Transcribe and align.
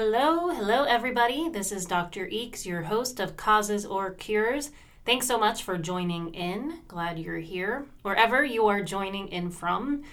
Hello, 0.00 0.50
hello, 0.50 0.84
everybody. 0.84 1.48
This 1.48 1.72
is 1.72 1.84
Dr. 1.84 2.28
Eeks, 2.28 2.64
your 2.64 2.82
host 2.82 3.18
of 3.18 3.36
Causes 3.36 3.84
or 3.84 4.12
Cures. 4.12 4.70
Thanks 5.04 5.26
so 5.26 5.36
much 5.36 5.64
for 5.64 5.76
joining 5.76 6.32
in. 6.34 6.82
Glad 6.86 7.18
you're 7.18 7.40
here. 7.40 7.84
Wherever 8.02 8.44
you 8.44 8.68
are 8.68 8.80
joining 8.80 9.26
in 9.26 9.50
from, 9.50 10.04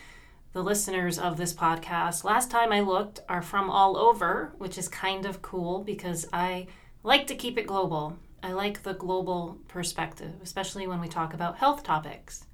the 0.53 0.63
listeners 0.63 1.19
of 1.19 1.37
this 1.37 1.53
podcast, 1.53 2.23
last 2.23 2.49
time 2.49 2.71
I 2.71 2.79
looked, 2.79 3.19
are 3.29 3.43
from 3.43 3.69
all 3.69 3.95
over, 3.95 4.55
which 4.57 4.79
is 4.79 4.87
kind 4.87 5.23
of 5.23 5.43
cool 5.43 5.83
because 5.83 6.25
I 6.33 6.65
like 7.03 7.27
to 7.27 7.35
keep 7.35 7.55
it 7.55 7.67
global. 7.67 8.17
I 8.41 8.53
like 8.53 8.81
the 8.81 8.95
global 8.95 9.59
perspective, 9.67 10.33
especially 10.41 10.87
when 10.87 10.99
we 10.99 11.07
talk 11.07 11.31
about 11.31 11.57
health 11.57 11.83
topics. 11.83 12.45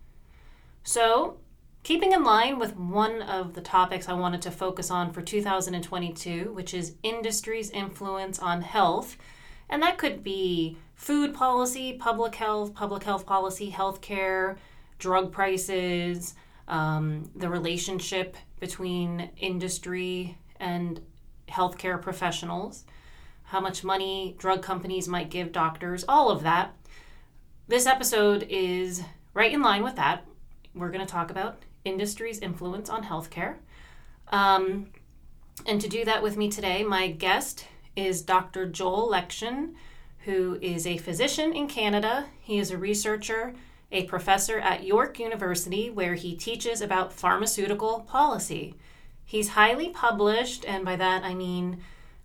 So, 0.83 1.37
keeping 1.83 2.11
in 2.11 2.23
line 2.23 2.59
with 2.59 2.77
one 2.77 3.21
of 3.23 3.53
the 3.53 3.61
topics 3.61 4.07
I 4.07 4.13
wanted 4.13 4.41
to 4.43 4.51
focus 4.51 4.91
on 4.91 5.11
for 5.11 5.21
2022, 5.21 6.51
which 6.53 6.73
is 6.73 6.95
industry's 7.01 7.71
influence 7.71 8.37
on 8.39 8.61
health, 8.61 9.17
and 9.69 9.81
that 9.81 9.97
could 9.97 10.23
be 10.23 10.77
food 10.95 11.33
policy, 11.33 11.93
public 11.93 12.35
health, 12.35 12.75
public 12.75 13.03
health 13.03 13.25
policy, 13.25 13.71
healthcare, 13.71 14.57
drug 14.99 15.31
prices, 15.31 16.35
um, 16.67 17.29
the 17.35 17.49
relationship 17.49 18.37
between 18.59 19.31
industry 19.37 20.37
and 20.59 21.01
healthcare 21.49 21.99
professionals, 21.99 22.85
how 23.43 23.59
much 23.59 23.83
money 23.83 24.35
drug 24.37 24.61
companies 24.61 25.07
might 25.07 25.29
give 25.29 25.51
doctors, 25.51 26.05
all 26.07 26.29
of 26.29 26.43
that. 26.43 26.75
This 27.67 27.87
episode 27.87 28.45
is 28.49 29.01
right 29.33 29.51
in 29.51 29.61
line 29.61 29.83
with 29.83 29.95
that. 29.95 30.25
We're 30.75 30.91
going 30.91 31.05
to 31.05 31.11
talk 31.11 31.31
about 31.31 31.63
industry's 31.85 32.39
influence 32.39 32.89
on 32.89 33.03
healthcare. 33.03 33.55
Um, 34.29 34.87
and 35.65 35.79
to 35.81 35.87
do 35.87 36.05
that 36.05 36.23
with 36.23 36.37
me 36.37 36.49
today, 36.49 36.83
my 36.83 37.09
guest 37.11 37.65
is 37.95 38.21
Dr. 38.21 38.65
Joel 38.65 39.09
Lexchin, 39.09 39.73
who 40.25 40.57
is 40.61 40.87
a 40.87 40.97
physician 40.97 41.53
in 41.53 41.67
Canada. 41.67 42.27
He 42.41 42.57
is 42.57 42.71
a 42.71 42.77
researcher 42.77 43.53
a 43.91 44.03
professor 44.05 44.59
at 44.59 44.85
York 44.85 45.19
University, 45.19 45.89
where 45.89 46.15
he 46.15 46.35
teaches 46.35 46.81
about 46.81 47.13
pharmaceutical 47.13 48.01
policy. 48.01 48.75
He's 49.25 49.49
highly 49.49 49.89
published, 49.89 50.65
and 50.65 50.85
by 50.85 50.95
that 50.95 51.23
I 51.23 51.33
mean 51.33 51.81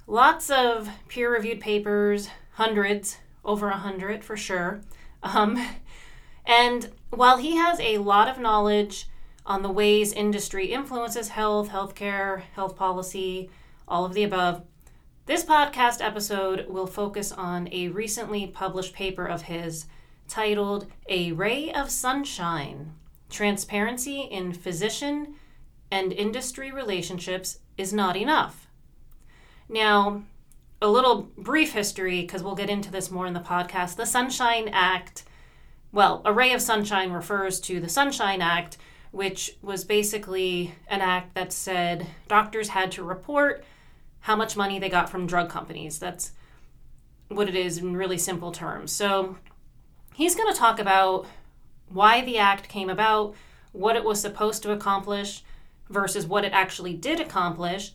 lots 0.07 0.51
of 0.51 0.89
peer 1.09 1.33
reviewed 1.33 1.61
papers, 1.61 2.29
hundreds, 2.53 3.19
over 3.45 3.69
a 3.69 3.77
hundred 3.77 4.25
for 4.25 4.37
sure. 4.37 4.81
Um, 5.23 5.61
and 6.47 6.91
while 7.11 7.39
he 7.39 7.57
has 7.57 7.81
a 7.81 7.99
lot 7.99 8.29
of 8.29 8.39
knowledge 8.39 9.09
on 9.47 9.63
the 9.63 9.71
ways 9.71 10.13
industry 10.13 10.73
influences 10.73 11.29
health, 11.29 11.71
healthcare, 11.71 12.43
health 12.55 12.77
policy, 12.77 13.49
all 13.89 14.05
of 14.05 14.13
the 14.13 14.25
above, 14.25 14.63
this 15.27 15.45
podcast 15.45 16.05
episode 16.05 16.69
will 16.69 16.87
focus 16.87 17.33
on 17.33 17.69
a 17.73 17.89
recently 17.89 18.47
published 18.47 18.93
paper 18.93 19.25
of 19.25 19.43
his 19.43 19.87
titled 20.29 20.87
A 21.09 21.33
Ray 21.33 21.73
of 21.73 21.91
Sunshine 21.91 22.93
Transparency 23.31 24.21
in 24.21 24.53
Physician 24.53 25.35
and 25.91 26.13
Industry 26.13 26.71
Relationships 26.73 27.59
is 27.77 27.93
Not 27.93 28.17
Enough. 28.17 28.69
Now, 29.69 30.23
a 30.83 30.89
little 30.89 31.31
brief 31.39 31.73
history, 31.73 32.21
because 32.21 32.43
we'll 32.43 32.55
get 32.55 32.71
into 32.71 32.91
this 32.91 33.11
more 33.11 33.27
in 33.27 33.35
the 33.35 33.41
podcast. 33.41 33.97
The 33.97 34.07
Sunshine 34.07 34.69
Act, 34.73 35.25
well, 35.91 36.23
A 36.25 36.33
Ray 36.33 36.53
of 36.53 36.61
Sunshine 36.63 37.13
refers 37.13 37.61
to 37.61 37.81
the 37.81 37.89
Sunshine 37.89 38.43
Act, 38.43 38.77
which 39.17 39.57
was 39.63 39.85
basically 39.85 40.75
an 40.89 41.01
act 41.01 41.35
that 41.35 41.53
said 41.53 42.07
doctors 42.29 42.69
had 42.69 42.93
to 42.93 43.03
report 43.03 43.65
how 44.21 44.37
much 44.37 44.57
money 44.57 44.79
they 44.79 44.89
got 44.89 45.09
from 45.09 45.27
drug 45.27 45.49
companies. 45.49 45.99
That's 45.99 46.33
what 47.29 47.49
it 47.49 47.55
is 47.55 47.79
in 47.79 47.97
really 47.97 48.19
simple 48.19 48.53
terms. 48.53 48.93
So, 48.93 49.37
He's 50.17 50.35
going 50.35 50.51
to 50.51 50.59
talk 50.59 50.79
about 50.79 51.27
why 51.91 52.23
the 52.23 52.39
act 52.39 52.71
came 52.71 52.89
about, 52.89 53.35
what 53.73 53.97
it 53.97 54.03
was 54.05 54.19
supposed 54.19 54.63
to 54.63 54.73
accomplish 54.73 55.45
versus 55.91 56.27
what 56.27 56.47
it 56.47 56.55
actually 56.55 56.95
did 56.95 57.21
accomplish, 57.21 57.93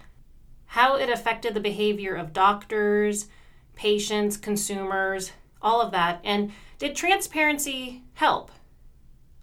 how 0.68 0.98
it 0.98 1.10
affected 1.10 1.56
the 1.56 1.60
behavior 1.60 2.14
of 2.14 2.32
doctors, 2.32 3.28
patients, 3.74 4.38
consumers, 4.38 5.32
all 5.64 5.82
of 5.82 5.92
that. 5.94 6.22
And 6.24 6.52
did 6.78 6.96
transparency 6.96 8.04
help? 8.14 8.52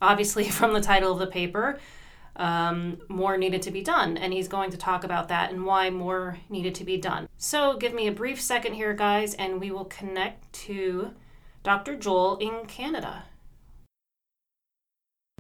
Obviously, 0.01 0.45
from 0.49 0.73
the 0.73 0.81
title 0.81 1.13
of 1.13 1.19
the 1.19 1.27
paper, 1.27 1.79
um, 2.37 2.99
more 3.09 3.37
needed 3.37 3.63
to 3.63 3.71
be 3.71 3.83
done. 3.83 4.17
And 4.17 4.33
he's 4.33 4.49
going 4.49 4.71
to 4.71 4.77
talk 4.77 5.05
about 5.05 5.29
that 5.29 5.53
and 5.53 5.65
why 5.65 5.91
more 5.91 6.39
needed 6.49 6.75
to 6.77 6.85
be 6.85 6.97
done. 6.97 7.29
So, 7.37 7.77
give 7.77 7.93
me 7.95 8.07
a 8.07 8.13
brief 8.13 8.41
second 8.41 8.75
here, 8.75 8.95
guys, 8.95 9.35
and 9.35 9.61
we 9.61 9.71
will 9.71 9.87
connect 9.87 10.53
to 10.65 11.13
Dr. 11.63 11.97
Joel 11.97 12.39
in 12.39 12.67
Canada. 12.67 13.25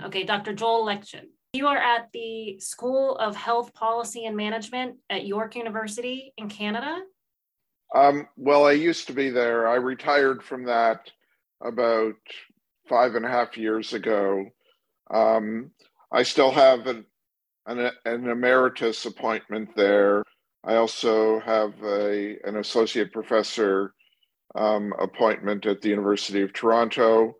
Okay, 0.02 0.24
Dr. 0.24 0.52
Joel 0.52 0.84
Lexchin. 0.84 1.26
You 1.54 1.66
are 1.66 1.78
at 1.78 2.10
the 2.12 2.60
School 2.60 3.16
of 3.16 3.34
Health 3.34 3.72
Policy 3.74 4.26
and 4.26 4.36
Management 4.36 4.96
at 5.08 5.26
York 5.26 5.56
University 5.56 6.32
in 6.36 6.48
Canada. 6.48 7.00
Um, 7.94 8.28
well, 8.36 8.66
I 8.66 8.72
used 8.72 9.06
to 9.06 9.12
be 9.14 9.30
there. 9.30 9.66
I 9.66 9.76
retired 9.76 10.42
from 10.42 10.64
that 10.64 11.10
about 11.62 12.16
five 12.88 13.14
and 13.14 13.24
a 13.24 13.28
half 13.28 13.56
years 13.56 13.92
ago. 13.92 14.46
Um, 15.10 15.70
I 16.12 16.22
still 16.22 16.50
have 16.50 16.86
an, 16.86 17.04
an, 17.66 17.90
an, 18.04 18.28
emeritus 18.28 19.04
appointment 19.06 19.70
there. 19.76 20.22
I 20.64 20.76
also 20.76 21.40
have 21.40 21.74
a, 21.82 22.36
an 22.44 22.56
associate 22.56 23.12
professor 23.12 23.94
um, 24.54 24.92
appointment 24.98 25.66
at 25.66 25.82
the 25.82 25.88
University 25.88 26.42
of 26.42 26.52
Toronto 26.52 27.36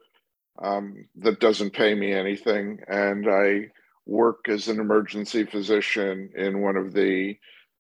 um, 0.63 1.07
that 1.17 1.41
doesn't 1.41 1.73
pay 1.73 1.95
me 1.95 2.13
anything. 2.13 2.81
And 2.89 3.27
I 3.29 3.71
work 4.07 4.49
as 4.49 4.69
an 4.69 4.81
emergency 4.81 5.45
physician 5.45 6.31
in 6.37 6.61
one 6.61 6.77
of 6.77 6.93
the 6.93 7.37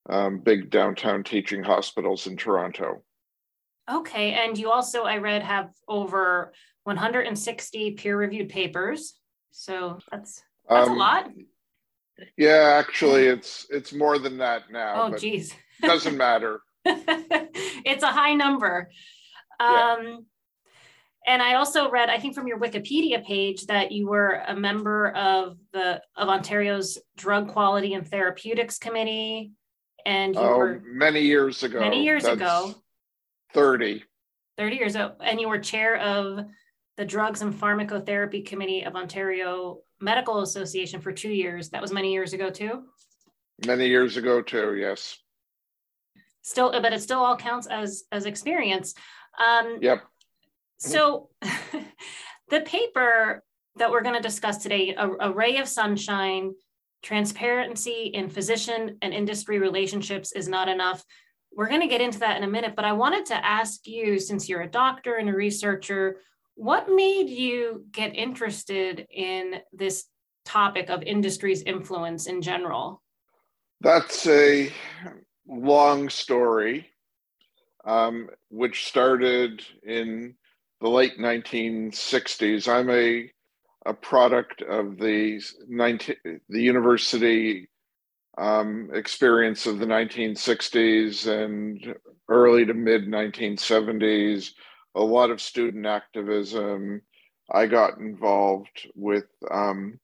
um, 0.09 0.39
big 0.39 0.71
downtown 0.71 1.23
teaching 1.23 1.63
hospitals 1.63 2.27
in 2.27 2.37
Toronto. 2.37 3.03
Okay. 3.91 4.33
And 4.33 4.57
you 4.59 4.71
also, 4.71 5.05
I 5.05 5.17
read, 5.19 5.43
have 5.43 5.71
over 5.89 6.53
160 6.85 7.93
peer 7.93 8.17
reviewed 8.17 8.49
papers. 8.49 9.15
So 9.51 9.99
that's 10.11 10.43
that's 10.69 10.89
a 10.89 10.93
um, 10.93 10.99
lot. 10.99 11.31
Yeah, 12.37 12.75
actually, 12.79 13.27
it's 13.27 13.67
it's 13.71 13.93
more 13.93 14.19
than 14.19 14.39
that 14.39 14.71
now. 14.71 15.05
Oh, 15.05 15.17
geez. 15.17 15.55
doesn't 15.83 16.17
matter. 16.17 16.61
it's 16.85 18.03
a 18.03 18.09
high 18.09 18.35
number. 18.35 18.91
Um, 19.61 20.27
And 21.27 21.43
I 21.43 21.55
also 21.55 21.91
read, 21.91 22.09
I 22.09 22.19
think 22.19 22.35
from 22.35 22.47
your 22.47 22.59
Wikipedia 22.59 23.23
page, 23.23 23.67
that 23.67 23.93
you 23.93 24.09
were 24.09 24.43
a 24.47 24.57
member 24.57 25.11
of 25.11 25.59
the 25.73 26.01
of 26.17 26.29
Ontario's 26.29 26.97
Drug 27.17 27.49
Quality 27.49 27.93
and 27.93 28.09
Therapeutics 28.09 28.79
Committee, 28.79 29.53
and 30.07 30.35
you 30.35 30.41
oh, 30.41 30.57
were 30.57 30.83
many 30.87 31.21
years 31.21 31.63
ago. 31.63 31.81
Many 31.81 32.03
years 32.03 32.25
ago. 32.25 32.75
Thirty. 33.53 34.05
Thirty 34.57 34.77
years 34.77 34.95
ago, 34.95 35.13
and 35.21 35.39
you 35.39 35.49
were 35.51 35.59
chair 35.59 35.99
of 35.99 36.47
the 36.99 37.05
Drugs 37.05 37.43
and 37.43 37.55
Pharmacotherapy 37.55 38.45
Committee 38.45 38.83
of 38.83 38.97
Ontario 38.97 39.79
Medical 40.01 40.41
Association 40.41 41.01
for 41.01 41.13
two 41.13 41.31
years. 41.31 41.71
That 41.71 41.81
was 41.81 41.93
many 41.93 42.13
years 42.13 42.33
ago 42.33 42.51
too. 42.51 42.83
Many 43.65 43.87
years 43.87 44.17
ago 44.17 44.43
too. 44.43 44.75
Yes. 44.75 45.17
Still, 46.43 46.73
but 46.83 46.93
it 46.93 47.01
still 47.01 47.21
all 47.21 47.37
counts 47.37 47.69
as 47.69 48.03
as 48.11 48.27
experience. 48.27 48.95
Um, 49.39 49.79
yep. 49.81 50.03
So 50.79 51.31
the 52.51 52.61
paper 52.63 53.45
that 53.77 53.93
we're 53.93 54.03
going 54.03 54.17
to 54.17 54.29
discuss 54.29 54.59
today, 54.59 54.95
a, 54.97 55.09
a 55.21 55.33
ray 55.33 55.59
of 55.59 55.69
sunshine, 55.69 56.53
transparency 57.03 58.11
in 58.13 58.29
physician 58.29 58.99
and 59.03 59.15
industry 59.15 59.61
relationships 59.61 60.33
is 60.33 60.49
not 60.49 60.69
enough. 60.69 61.05
We're 61.53 61.69
going 61.69 61.81
to 61.81 61.87
get 61.87 62.01
into 62.01 62.19
that 62.21 62.37
in 62.37 62.43
a 62.43 62.49
minute, 62.49 62.75
but 62.75 62.85
I 62.85 62.93
wanted 62.93 63.27
to 63.27 63.45
ask 63.47 63.87
you, 63.87 64.19
since 64.19 64.49
you're 64.49 64.63
a 64.63 64.71
doctor 64.71 65.15
and 65.15 65.29
a 65.29 65.33
researcher, 65.33 66.17
what 66.59 66.89
made 66.93 67.29
you 67.29 67.85
get 67.93 68.17
interested 68.17 69.07
in 69.13 69.61
this 69.73 70.07
topic 70.45 70.91
of 70.91 71.05
industry's 71.05 71.63
influence 71.63 72.27
in 72.27 72.43
general? 72.43 73.01
That's 73.81 74.27
a 74.27 74.73
long 75.47 76.09
story 76.09 76.89
um, 77.85 78.29
which 78.51 78.89
started 78.89 79.65
in 79.85 80.35
the 80.81 80.89
late 80.89 81.17
1960s. 81.19 82.69
I'm 82.69 82.91
a 82.91 83.31
a 83.87 83.95
product 83.95 84.61
of 84.63 84.99
the 84.99 85.41
19, 85.69 86.17
the 86.49 86.61
university 86.61 87.69
um, 88.37 88.91
experience 88.93 89.67
of 89.67 89.79
the 89.79 89.87
1960s 89.87 91.27
and 91.29 91.95
early 92.29 92.67
to 92.67 92.75
mid 92.75 93.07
1970s. 93.07 94.51
A 94.95 95.03
lot 95.03 95.31
of 95.31 95.41
student 95.41 95.87
activism. 95.87 97.03
I 97.51 97.67
got 97.67 97.99
involved 97.99 98.89
with 98.95 99.27
um, 99.51 99.99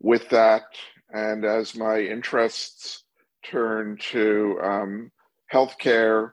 with 0.00 0.28
that, 0.30 0.64
and 1.10 1.44
as 1.44 1.74
my 1.74 2.00
interests 2.00 3.04
turned 3.44 4.00
to 4.00 4.58
um, 4.62 5.10
healthcare. 5.52 6.32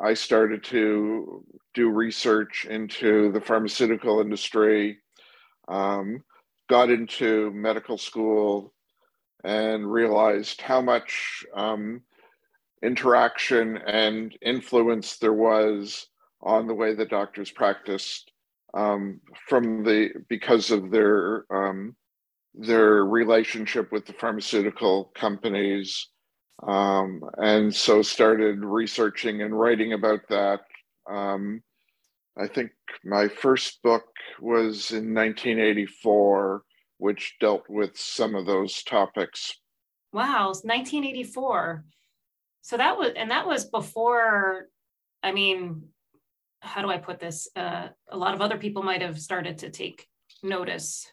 I 0.00 0.14
started 0.14 0.64
to 0.64 1.44
do 1.74 1.90
research 1.90 2.66
into 2.68 3.30
the 3.32 3.40
pharmaceutical 3.40 4.20
industry, 4.20 4.98
um, 5.68 6.24
got 6.70 6.90
into 6.90 7.50
medical 7.52 7.98
school, 7.98 8.72
and 9.42 9.90
realized 9.90 10.62
how 10.62 10.80
much 10.80 11.44
um, 11.54 12.00
interaction 12.82 13.76
and 13.76 14.36
influence 14.40 15.18
there 15.18 15.34
was 15.34 16.06
on 16.44 16.66
the 16.66 16.74
way 16.74 16.94
the 16.94 17.06
doctors 17.06 17.50
practiced 17.50 18.30
um, 18.74 19.20
from 19.48 19.82
the 19.82 20.10
because 20.28 20.70
of 20.70 20.90
their 20.90 21.44
um, 21.50 21.96
their 22.54 23.04
relationship 23.04 23.90
with 23.90 24.06
the 24.06 24.12
pharmaceutical 24.12 25.10
companies 25.14 26.08
um, 26.62 27.22
and 27.38 27.74
so 27.74 28.02
started 28.02 28.64
researching 28.64 29.42
and 29.42 29.58
writing 29.58 29.92
about 29.92 30.20
that. 30.28 30.60
Um, 31.10 31.62
i 32.38 32.46
think 32.48 32.70
my 33.04 33.28
first 33.28 33.82
book 33.82 34.04
was 34.40 34.90
in 34.90 35.14
1984 35.14 36.62
which 36.98 37.36
dealt 37.40 37.64
with 37.68 37.98
some 37.98 38.34
of 38.34 38.46
those 38.46 38.82
topics. 38.84 39.54
Wow 40.12 40.48
1984 40.48 41.84
so 42.62 42.76
that 42.76 42.96
was 42.96 43.12
and 43.16 43.30
that 43.30 43.46
was 43.46 43.66
before 43.66 44.68
i 45.22 45.32
mean 45.32 45.88
how 46.64 46.82
do 46.82 46.90
i 46.90 46.96
put 46.96 47.20
this? 47.20 47.48
Uh, 47.54 47.88
a 48.08 48.16
lot 48.16 48.34
of 48.34 48.40
other 48.40 48.58
people 48.58 48.82
might 48.82 49.02
have 49.02 49.20
started 49.20 49.58
to 49.58 49.70
take 49.70 50.08
notice. 50.42 51.06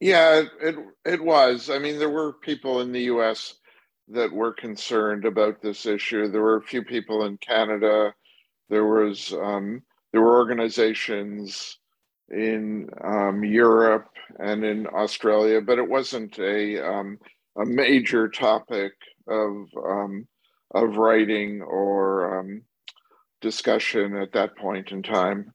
Yeah 0.00 0.42
it 0.60 0.76
it 1.04 1.22
was. 1.22 1.70
I 1.70 1.78
mean 1.78 1.98
there 1.98 2.10
were 2.10 2.32
people 2.32 2.80
in 2.80 2.92
the 2.92 3.04
us 3.04 3.54
that 4.08 4.32
were 4.32 4.52
concerned 4.52 5.24
about 5.24 5.62
this 5.62 5.86
issue. 5.86 6.28
There 6.28 6.42
were 6.42 6.56
a 6.56 6.62
few 6.62 6.82
people 6.82 7.24
in 7.24 7.38
canada. 7.38 8.14
There 8.68 8.86
was 8.86 9.32
um, 9.32 9.82
there 10.12 10.22
were 10.22 10.38
organizations 10.38 11.78
in 12.30 12.88
um, 13.02 13.44
europe 13.44 14.08
and 14.38 14.64
in 14.64 14.86
australia 14.86 15.60
but 15.60 15.78
it 15.78 15.86
wasn't 15.86 16.38
a 16.38 16.80
um, 16.82 17.18
a 17.56 17.66
major 17.66 18.28
topic 18.28 18.92
of 19.28 19.68
um, 19.76 20.26
of 20.74 20.96
writing 20.96 21.62
or 21.62 22.40
um, 22.40 22.62
discussion 23.44 24.16
at 24.16 24.32
that 24.32 24.56
point 24.56 24.90
in 24.90 25.02
time. 25.02 25.52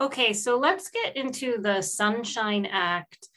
Okay, 0.00 0.32
so 0.32 0.58
let's 0.58 0.90
get 0.90 1.16
into 1.16 1.58
the 1.62 1.80
Sunshine 1.80 2.66
Act. 2.66 3.28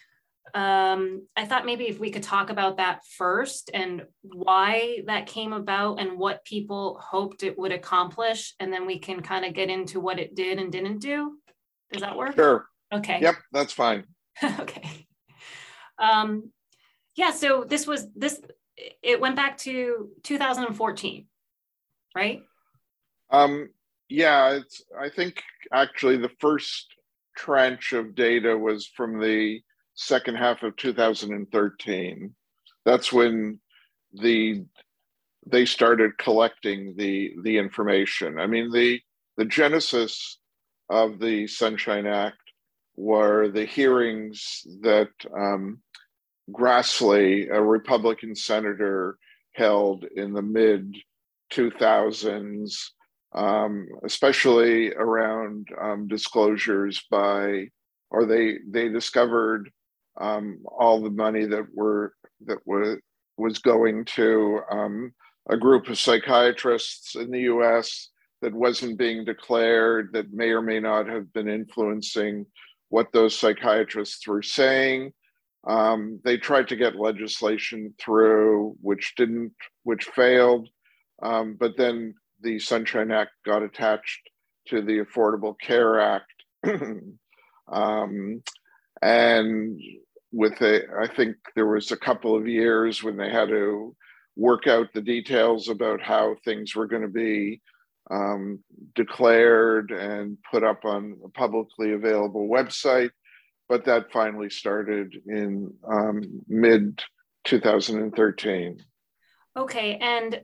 Um, 0.55 1.27
I 1.35 1.45
thought 1.45 1.67
maybe 1.67 1.87
if 1.87 1.99
we 1.99 2.09
could 2.09 2.23
talk 2.23 2.49
about 2.49 2.77
that 2.77 3.01
first 3.15 3.69
and 3.75 4.05
why 4.23 5.01
that 5.05 5.27
came 5.27 5.53
about 5.53 5.99
and 5.99 6.17
what 6.17 6.43
people 6.45 6.99
hoped 6.99 7.43
it 7.43 7.59
would 7.59 7.71
accomplish, 7.71 8.55
and 8.59 8.73
then 8.73 8.87
we 8.87 8.97
can 8.97 9.21
kind 9.21 9.45
of 9.45 9.53
get 9.53 9.69
into 9.69 9.99
what 9.99 10.19
it 10.19 10.35
did 10.35 10.57
and 10.57 10.71
didn't 10.71 10.97
do. 10.97 11.37
Does 11.91 12.01
that 12.01 12.17
work? 12.17 12.33
Sure. 12.33 12.65
Okay. 12.91 13.19
Yep, 13.21 13.35
that's 13.51 13.73
fine. 13.73 14.05
okay. 14.59 15.05
Um, 15.99 16.51
yeah, 17.15 17.31
so 17.31 17.65
this 17.67 17.85
was 17.85 18.07
this 18.15 18.41
it 19.03 19.21
went 19.21 19.35
back 19.35 19.57
to 19.59 20.09
2014, 20.23 21.27
right? 22.15 22.41
Um, 23.29 23.69
yeah, 24.09 24.51
it's. 24.51 24.81
I 24.99 25.09
think 25.09 25.43
actually 25.71 26.17
the 26.17 26.31
first 26.39 26.87
tranche 27.35 27.93
of 27.93 28.15
data 28.15 28.57
was 28.57 28.87
from 28.87 29.19
the 29.19 29.61
second 29.95 30.35
half 30.35 30.63
of 30.63 30.75
2013. 30.77 32.33
That's 32.85 33.11
when 33.11 33.59
the 34.13 34.65
they 35.45 35.65
started 35.65 36.17
collecting 36.17 36.95
the 36.97 37.33
the 37.43 37.57
information. 37.57 38.39
I 38.39 38.47
mean 38.47 38.71
the 38.71 39.01
the 39.37 39.45
genesis 39.45 40.39
of 40.89 41.19
the 41.19 41.47
Sunshine 41.47 42.07
Act 42.07 42.37
were 42.95 43.49
the 43.49 43.65
hearings 43.65 44.65
that 44.81 45.09
um, 45.35 45.81
Grassley, 46.51 47.49
a 47.51 47.61
Republican 47.61 48.35
senator, 48.35 49.17
held 49.53 50.05
in 50.15 50.33
the 50.33 50.41
mid 50.41 50.95
2000s, 51.53 52.89
um, 53.33 53.87
especially 54.03 54.93
around 54.93 55.67
um, 55.79 56.07
disclosures 56.07 57.03
by, 57.09 57.69
or 58.09 58.25
they 58.25 58.59
they 58.67 58.89
discovered 58.89 59.69
um, 60.19 60.59
all 60.65 61.01
the 61.01 61.09
money 61.09 61.45
that 61.45 61.65
were 61.73 62.13
that 62.45 62.59
was 62.65 62.97
was 63.37 63.59
going 63.59 64.05
to 64.05 64.61
um, 64.71 65.13
a 65.49 65.57
group 65.57 65.89
of 65.89 65.99
psychiatrists 65.99 67.15
in 67.15 67.29
the 67.31 67.41
U.S. 67.41 68.09
that 68.41 68.53
wasn't 68.53 68.97
being 68.97 69.23
declared, 69.23 70.11
that 70.13 70.33
may 70.33 70.49
or 70.49 70.61
may 70.61 70.79
not 70.79 71.07
have 71.07 71.31
been 71.33 71.47
influencing 71.47 72.45
what 72.89 73.11
those 73.11 73.37
psychiatrists 73.37 74.27
were 74.27 74.41
saying 74.41 75.13
um, 75.67 76.21
they 76.23 76.37
tried 76.37 76.69
to 76.69 76.75
get 76.77 76.95
legislation 76.95 77.93
through, 77.99 78.77
which 78.81 79.13
didn't, 79.17 79.53
which 79.83 80.05
failed. 80.05 80.69
Um, 81.21 81.57
but 81.59 81.75
then 81.77 82.15
the 82.41 82.59
Sunshine 82.59 83.11
Act 83.11 83.31
got 83.45 83.63
attached 83.63 84.29
to 84.67 84.81
the 84.81 84.99
Affordable 84.99 85.55
Care 85.59 85.99
Act. 85.99 86.31
um, 87.71 88.43
and 89.01 89.79
with 90.31 90.61
a, 90.61 90.81
I 90.99 91.07
think 91.07 91.37
there 91.55 91.67
was 91.67 91.91
a 91.91 91.97
couple 91.97 92.35
of 92.35 92.47
years 92.47 93.03
when 93.03 93.17
they 93.17 93.29
had 93.29 93.49
to 93.49 93.95
work 94.35 94.67
out 94.67 94.87
the 94.93 95.01
details 95.01 95.69
about 95.69 96.01
how 96.01 96.35
things 96.43 96.75
were 96.75 96.87
going 96.87 97.01
to 97.01 97.07
be 97.07 97.61
um, 98.11 98.63
declared 98.95 99.91
and 99.91 100.37
put 100.49 100.63
up 100.63 100.85
on 100.85 101.17
a 101.25 101.29
publicly 101.29 101.93
available 101.93 102.47
website 102.47 103.09
but 103.69 103.85
that 103.85 104.11
finally 104.11 104.49
started 104.49 105.15
in 105.25 105.73
um, 105.87 106.21
mid 106.47 107.01
2013. 107.45 108.77
Okay, 109.55 109.97
and 109.97 110.41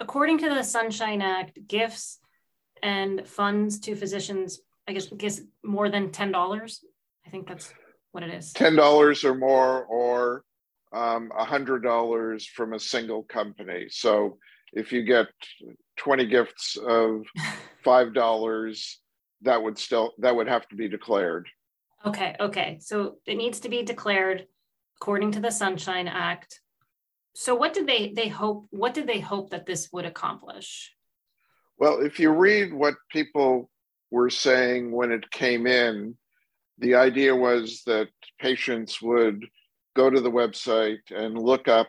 according 0.00 0.38
to 0.38 0.48
the 0.48 0.62
Sunshine 0.62 1.22
Act, 1.22 1.58
gifts 1.66 2.18
and 2.82 3.26
funds 3.26 3.80
to 3.80 3.96
physicians, 3.96 4.60
I 4.88 4.92
guess, 4.92 5.06
guess 5.06 5.40
more 5.64 5.88
than 5.88 6.12
ten 6.12 6.32
dollars. 6.32 6.84
I 7.26 7.30
think 7.30 7.48
that's 7.48 7.72
what 8.12 8.22
it 8.22 8.32
is. 8.32 8.52
Ten 8.52 8.76
dollars 8.76 9.24
or 9.24 9.34
more, 9.34 9.84
or 9.84 10.44
um, 10.92 11.30
hundred 11.34 11.82
dollars 11.82 12.46
from 12.46 12.72
a 12.72 12.78
single 12.78 13.22
company. 13.22 13.86
So 13.90 14.38
if 14.72 14.92
you 14.92 15.02
get 15.02 15.26
twenty 15.96 16.26
gifts 16.26 16.76
of 16.76 17.22
five 17.84 18.14
dollars, 18.14 19.00
that 19.42 19.62
would 19.62 19.78
still 19.78 20.12
that 20.18 20.36
would 20.36 20.48
have 20.48 20.68
to 20.68 20.76
be 20.76 20.88
declared. 20.88 21.48
Okay, 22.04 22.36
okay. 22.38 22.78
So 22.80 23.16
it 23.26 23.36
needs 23.36 23.60
to 23.60 23.68
be 23.68 23.82
declared 23.82 24.46
according 25.00 25.32
to 25.32 25.40
the 25.40 25.50
Sunshine 25.50 26.08
Act. 26.08 26.60
So 27.38 27.54
what 27.54 27.74
did 27.74 27.86
they 27.86 28.12
they 28.12 28.28
hope 28.28 28.66
what 28.70 28.94
did 28.94 29.06
they 29.06 29.20
hope 29.20 29.50
that 29.50 29.66
this 29.66 29.92
would 29.92 30.06
accomplish? 30.06 30.94
Well, 31.76 32.00
if 32.00 32.18
you 32.18 32.30
read 32.30 32.72
what 32.72 32.94
people 33.10 33.68
were 34.10 34.30
saying 34.30 34.90
when 34.90 35.12
it 35.12 35.30
came 35.30 35.66
in, 35.66 36.16
the 36.78 36.94
idea 36.94 37.36
was 37.36 37.82
that 37.84 38.08
patients 38.40 39.02
would 39.02 39.44
go 39.94 40.08
to 40.08 40.18
the 40.18 40.30
website 40.30 41.10
and 41.10 41.38
look 41.38 41.68
up 41.68 41.88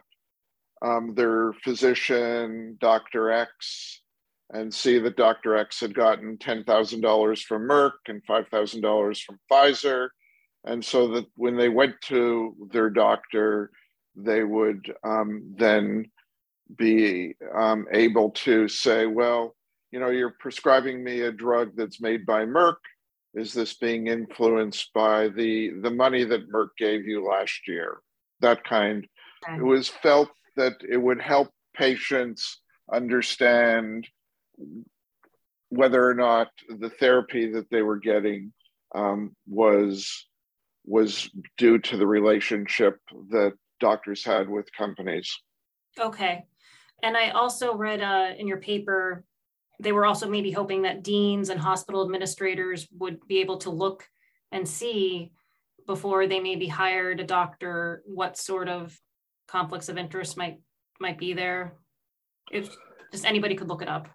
um, 0.82 1.14
their 1.16 1.54
physician, 1.64 2.76
Dr. 2.82 3.32
X, 3.32 4.02
and 4.52 4.74
see 4.74 5.00
that 5.00 5.16
Dr. 5.16 5.56
X 5.56 5.80
had 5.80 5.96
gotten 5.96 6.38
$10,000 6.38 7.44
from 7.44 7.70
Merck 7.70 7.92
and 8.10 8.22
$5,000 8.26 9.24
from 9.24 9.40
Pfizer. 9.50 10.10
And 10.66 10.84
so 10.84 11.08
that 11.10 11.26
when 11.36 11.56
they 11.56 11.70
went 11.70 11.96
to 12.08 12.54
their 12.74 12.90
doctor, 12.90 13.72
they 14.18 14.44
would 14.44 14.94
um, 15.04 15.54
then 15.58 16.10
be 16.76 17.36
um, 17.56 17.86
able 17.92 18.32
to 18.32 18.68
say, 18.68 19.06
well, 19.06 19.56
you 19.92 20.00
know, 20.00 20.10
you're 20.10 20.36
prescribing 20.40 21.04
me 21.04 21.22
a 21.22 21.32
drug 21.32 21.72
that's 21.76 22.02
made 22.02 22.26
by 22.26 22.46
Merck. 22.46 22.76
Is 23.34 23.54
this 23.54 23.76
being 23.76 24.08
influenced 24.08 24.92
by 24.94 25.30
the 25.30 25.72
the 25.82 25.92
money 25.92 26.24
that 26.24 26.52
Merck 26.52 26.70
gave 26.78 27.06
you 27.06 27.26
last 27.26 27.68
year? 27.68 28.00
That 28.42 28.64
kind. 28.64 29.08
It 29.56 29.64
was 29.64 29.88
felt 29.88 30.30
that 30.56 30.74
it 30.90 30.98
would 30.98 31.22
help 31.22 31.50
patients 31.76 32.62
understand 32.92 34.08
whether 35.70 36.06
or 36.06 36.16
not 36.16 36.50
the 36.68 36.90
therapy 36.90 37.52
that 37.52 37.70
they 37.70 37.82
were 37.82 38.00
getting 38.00 38.52
um, 38.96 39.36
was 39.48 40.26
was 40.86 41.30
due 41.58 41.78
to 41.78 41.98
the 41.98 42.08
relationship 42.08 42.98
that 43.30 43.54
doctors 43.80 44.24
had 44.24 44.50
with 44.50 44.72
companies. 44.78 45.32
Okay, 46.00 46.46
and 47.04 47.18
I 47.18 47.30
also 47.30 47.76
read 47.76 48.02
uh, 48.02 48.34
in 48.38 48.48
your 48.48 48.60
paper 48.60 49.24
they 49.80 49.92
were 49.92 50.06
also 50.06 50.28
maybe 50.28 50.52
hoping 50.52 50.82
that 50.84 51.04
deans 51.04 51.50
and 51.50 51.60
hospital 51.60 52.04
administrators 52.04 52.88
would 52.98 53.26
be 53.28 53.40
able 53.40 53.58
to 53.60 53.70
look 53.70 54.08
and 54.52 54.68
see 54.68 55.32
before 55.86 56.28
they 56.28 56.40
maybe 56.40 56.68
hired 56.68 57.20
a 57.20 57.24
doctor 57.24 58.02
what 58.06 58.38
sort 58.38 58.68
of 58.68 58.98
conflicts 59.48 59.90
of 59.90 59.98
interest 59.98 60.38
might 60.38 60.60
might 61.00 61.18
be 61.18 61.34
there. 61.34 61.76
If 62.52 62.76
just 63.12 63.26
anybody 63.26 63.56
could 63.56 63.68
look 63.68 63.82
it 63.82 63.88
up. 63.88 64.08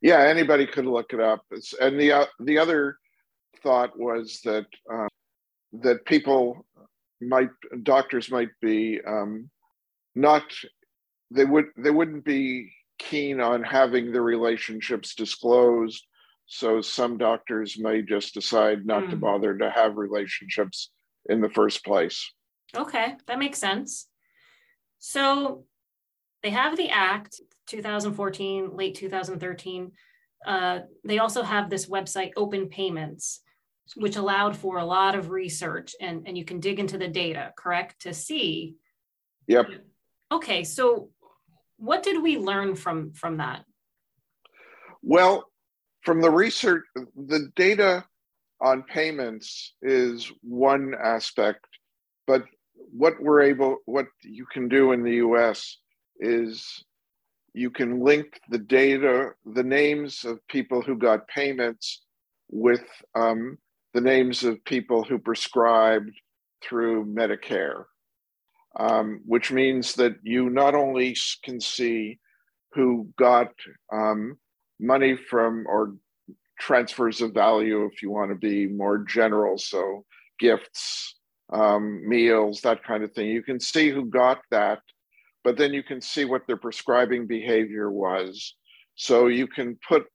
Yeah, 0.00 0.20
anybody 0.20 0.64
could 0.64 0.86
look 0.86 1.12
it 1.12 1.20
up. 1.20 1.42
It's, 1.50 1.74
and 1.74 1.98
the 1.98 2.12
uh, 2.12 2.26
the 2.40 2.58
other 2.58 2.98
thought 3.62 3.98
was 3.98 4.40
that 4.44 4.66
um, 4.90 5.08
that 5.72 6.04
people 6.06 6.64
might 7.20 7.50
doctors 7.82 8.30
might 8.30 8.50
be 8.60 9.00
um, 9.06 9.50
not 10.14 10.44
they 11.30 11.44
would 11.44 11.66
they 11.76 11.90
wouldn't 11.90 12.24
be 12.24 12.72
keen 12.98 13.40
on 13.40 13.62
having 13.62 14.12
the 14.12 14.20
relationships 14.20 15.14
disclosed 15.14 16.04
so 16.46 16.80
some 16.80 17.18
doctors 17.18 17.78
may 17.78 18.02
just 18.02 18.34
decide 18.34 18.86
not 18.86 19.04
mm. 19.04 19.10
to 19.10 19.16
hmm. 19.16 19.20
bother 19.20 19.56
to 19.56 19.70
have 19.70 19.96
relationships 19.96 20.90
in 21.28 21.40
the 21.40 21.50
first 21.50 21.84
place 21.84 22.32
okay 22.76 23.14
that 23.26 23.38
makes 23.38 23.58
sense 23.58 24.08
so 24.98 25.64
they 26.42 26.50
have 26.50 26.76
the 26.76 26.88
act 26.90 27.40
2014 27.66 28.70
late 28.74 28.94
2013 28.94 29.92
uh, 30.46 30.80
they 31.04 31.18
also 31.18 31.42
have 31.42 31.68
this 31.68 31.86
website 31.86 32.30
open 32.36 32.68
payments 32.68 33.40
which 33.96 34.16
allowed 34.16 34.56
for 34.56 34.78
a 34.78 34.84
lot 34.84 35.14
of 35.14 35.30
research 35.30 35.94
and, 36.00 36.26
and 36.26 36.36
you 36.36 36.44
can 36.44 36.60
dig 36.60 36.78
into 36.78 36.98
the 36.98 37.08
data, 37.08 37.52
correct? 37.56 38.02
To 38.02 38.14
see. 38.14 38.76
Yep. 39.46 39.66
Okay, 40.30 40.64
so 40.64 41.10
what 41.78 42.02
did 42.02 42.22
we 42.22 42.36
learn 42.36 42.74
from 42.74 43.12
from 43.12 43.38
that? 43.38 43.64
Well, 45.02 45.50
from 46.02 46.20
the 46.20 46.30
research, 46.30 46.84
the 47.16 47.50
data 47.56 48.04
on 48.60 48.82
payments 48.82 49.74
is 49.82 50.30
one 50.42 50.94
aspect, 51.02 51.64
but 52.26 52.44
what 52.92 53.14
we're 53.20 53.42
able, 53.42 53.78
what 53.86 54.06
you 54.22 54.46
can 54.46 54.68
do 54.68 54.92
in 54.92 55.02
the 55.02 55.16
US 55.16 55.78
is 56.18 56.84
you 57.54 57.70
can 57.70 58.00
link 58.00 58.40
the 58.50 58.58
data, 58.58 59.30
the 59.44 59.62
names 59.62 60.24
of 60.24 60.46
people 60.48 60.82
who 60.82 60.96
got 60.96 61.28
payments 61.28 62.04
with 62.50 62.84
um, 63.14 63.58
the 63.94 64.00
names 64.00 64.44
of 64.44 64.64
people 64.64 65.02
who 65.02 65.18
prescribed 65.18 66.12
through 66.62 67.06
Medicare, 67.06 67.84
um, 68.78 69.20
which 69.24 69.50
means 69.50 69.94
that 69.94 70.16
you 70.22 70.50
not 70.50 70.74
only 70.74 71.16
can 71.42 71.60
see 71.60 72.18
who 72.72 73.08
got 73.16 73.50
um, 73.92 74.36
money 74.78 75.16
from 75.16 75.64
or 75.66 75.94
transfers 76.58 77.20
of 77.20 77.32
value, 77.32 77.84
if 77.86 78.02
you 78.02 78.10
want 78.10 78.30
to 78.30 78.36
be 78.36 78.66
more 78.66 78.98
general, 78.98 79.56
so 79.56 80.04
gifts, 80.38 81.14
um, 81.52 82.06
meals, 82.06 82.60
that 82.60 82.82
kind 82.84 83.02
of 83.02 83.12
thing. 83.12 83.28
You 83.28 83.42
can 83.42 83.60
see 83.60 83.90
who 83.90 84.04
got 84.04 84.40
that, 84.50 84.80
but 85.44 85.56
then 85.56 85.72
you 85.72 85.82
can 85.82 86.00
see 86.00 86.24
what 86.24 86.46
their 86.46 86.56
prescribing 86.56 87.26
behavior 87.26 87.90
was. 87.90 88.54
So 88.96 89.28
you 89.28 89.46
can 89.46 89.78
put 89.88 90.06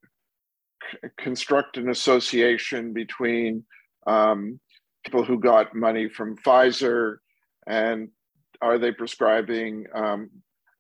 construct 1.18 1.78
an 1.78 1.90
association 1.90 2.94
between 2.94 3.64
um, 4.08 4.60
people 5.04 5.24
who 5.24 5.40
got 5.40 5.76
money 5.76 6.10
from 6.10 6.38
Pfizer 6.38 7.18
and 7.68 8.10
are 8.62 8.78
they 8.78 8.92
prescribing 8.92 9.86
um, 9.94 10.30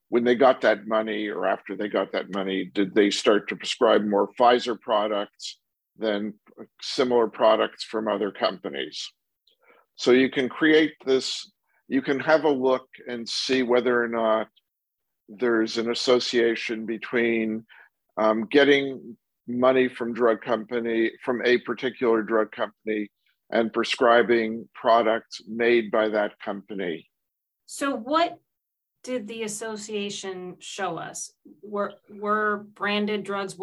when 0.09 0.23
they 0.23 0.35
got 0.35 0.61
that 0.61 0.87
money 0.87 1.27
or 1.27 1.45
after 1.45 1.75
they 1.75 1.89
got 1.89 2.11
that 2.11 2.33
money 2.33 2.69
did 2.73 2.93
they 2.93 3.09
start 3.09 3.47
to 3.49 3.55
prescribe 3.55 4.03
more 4.03 4.29
Pfizer 4.39 4.79
products 4.79 5.59
than 5.97 6.33
similar 6.81 7.27
products 7.27 7.83
from 7.83 8.07
other 8.07 8.31
companies? 8.31 9.11
So 9.95 10.11
you 10.11 10.29
can 10.29 10.49
create 10.49 10.93
this 11.05 11.51
you 11.87 12.01
can 12.01 12.19
have 12.19 12.43
a 12.43 12.49
look 12.49 12.87
and 13.07 13.27
see 13.27 13.61
whether 13.61 14.01
or 14.01 14.07
not 14.07 14.47
there's 15.29 15.77
an 15.77 15.91
association 15.91 16.85
between 16.85 17.65
um, 18.17 18.45
getting 18.45 19.17
money 19.47 19.87
from 19.87 20.13
drug 20.13 20.41
company 20.41 21.11
from 21.23 21.41
a 21.45 21.57
particular 21.59 22.21
drug 22.21 22.51
company 22.51 23.09
and 23.51 23.73
prescribing 23.73 24.67
products 24.73 25.41
made 25.47 25.91
by 25.91 26.09
that 26.09 26.39
company. 26.39 27.09
So 27.65 27.95
what 27.95 28.39
did 29.03 29.27
the 29.27 29.43
association 29.43 30.55
show 30.59 30.97
us? 30.97 31.31
Were 31.61 31.93
were 32.09 32.65
branded 32.73 33.23
drugs 33.23 33.57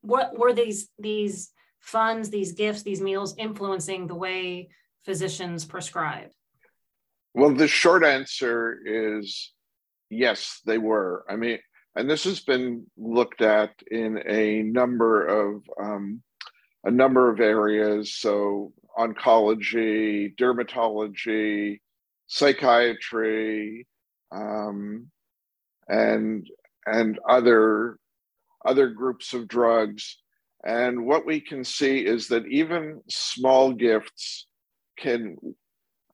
what 0.00 0.38
were 0.38 0.52
these 0.52 0.88
these 0.98 1.50
funds, 1.80 2.30
these 2.30 2.52
gifts, 2.52 2.82
these 2.82 3.00
meals 3.00 3.34
influencing 3.36 4.06
the 4.06 4.14
way 4.14 4.68
physicians 5.04 5.64
prescribe? 5.64 6.30
Well, 7.34 7.54
the 7.54 7.68
short 7.68 8.04
answer 8.04 8.78
is 8.84 9.52
yes, 10.08 10.60
they 10.64 10.78
were. 10.78 11.24
I 11.28 11.36
mean, 11.36 11.58
and 11.96 12.10
this 12.10 12.24
has 12.24 12.40
been 12.40 12.86
looked 12.96 13.40
at 13.40 13.70
in 13.90 14.22
a 14.26 14.62
number 14.62 15.26
of 15.26 15.62
um, 15.80 16.22
a 16.84 16.90
number 16.90 17.30
of 17.30 17.40
areas. 17.40 18.14
So 18.14 18.72
oncology, 18.98 20.36
dermatology, 20.36 21.80
psychiatry, 22.26 23.86
um, 24.32 25.10
and 25.88 26.48
and 26.86 27.18
other 27.28 27.98
other 28.64 28.88
groups 28.88 29.32
of 29.32 29.48
drugs. 29.48 30.18
And 30.66 31.04
what 31.04 31.26
we 31.26 31.40
can 31.40 31.62
see 31.62 31.98
is 32.06 32.28
that 32.28 32.46
even 32.46 33.02
small 33.08 33.72
gifts 33.72 34.46
can 34.98 35.36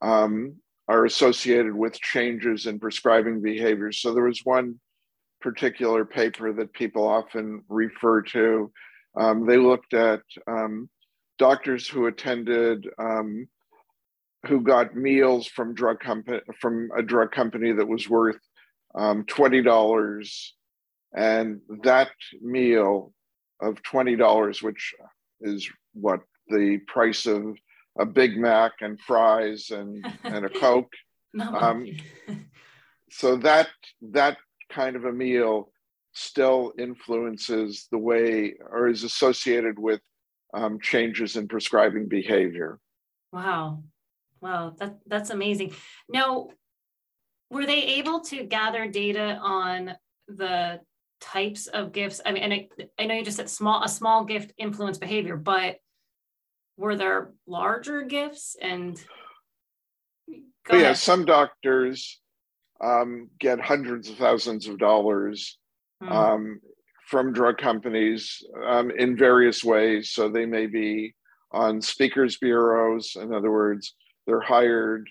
um, 0.02 0.56
are 0.88 1.04
associated 1.04 1.74
with 1.74 2.00
changes 2.00 2.66
in 2.66 2.80
prescribing 2.80 3.40
behavior. 3.40 3.92
So 3.92 4.12
there 4.12 4.24
was 4.24 4.40
one 4.44 4.80
particular 5.40 6.04
paper 6.04 6.52
that 6.52 6.72
people 6.72 7.06
often 7.06 7.62
refer 7.68 8.22
to. 8.22 8.70
Um, 9.18 9.46
they 9.46 9.56
looked 9.56 9.94
at 9.94 10.22
um, 10.46 10.88
doctors 11.38 11.88
who 11.88 12.06
attended, 12.06 12.88
um, 12.98 13.48
who 14.46 14.60
got 14.60 14.94
meals 14.94 15.46
from 15.46 15.74
drug 15.74 16.00
company 16.00 16.40
from 16.60 16.90
a 16.96 17.02
drug 17.02 17.32
company 17.32 17.72
that 17.72 17.88
was 17.88 18.08
worth 18.08 18.38
um, 18.94 19.24
twenty 19.24 19.62
dollars, 19.62 20.54
and 21.14 21.60
that 21.82 22.10
meal 22.40 23.12
of 23.60 23.82
twenty 23.82 24.16
dollars, 24.16 24.62
which 24.62 24.94
is 25.40 25.68
what 25.92 26.20
the 26.48 26.78
price 26.86 27.26
of 27.26 27.56
a 27.98 28.06
Big 28.06 28.36
Mac 28.36 28.72
and 28.80 29.00
fries 29.00 29.70
and 29.70 30.06
and 30.24 30.44
a 30.44 30.48
Coke. 30.48 30.92
um, 31.40 31.86
so 33.10 33.36
that 33.36 33.68
that 34.00 34.36
kind 34.70 34.96
of 34.96 35.04
a 35.04 35.12
meal 35.12 35.70
still 36.12 36.72
influences 36.78 37.86
the 37.90 37.98
way 37.98 38.54
or 38.70 38.88
is 38.88 39.04
associated 39.04 39.78
with 39.78 40.00
um, 40.54 40.80
changes 40.80 41.36
in 41.36 41.46
prescribing 41.46 42.08
behavior. 42.08 42.78
Wow. 43.32 43.84
Wow, 44.40 44.74
that, 44.78 44.98
that's 45.06 45.30
amazing. 45.30 45.74
Now, 46.08 46.48
were 47.50 47.66
they 47.66 47.82
able 47.82 48.20
to 48.20 48.44
gather 48.44 48.86
data 48.86 49.38
on 49.42 49.94
the 50.28 50.80
types 51.20 51.66
of 51.66 51.92
gifts? 51.92 52.20
I 52.24 52.32
mean, 52.32 52.42
and 52.44 52.52
I, 52.54 52.68
I 52.98 53.06
know 53.06 53.14
you 53.14 53.24
just 53.24 53.36
said 53.36 53.50
small 53.50 53.84
a 53.84 53.88
small 53.88 54.24
gift 54.24 54.52
influence 54.56 54.98
behavior, 54.98 55.36
but 55.36 55.76
were 56.76 56.96
there 56.96 57.32
larger 57.46 58.02
gifts 58.02 58.56
and 58.60 58.98
yeah, 60.72 60.92
some 60.92 61.24
doctors 61.24 62.20
um, 62.82 63.28
get 63.38 63.60
hundreds 63.60 64.08
of 64.08 64.16
thousands 64.16 64.66
of 64.66 64.78
dollars 64.78 65.58
mm. 66.02 66.10
um, 66.10 66.60
from 67.06 67.32
drug 67.32 67.58
companies 67.58 68.42
um, 68.66 68.90
in 68.90 69.16
various 69.16 69.64
ways. 69.64 70.12
So 70.12 70.28
they 70.28 70.46
may 70.46 70.66
be 70.66 71.14
on 71.52 71.82
speakers 71.82 72.38
bureaus. 72.38 73.16
In 73.16 73.34
other 73.34 73.50
words, 73.50 73.94
they're 74.26 74.40
hired 74.40 75.08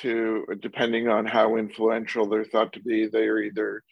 to, 0.00 0.44
depending 0.60 1.08
on 1.08 1.26
how 1.26 1.56
influential 1.56 2.28
they're 2.28 2.44
thought 2.44 2.72
to 2.72 2.80
be, 2.80 3.06
they 3.06 3.26
are 3.26 3.38
either 3.38 3.82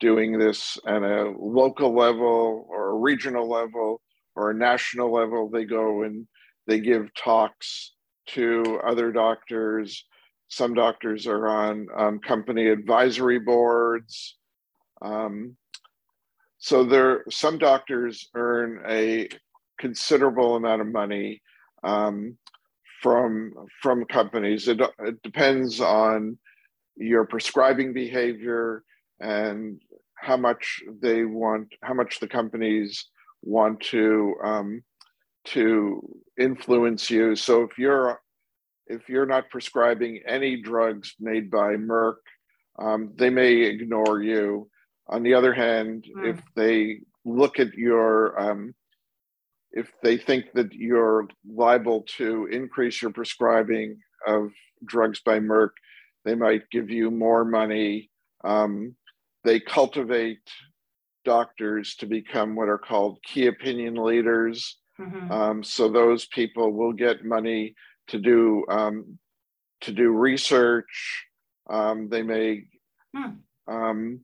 doing 0.00 0.38
this 0.38 0.78
at 0.86 1.02
a 1.02 1.32
local 1.38 1.94
level 1.94 2.66
or 2.68 2.90
a 2.90 2.98
regional 2.98 3.48
level 3.48 4.00
or 4.34 4.50
a 4.50 4.54
national 4.54 5.12
level. 5.12 5.48
They 5.48 5.64
go 5.64 6.02
and 6.02 6.26
they 6.66 6.80
give 6.80 7.14
talks 7.14 7.92
to 8.28 8.80
other 8.86 9.12
doctors 9.12 10.04
some 10.54 10.74
doctors 10.74 11.26
are 11.26 11.48
on 11.48 11.88
um, 11.96 12.20
company 12.20 12.68
advisory 12.68 13.40
boards. 13.40 14.36
Um, 15.02 15.56
so 16.58 16.84
there, 16.84 17.24
some 17.28 17.58
doctors 17.58 18.28
earn 18.34 18.82
a 18.88 19.28
considerable 19.78 20.54
amount 20.54 20.80
of 20.80 20.86
money 20.86 21.42
um, 21.82 22.38
from 23.02 23.52
from 23.82 24.04
companies. 24.04 24.68
It, 24.68 24.80
it 25.00 25.22
depends 25.22 25.80
on 25.80 26.38
your 26.96 27.26
prescribing 27.26 27.92
behavior 27.92 28.84
and 29.20 29.82
how 30.14 30.36
much 30.36 30.80
they 31.02 31.24
want, 31.24 31.74
how 31.82 31.94
much 31.94 32.20
the 32.20 32.28
companies 32.28 33.06
want 33.42 33.80
to 33.80 34.34
um, 34.42 34.82
to 35.46 36.00
influence 36.38 37.10
you. 37.10 37.36
So 37.36 37.62
if 37.62 37.76
you're 37.76 38.20
if 38.86 39.08
you're 39.08 39.26
not 39.26 39.50
prescribing 39.50 40.20
any 40.26 40.60
drugs 40.60 41.14
made 41.18 41.50
by 41.50 41.76
Merck, 41.76 42.16
um, 42.78 43.12
they 43.16 43.30
may 43.30 43.54
ignore 43.62 44.22
you. 44.22 44.68
on 45.06 45.22
the 45.22 45.34
other 45.34 45.52
hand, 45.52 46.06
mm. 46.16 46.30
if 46.30 46.40
they 46.54 47.00
look 47.24 47.58
at 47.60 47.74
your, 47.74 48.38
um, 48.40 48.74
if 49.72 49.90
they 50.02 50.16
think 50.16 50.46
that 50.54 50.72
you're 50.72 51.26
liable 51.46 52.02
to 52.16 52.46
increase 52.46 53.02
your 53.02 53.10
prescribing 53.10 53.98
of 54.26 54.50
drugs 54.86 55.20
by 55.20 55.38
Merck, 55.38 55.70
they 56.24 56.34
might 56.34 56.70
give 56.70 56.90
you 56.90 57.10
more 57.10 57.44
money. 57.44 58.10
Um, 58.44 58.96
they 59.44 59.60
cultivate 59.60 60.48
doctors 61.24 61.96
to 61.96 62.06
become 62.06 62.54
what 62.54 62.68
are 62.68 62.78
called 62.78 63.18
key 63.22 63.46
opinion 63.46 63.94
leaders. 63.96 64.78
Mm-hmm. 64.98 65.30
Um, 65.30 65.64
so 65.64 65.88
those 65.88 66.26
people 66.26 66.72
will 66.72 66.92
get 66.92 67.24
money 67.24 67.74
to 68.08 68.18
do 68.18 68.64
um, 68.68 69.18
to 69.82 69.92
do 69.92 70.10
research. 70.10 71.26
Um, 71.68 72.08
they 72.08 72.22
may 72.22 72.64
hmm. 73.16 74.14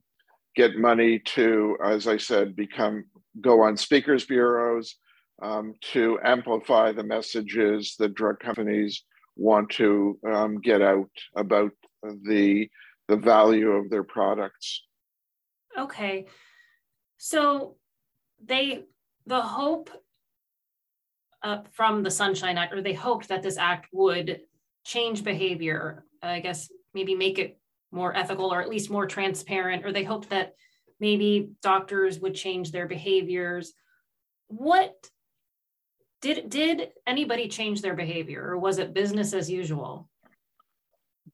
get 0.55 0.77
money 0.77 1.19
to, 1.19 1.77
as 1.83 2.07
I 2.07 2.17
said, 2.17 2.55
become 2.55 3.05
go 3.39 3.61
on 3.61 3.77
speakers 3.77 4.25
bureaus 4.25 4.95
um, 5.41 5.73
to 5.93 6.19
amplify 6.23 6.91
the 6.91 7.03
messages 7.03 7.95
that 7.99 8.13
drug 8.13 8.39
companies 8.39 9.03
want 9.35 9.69
to 9.71 10.19
um, 10.27 10.59
get 10.59 10.81
out 10.81 11.09
about 11.35 11.71
the 12.01 12.67
the 13.07 13.17
value 13.17 13.71
of 13.71 13.89
their 13.89 14.03
products. 14.03 14.83
Okay, 15.77 16.27
so 17.17 17.75
they 18.43 18.83
the 19.25 19.41
hope 19.41 19.89
uh, 21.43 21.59
from 21.71 22.03
the 22.03 22.11
Sunshine 22.11 22.57
Act, 22.57 22.73
or 22.73 22.81
they 22.81 22.93
hoped 22.93 23.27
that 23.29 23.43
this 23.43 23.57
act 23.57 23.87
would 23.91 24.41
change 24.83 25.23
behavior. 25.23 26.05
I 26.21 26.39
guess 26.39 26.71
maybe 26.93 27.15
make 27.15 27.39
it 27.39 27.59
more 27.91 28.15
ethical, 28.15 28.53
or 28.53 28.61
at 28.61 28.69
least 28.69 28.91
more 28.91 29.07
transparent. 29.07 29.85
Or 29.85 29.91
they 29.91 30.03
hoped 30.03 30.29
that 30.29 30.53
maybe 30.99 31.51
doctors 31.61 32.19
would 32.19 32.35
change 32.35 32.71
their 32.71 32.87
behaviors. 32.87 33.73
What 34.47 35.09
did 36.21 36.49
did 36.49 36.89
anybody 37.07 37.47
change 37.47 37.81
their 37.81 37.95
behavior, 37.95 38.43
or 38.43 38.57
was 38.57 38.77
it 38.77 38.93
business 38.93 39.33
as 39.33 39.49
usual? 39.49 40.07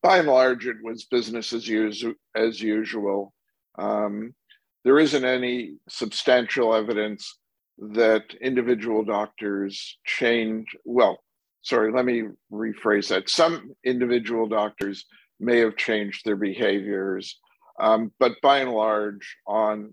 By 0.02 0.20
and 0.20 0.28
large, 0.28 0.68
it 0.68 0.78
was 0.84 1.06
business 1.06 1.52
as, 1.54 1.68
usual. 1.68 2.14
as 2.36 2.62
usual. 2.62 3.34
Um, 3.78 4.36
there 4.84 5.00
isn't 5.00 5.26
any 5.26 5.78
substantial 5.90 6.74
evidence 6.74 7.40
that 7.78 8.34
individual 8.42 9.04
doctors 9.04 9.98
change. 10.06 10.68
Well, 10.86 11.20
sorry, 11.62 11.92
let 11.92 12.06
me 12.06 12.24
rephrase 12.52 13.10
that. 13.10 13.30
Some 13.30 13.72
individual 13.84 14.48
doctors 14.48 15.06
may 15.40 15.60
have 15.60 15.78
changed 15.78 16.26
their 16.26 16.36
behaviors, 16.36 17.40
um, 17.80 18.12
but 18.20 18.34
by 18.42 18.60
and 18.60 18.72
large, 18.72 19.38
on 19.46 19.92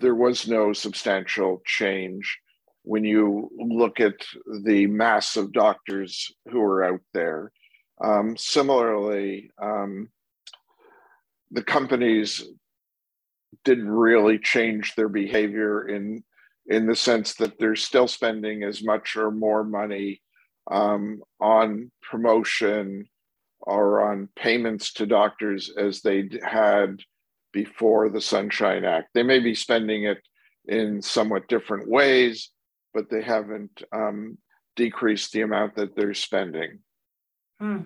there 0.00 0.14
was 0.14 0.48
no 0.48 0.72
substantial 0.72 1.62
change 1.64 2.38
when 2.82 3.04
you 3.04 3.48
look 3.56 4.00
at 4.00 4.16
the 4.64 4.86
mass 4.86 5.36
of 5.36 5.52
doctors 5.52 6.32
who 6.50 6.60
are 6.60 6.82
out 6.82 7.00
there. 7.14 7.52
Um, 8.02 8.36
similarly, 8.36 9.50
um, 9.60 10.08
the 11.50 11.62
companies 11.62 12.44
didn't 13.64 13.90
really 13.90 14.38
change 14.38 14.94
their 14.94 15.08
behavior 15.08 15.88
in 15.88 16.24
in 16.68 16.86
the 16.86 16.96
sense 16.96 17.34
that 17.34 17.58
they're 17.58 17.76
still 17.76 18.06
spending 18.06 18.62
as 18.62 18.84
much 18.84 19.16
or 19.16 19.30
more 19.30 19.64
money 19.64 20.20
um, 20.70 21.22
on 21.40 21.90
promotion 22.02 23.08
or 23.60 24.10
on 24.10 24.28
payments 24.36 24.92
to 24.92 25.06
doctors 25.06 25.70
as 25.76 26.02
they 26.02 26.28
had 26.42 27.00
before 27.52 28.08
the 28.08 28.20
Sunshine 28.20 28.84
Act. 28.84 29.08
They 29.14 29.22
may 29.22 29.40
be 29.40 29.54
spending 29.54 30.04
it 30.04 30.18
in 30.66 31.00
somewhat 31.00 31.48
different 31.48 31.88
ways, 31.88 32.50
but 32.92 33.08
they 33.10 33.22
haven't 33.22 33.82
um, 33.92 34.36
decreased 34.76 35.32
the 35.32 35.40
amount 35.40 35.74
that 35.76 35.96
they're 35.96 36.14
spending. 36.14 36.80
Hmm. 37.58 37.78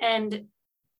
And 0.00 0.46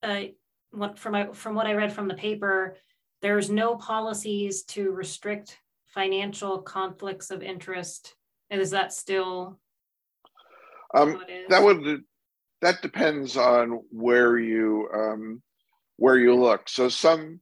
uh, 0.03 0.23
what 0.71 0.99
from 0.99 1.13
my, 1.13 1.29
from 1.33 1.55
what 1.55 1.67
I 1.67 1.75
read 1.75 1.93
from 1.93 2.09
the 2.09 2.15
paper, 2.15 2.77
there's 3.21 3.51
no 3.51 3.77
policies 3.77 4.63
to 4.65 4.91
restrict 4.93 5.59
financial 5.95 6.63
conflicts 6.63 7.31
of 7.31 7.43
interest. 7.43 8.15
And 8.51 8.61
is 8.61 8.71
that 8.71 8.93
still? 8.93 9.59
Um, 10.95 11.23
that 11.49 11.63
would 11.63 12.03
that 12.61 12.83
depends 12.83 13.37
on 13.37 13.81
where 13.91 14.39
you 14.39 14.89
um, 14.93 15.43
where 15.97 16.17
you 16.17 16.35
look. 16.35 16.69
So 16.69 16.89
some 16.89 17.41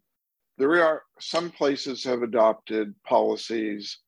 there 0.58 0.84
are 0.84 1.02
some 1.20 1.50
places 1.50 2.04
have 2.04 2.22
adopted 2.22 2.94
policies 3.04 3.98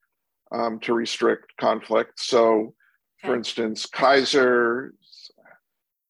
um, 0.53 0.81
to 0.81 0.92
restrict 0.92 1.57
conflict. 1.59 2.20
So, 2.20 2.53
okay. 2.53 2.74
for 3.22 3.35
instance, 3.35 3.87
Kaiser 3.87 4.92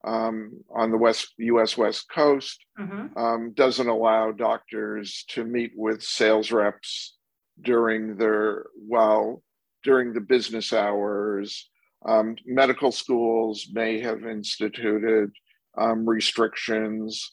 um, 0.03 0.65
on 0.75 0.91
the 0.91 0.97
west 0.97 1.35
U.S. 1.39 1.77
West 1.77 2.07
Coast 2.11 2.65
mm-hmm. 2.79 3.17
um, 3.19 3.53
doesn't 3.53 3.89
allow 3.89 4.33
doctors 4.33 5.25
to 5.29 5.45
meet 5.45 5.73
with 5.77 6.03
sales 6.03 6.51
reps 6.51 7.19
during 7.63 8.17
their 8.17 8.67
while 8.75 9.43
during 9.85 10.13
the 10.13 10.21
business 10.21 10.73
hours. 10.73 11.69
Um, 12.07 12.37
medical 12.47 12.93
schools 12.93 13.69
may 13.73 14.01
have 14.01 14.25
instituted 14.25 15.31
um, 15.77 16.09
restrictions 16.09 17.33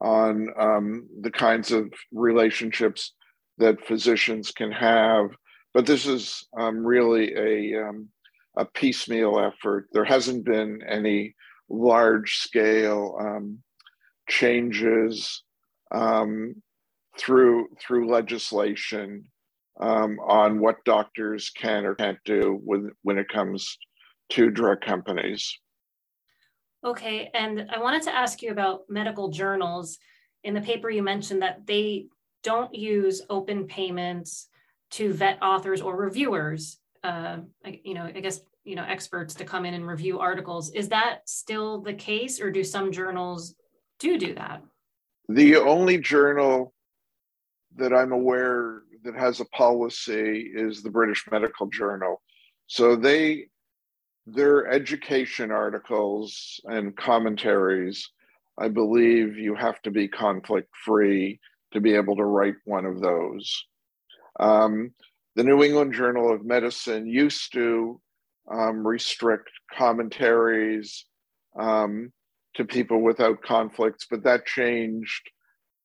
on 0.00 0.48
um, 0.58 1.08
the 1.22 1.30
kinds 1.30 1.72
of 1.72 1.90
relationships 2.12 3.14
that 3.58 3.86
physicians 3.86 4.50
can 4.50 4.70
have 4.70 5.30
but 5.76 5.84
this 5.84 6.06
is 6.06 6.48
um, 6.58 6.86
really 6.86 7.34
a, 7.34 7.86
um, 7.86 8.08
a 8.56 8.64
piecemeal 8.64 9.38
effort. 9.38 9.88
There 9.92 10.06
hasn't 10.06 10.46
been 10.46 10.80
any 10.88 11.34
large 11.68 12.38
scale 12.38 13.14
um, 13.20 13.58
changes 14.26 15.42
through 17.18 17.68
through 17.78 18.08
legislation 18.08 19.24
um, 19.80 20.18
on 20.20 20.60
what 20.60 20.84
doctors 20.84 21.50
can 21.50 21.84
or 21.84 21.94
can't 21.94 22.18
do 22.24 22.60
when 22.64 22.90
when 23.02 23.18
it 23.18 23.28
comes 23.28 23.78
to 24.30 24.50
drug 24.50 24.80
companies. 24.80 25.58
Okay, 26.84 27.30
and 27.34 27.68
I 27.70 27.80
wanted 27.80 28.02
to 28.02 28.14
ask 28.14 28.42
you 28.42 28.50
about 28.50 28.82
medical 28.88 29.28
journals. 29.28 29.98
In 30.44 30.54
the 30.54 30.60
paper, 30.60 30.88
you 30.88 31.02
mentioned 31.02 31.42
that 31.42 31.66
they 31.66 32.06
don't 32.42 32.72
use 32.74 33.22
open 33.28 33.66
payments 33.66 34.48
to 34.92 35.12
vet 35.12 35.42
authors 35.42 35.80
or 35.80 35.96
reviewers, 35.96 36.78
uh, 37.02 37.38
you 37.82 37.94
know, 37.94 38.04
I 38.04 38.20
guess, 38.20 38.40
you 38.62 38.76
know, 38.76 38.84
experts 38.84 39.34
to 39.34 39.44
come 39.44 39.64
in 39.64 39.74
and 39.74 39.86
review 39.86 40.20
articles. 40.20 40.70
Is 40.70 40.88
that 40.90 41.28
still 41.28 41.80
the 41.82 41.94
case, 41.94 42.40
or 42.40 42.52
do 42.52 42.62
some 42.62 42.92
journals 42.92 43.56
do 43.98 44.16
do 44.16 44.34
that? 44.34 44.62
The 45.28 45.56
only 45.56 45.98
journal 45.98 46.72
that 47.74 47.92
I'm 47.92 48.12
aware 48.12 48.82
that 49.04 49.14
has 49.14 49.40
a 49.40 49.44
policy 49.46 50.50
is 50.54 50.82
the 50.82 50.90
British 50.90 51.24
Medical 51.30 51.66
Journal. 51.66 52.22
So 52.66 52.96
they 52.96 53.46
their 54.26 54.66
education 54.66 55.52
articles 55.52 56.60
and 56.64 56.96
commentaries, 56.96 58.10
I 58.58 58.68
believe 58.68 59.38
you 59.38 59.54
have 59.54 59.80
to 59.82 59.90
be 59.90 60.08
conflict 60.08 60.68
free 60.84 61.38
to 61.72 61.80
be 61.80 61.94
able 61.94 62.16
to 62.16 62.24
write 62.24 62.56
one 62.64 62.86
of 62.86 63.00
those. 63.00 63.64
Um, 64.40 64.92
the 65.36 65.44
New 65.44 65.62
England 65.62 65.94
Journal 65.94 66.32
of 66.32 66.44
Medicine 66.44 67.06
used 67.06 67.52
to 67.52 68.00
um, 68.50 68.86
restrict 68.86 69.50
commentaries 69.72 71.04
um, 71.58 72.12
to 72.54 72.64
people 72.64 73.02
without 73.02 73.42
conflicts, 73.42 74.06
but 74.10 74.24
that 74.24 74.46
changed, 74.46 75.30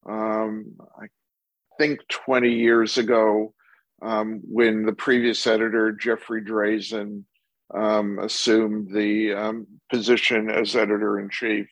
um, 0.10 0.78
I 0.98 1.08
think, 1.82 2.00
20 2.10 2.52
years 2.52 2.98
ago 2.98 3.54
um, 4.04 4.42
when 4.44 4.86
the 4.86 4.94
previous 4.94 5.48
editor, 5.48 5.92
Jeffrey 5.92 6.44
Drazen, 6.44 7.24
um, 7.74 8.20
assumed 8.20 8.94
the 8.94 9.66
position 9.90 10.50
as 10.50 10.76
editor 10.76 11.20
in 11.20 11.30
chief. 11.30 11.68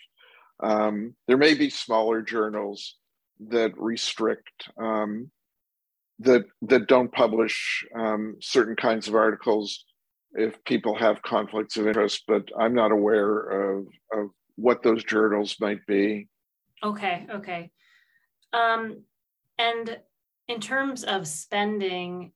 there 0.62 1.38
may 1.38 1.54
be 1.54 1.70
smaller 1.70 2.22
journals 2.22 2.96
that 3.40 3.72
restrict 3.78 4.70
um, 4.82 5.30
that 6.20 6.46
that 6.64 6.88
don't 6.88 7.12
publish 7.12 7.86
um, 7.96 8.36
certain 8.42 8.76
kinds 8.76 9.08
of 9.08 9.16
articles 9.16 9.86
if 10.34 10.62
people 10.66 10.96
have 10.96 11.22
conflicts 11.22 11.78
of 11.78 11.88
interest, 11.88 12.24
but 12.28 12.44
I'm 12.60 12.74
not 12.74 12.92
aware 12.92 13.40
of 13.40 13.88
of 14.14 14.30
what 14.56 14.84
those 14.84 15.04
journals 15.04 15.56
might 15.62 15.86
be. 15.86 16.28
Okay, 16.84 17.28
okay. 17.32 17.72
Um, 18.52 19.04
and 19.60 20.00
in 20.48 20.60
terms 20.60 21.04
of 21.04 21.28
spending, 21.28 22.32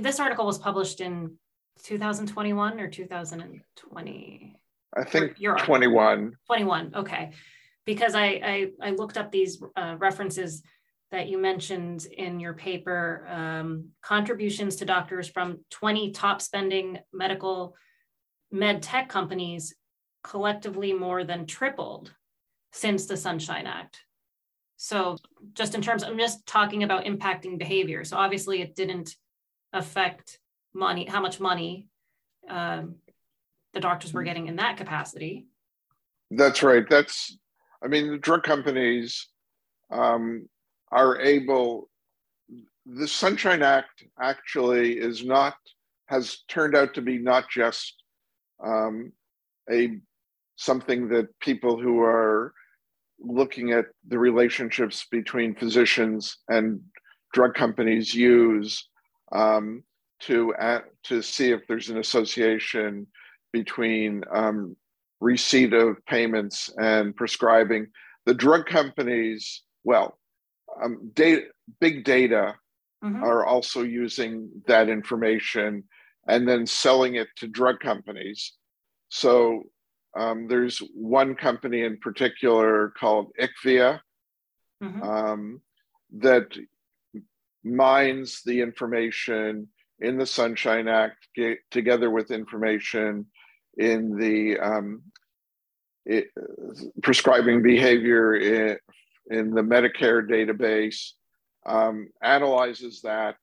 this 0.00 0.18
article 0.18 0.46
was 0.46 0.58
published 0.58 1.02
in 1.02 1.36
2021 1.82 2.80
or 2.80 2.88
2020. 2.88 4.56
I 4.96 5.04
think 5.04 5.34
you're 5.38 5.58
21. 5.58 6.36
21. 6.46 6.92
Okay, 6.96 7.32
because 7.84 8.14
I 8.14 8.24
I, 8.24 8.70
I 8.80 8.90
looked 8.90 9.18
up 9.18 9.30
these 9.30 9.62
uh, 9.76 9.96
references 9.98 10.62
that 11.10 11.28
you 11.28 11.38
mentioned 11.38 12.06
in 12.06 12.40
your 12.40 12.54
paper 12.54 13.26
um, 13.28 13.88
contributions 14.00 14.76
to 14.76 14.84
doctors 14.84 15.28
from 15.28 15.58
20 15.70 16.12
top 16.12 16.40
spending 16.40 16.98
medical 17.12 17.76
med 18.50 18.82
tech 18.82 19.08
companies 19.08 19.74
collectively 20.22 20.92
more 20.92 21.24
than 21.24 21.46
tripled 21.46 22.14
since 22.72 23.06
the 23.06 23.16
Sunshine 23.16 23.66
Act. 23.66 24.00
So, 24.82 25.18
just 25.52 25.74
in 25.74 25.82
terms, 25.82 26.02
I'm 26.02 26.16
just 26.16 26.46
talking 26.46 26.84
about 26.84 27.04
impacting 27.04 27.58
behavior. 27.58 28.02
So, 28.02 28.16
obviously, 28.16 28.62
it 28.62 28.74
didn't 28.74 29.14
affect 29.74 30.38
money, 30.72 31.04
how 31.04 31.20
much 31.20 31.38
money 31.38 31.86
um, 32.48 32.94
the 33.74 33.80
doctors 33.80 34.14
were 34.14 34.22
getting 34.22 34.46
in 34.46 34.56
that 34.56 34.78
capacity. 34.78 35.48
That's 36.30 36.62
right. 36.62 36.88
That's, 36.88 37.36
I 37.84 37.88
mean, 37.88 38.10
the 38.10 38.16
drug 38.16 38.42
companies 38.42 39.28
um, 39.90 40.48
are 40.90 41.20
able, 41.20 41.90
the 42.86 43.06
Sunshine 43.06 43.62
Act 43.62 44.04
actually 44.18 44.94
is 44.94 45.22
not, 45.22 45.56
has 46.06 46.38
turned 46.48 46.74
out 46.74 46.94
to 46.94 47.02
be 47.02 47.18
not 47.18 47.50
just 47.50 48.02
um, 48.64 49.12
a 49.70 49.98
something 50.56 51.08
that 51.08 51.38
people 51.40 51.78
who 51.78 52.00
are 52.00 52.54
looking 53.20 53.72
at 53.72 53.86
the 54.08 54.18
relationships 54.18 55.06
between 55.10 55.54
physicians 55.54 56.38
and 56.48 56.80
drug 57.32 57.54
companies 57.54 58.14
use 58.14 58.88
um, 59.32 59.82
to 60.20 60.54
uh, 60.54 60.80
to 61.04 61.22
see 61.22 61.50
if 61.50 61.60
there's 61.68 61.88
an 61.88 61.98
association 61.98 63.06
between 63.52 64.22
um, 64.32 64.76
receipt 65.20 65.72
of 65.72 65.96
payments 66.06 66.70
and 66.78 67.14
prescribing. 67.16 67.86
The 68.26 68.34
drug 68.34 68.66
companies, 68.66 69.62
well, 69.84 70.18
um, 70.82 71.10
data, 71.14 71.42
big 71.80 72.04
data 72.04 72.54
mm-hmm. 73.02 73.22
are 73.22 73.44
also 73.44 73.82
using 73.82 74.50
that 74.66 74.88
information 74.88 75.84
and 76.28 76.46
then 76.46 76.66
selling 76.66 77.16
it 77.16 77.28
to 77.36 77.48
drug 77.48 77.80
companies. 77.80 78.52
So 79.08 79.64
um, 80.16 80.48
there's 80.48 80.78
one 80.94 81.34
company 81.34 81.82
in 81.82 81.98
particular 81.98 82.92
called 82.98 83.32
IQVIA 83.40 84.00
mm-hmm. 84.82 85.02
um, 85.02 85.60
that 86.18 86.56
mines 87.62 88.42
the 88.44 88.60
information 88.60 89.68
in 90.00 90.18
the 90.18 90.26
Sunshine 90.26 90.88
Act 90.88 91.28
get, 91.34 91.58
together 91.70 92.10
with 92.10 92.30
information 92.30 93.26
in 93.76 94.16
the 94.16 94.58
um, 94.58 95.02
it, 96.06 96.28
prescribing 97.02 97.62
behavior 97.62 98.34
in, 98.34 98.78
in, 99.30 99.50
the 99.50 99.62
Medicare 99.62 100.26
database, 100.28 101.10
um, 101.66 102.08
analyzes 102.22 103.02
that 103.02 103.36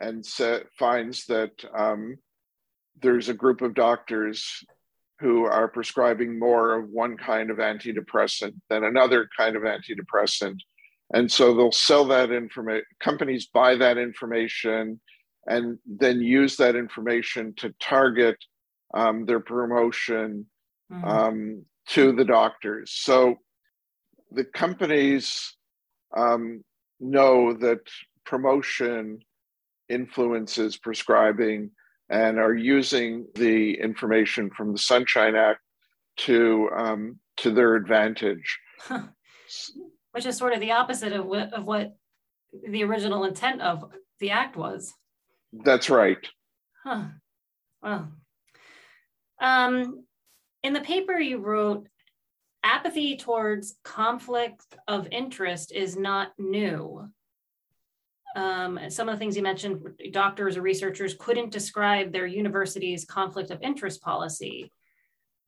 and 0.00 0.26
set, 0.26 0.64
finds 0.76 1.26
that 1.26 1.52
um, 1.74 2.16
there's 3.00 3.28
a 3.28 3.34
group 3.34 3.62
of 3.62 3.74
doctors 3.74 4.64
who 5.20 5.44
are 5.44 5.68
prescribing 5.68 6.38
more 6.38 6.74
of 6.78 6.88
one 6.90 7.16
kind 7.16 7.50
of 7.50 7.58
antidepressant 7.58 8.54
than 8.68 8.84
another 8.84 9.28
kind 9.36 9.56
of 9.56 9.62
antidepressant. 9.62 10.58
And 11.12 11.30
so 11.30 11.54
they'll 11.54 11.72
sell 11.72 12.04
that 12.06 12.32
information, 12.32 12.84
companies 13.00 13.46
buy 13.46 13.76
that 13.76 13.98
information 13.98 15.00
and 15.46 15.78
then 15.86 16.20
use 16.20 16.56
that 16.56 16.74
information 16.74 17.54
to 17.58 17.74
target 17.80 18.36
um, 18.94 19.26
their 19.26 19.40
promotion 19.40 20.46
mm-hmm. 20.90 21.04
um, 21.04 21.64
to 21.88 22.12
the 22.12 22.24
doctors. 22.24 22.92
So 22.92 23.36
the 24.30 24.44
companies 24.44 25.56
um, 26.16 26.64
know 26.98 27.52
that 27.54 27.80
promotion 28.24 29.20
influences 29.88 30.76
prescribing 30.76 31.70
and 32.08 32.38
are 32.38 32.54
using 32.54 33.26
the 33.34 33.74
information 33.74 34.50
from 34.50 34.72
the 34.72 34.78
Sunshine 34.78 35.34
Act 35.34 35.60
to 36.16 36.68
um, 36.76 37.18
to 37.38 37.50
their 37.50 37.74
advantage. 37.74 38.58
Which 40.12 40.26
is 40.26 40.36
sort 40.36 40.52
of 40.52 40.60
the 40.60 40.72
opposite 40.72 41.12
of 41.12 41.26
what, 41.26 41.52
of 41.52 41.64
what 41.64 41.96
the 42.68 42.84
original 42.84 43.24
intent 43.24 43.60
of 43.60 43.84
the 44.20 44.30
act 44.30 44.56
was. 44.56 44.94
That's 45.52 45.90
right. 45.90 46.24
Huh. 46.84 47.06
Well, 47.82 48.12
um, 49.40 50.04
in 50.62 50.72
the 50.72 50.80
paper 50.80 51.18
you 51.18 51.38
wrote, 51.38 51.88
apathy 52.62 53.16
towards 53.16 53.76
conflict 53.84 54.64
of 54.88 55.08
interest 55.10 55.72
is 55.72 55.96
not 55.96 56.32
new. 56.38 57.08
Um, 58.34 58.80
some 58.88 59.08
of 59.08 59.14
the 59.14 59.18
things 59.18 59.36
you 59.36 59.42
mentioned, 59.42 59.80
doctors 60.10 60.56
or 60.56 60.62
researchers 60.62 61.14
couldn't 61.18 61.52
describe 61.52 62.12
their 62.12 62.26
university's 62.26 63.04
conflict 63.04 63.50
of 63.50 63.62
interest 63.62 64.02
policy. 64.02 64.72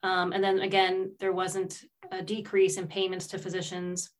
Um, 0.02 0.32
and 0.32 0.42
then 0.42 0.60
again, 0.60 1.12
there 1.18 1.32
wasn't 1.32 1.82
a 2.12 2.22
decrease 2.22 2.76
in 2.76 2.86
payments 2.86 3.26
to 3.28 3.38
physicians 3.38 4.10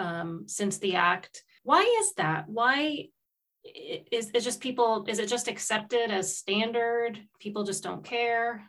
um, 0.00 0.44
since 0.46 0.78
the 0.78 0.96
act. 0.96 1.44
Why 1.62 1.82
is 2.00 2.14
that? 2.14 2.48
Why 2.48 3.08
is 3.64 4.30
it 4.34 4.40
just 4.40 4.60
people, 4.60 5.04
is 5.08 5.18
it 5.20 5.28
just 5.28 5.46
accepted 5.46 6.10
as 6.10 6.36
standard? 6.36 7.20
People 7.38 7.62
just 7.62 7.84
don't 7.84 8.04
care? 8.04 8.68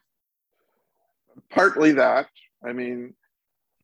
Partly 1.50 1.94
that. 1.94 2.28
I 2.64 2.74
mean, 2.74 3.16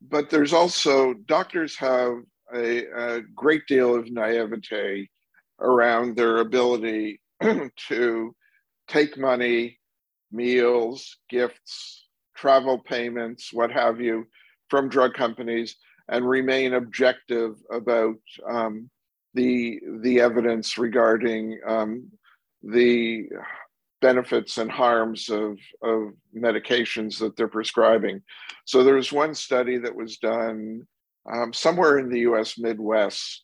but 0.02 0.30
there's 0.30 0.54
also 0.54 1.14
doctors 1.14 1.76
have 1.78 2.18
a, 2.54 2.86
a 2.86 3.22
great 3.34 3.66
deal 3.68 3.96
of 3.96 4.12
naivete 4.12 5.10
around 5.60 6.16
their 6.16 6.38
ability 6.38 7.22
to 7.88 8.36
take 8.88 9.18
money, 9.18 9.80
meals, 10.32 11.18
gifts, 11.30 12.08
travel 12.36 12.78
payments, 12.80 13.54
what 13.54 13.72
have 13.72 14.00
you, 14.02 14.28
from 14.70 14.90
drug 14.90 15.14
companies 15.14 15.76
and 16.08 16.28
remain 16.28 16.74
objective 16.74 17.56
about 17.72 18.20
um, 18.48 18.90
the 19.34 19.80
the 20.02 20.20
evidence 20.20 20.78
regarding 20.78 21.60
um, 21.68 22.10
the 22.64 23.28
benefits 24.02 24.58
and 24.58 24.70
harms 24.70 25.30
of, 25.30 25.58
of 25.82 26.14
medications 26.36 27.18
that 27.18 27.36
they're 27.36 27.48
prescribing. 27.48 28.22
So 28.66 28.84
there 28.84 28.96
was 28.96 29.12
one 29.12 29.34
study 29.34 29.78
that 29.80 29.96
was 29.96 30.18
done 30.18 30.86
um, 31.32 31.54
somewhere 31.54 31.98
in 31.98 32.10
the 32.10 32.20
US 32.20 32.58
Midwest, 32.58 33.42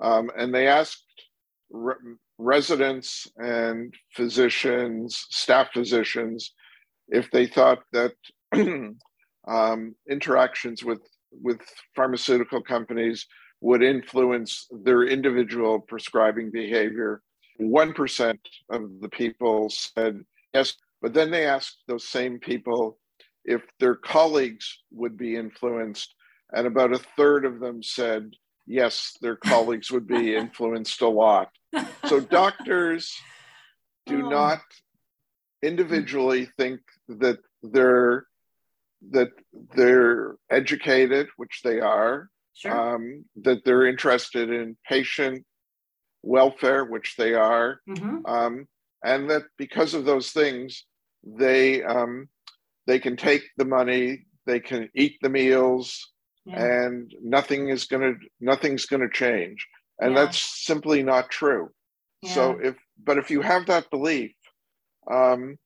um, 0.00 0.30
and 0.38 0.54
they 0.54 0.68
asked 0.68 1.02
re- 1.70 2.16
residents 2.38 3.26
and 3.36 3.94
physicians, 4.14 5.26
staff 5.30 5.68
physicians, 5.72 6.52
if 7.08 7.30
they 7.30 7.46
thought 7.46 7.82
that 7.92 8.12
um, 9.48 9.94
interactions 10.08 10.84
with 10.84 11.00
with 11.42 11.60
pharmaceutical 11.94 12.62
companies 12.62 13.26
would 13.60 13.82
influence 13.82 14.66
their 14.84 15.02
individual 15.02 15.80
prescribing 15.80 16.50
behavior. 16.50 17.22
1% 17.60 18.38
of 18.70 18.82
the 19.00 19.08
people 19.08 19.68
said 19.70 20.22
yes, 20.52 20.74
but 21.00 21.14
then 21.14 21.30
they 21.30 21.46
asked 21.46 21.78
those 21.88 22.06
same 22.06 22.38
people 22.38 22.98
if 23.44 23.62
their 23.80 23.94
colleagues 23.94 24.82
would 24.90 25.16
be 25.16 25.36
influenced, 25.36 26.14
and 26.52 26.66
about 26.66 26.92
a 26.92 26.98
third 27.16 27.44
of 27.44 27.60
them 27.60 27.82
said 27.82 28.30
yes, 28.66 29.16
their 29.20 29.36
colleagues 29.36 29.90
would 29.90 30.06
be 30.06 30.36
influenced 30.44 31.00
a 31.02 31.08
lot. 31.08 31.50
So 32.06 32.20
doctors 32.20 33.14
do 34.06 34.24
oh. 34.26 34.28
not 34.28 34.60
individually 35.62 36.48
think 36.58 36.80
that 37.08 37.38
they're 37.62 38.26
that 39.10 39.30
they're 39.74 40.36
educated, 40.50 41.28
which 41.36 41.60
they 41.62 41.80
are, 41.80 42.28
sure. 42.54 42.94
um, 42.94 43.24
that 43.36 43.64
they're 43.64 43.86
interested 43.86 44.50
in 44.50 44.76
patient 44.88 45.44
welfare, 46.22 46.84
which 46.84 47.14
they 47.16 47.34
are, 47.34 47.80
mm-hmm. 47.88 48.24
um, 48.26 48.66
and 49.04 49.30
that 49.30 49.42
because 49.58 49.94
of 49.94 50.04
those 50.04 50.30
things, 50.30 50.84
they 51.24 51.82
um, 51.82 52.28
they 52.86 52.98
can 52.98 53.16
take 53.16 53.44
the 53.56 53.64
money, 53.64 54.26
they 54.46 54.60
can 54.60 54.88
eat 54.94 55.18
the 55.20 55.28
meals, 55.28 56.12
yeah. 56.46 56.84
and 56.86 57.12
nothing 57.22 57.68
is 57.68 57.84
going 57.84 58.02
to 58.02 58.26
nothing's 58.40 58.86
going 58.86 59.02
to 59.02 59.10
change. 59.10 59.66
And 59.98 60.14
yeah. 60.14 60.24
that's 60.24 60.38
simply 60.64 61.02
not 61.02 61.30
true. 61.30 61.70
Yeah. 62.22 62.32
so 62.32 62.58
if 62.62 62.76
but 63.02 63.18
if 63.18 63.30
you 63.30 63.42
have 63.42 63.66
that 63.66 63.90
belief 63.90 64.32
um, 65.10 65.58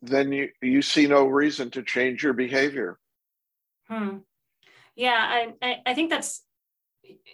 then 0.00 0.32
you 0.32 0.48
you 0.60 0.82
see 0.82 1.06
no 1.06 1.26
reason 1.26 1.70
to 1.70 1.82
change 1.82 2.22
your 2.22 2.32
behavior. 2.32 2.98
Hmm. 3.88 4.18
yeah 4.94 5.18
I, 5.18 5.52
I 5.60 5.76
i 5.86 5.94
think 5.94 6.08
that's 6.08 6.42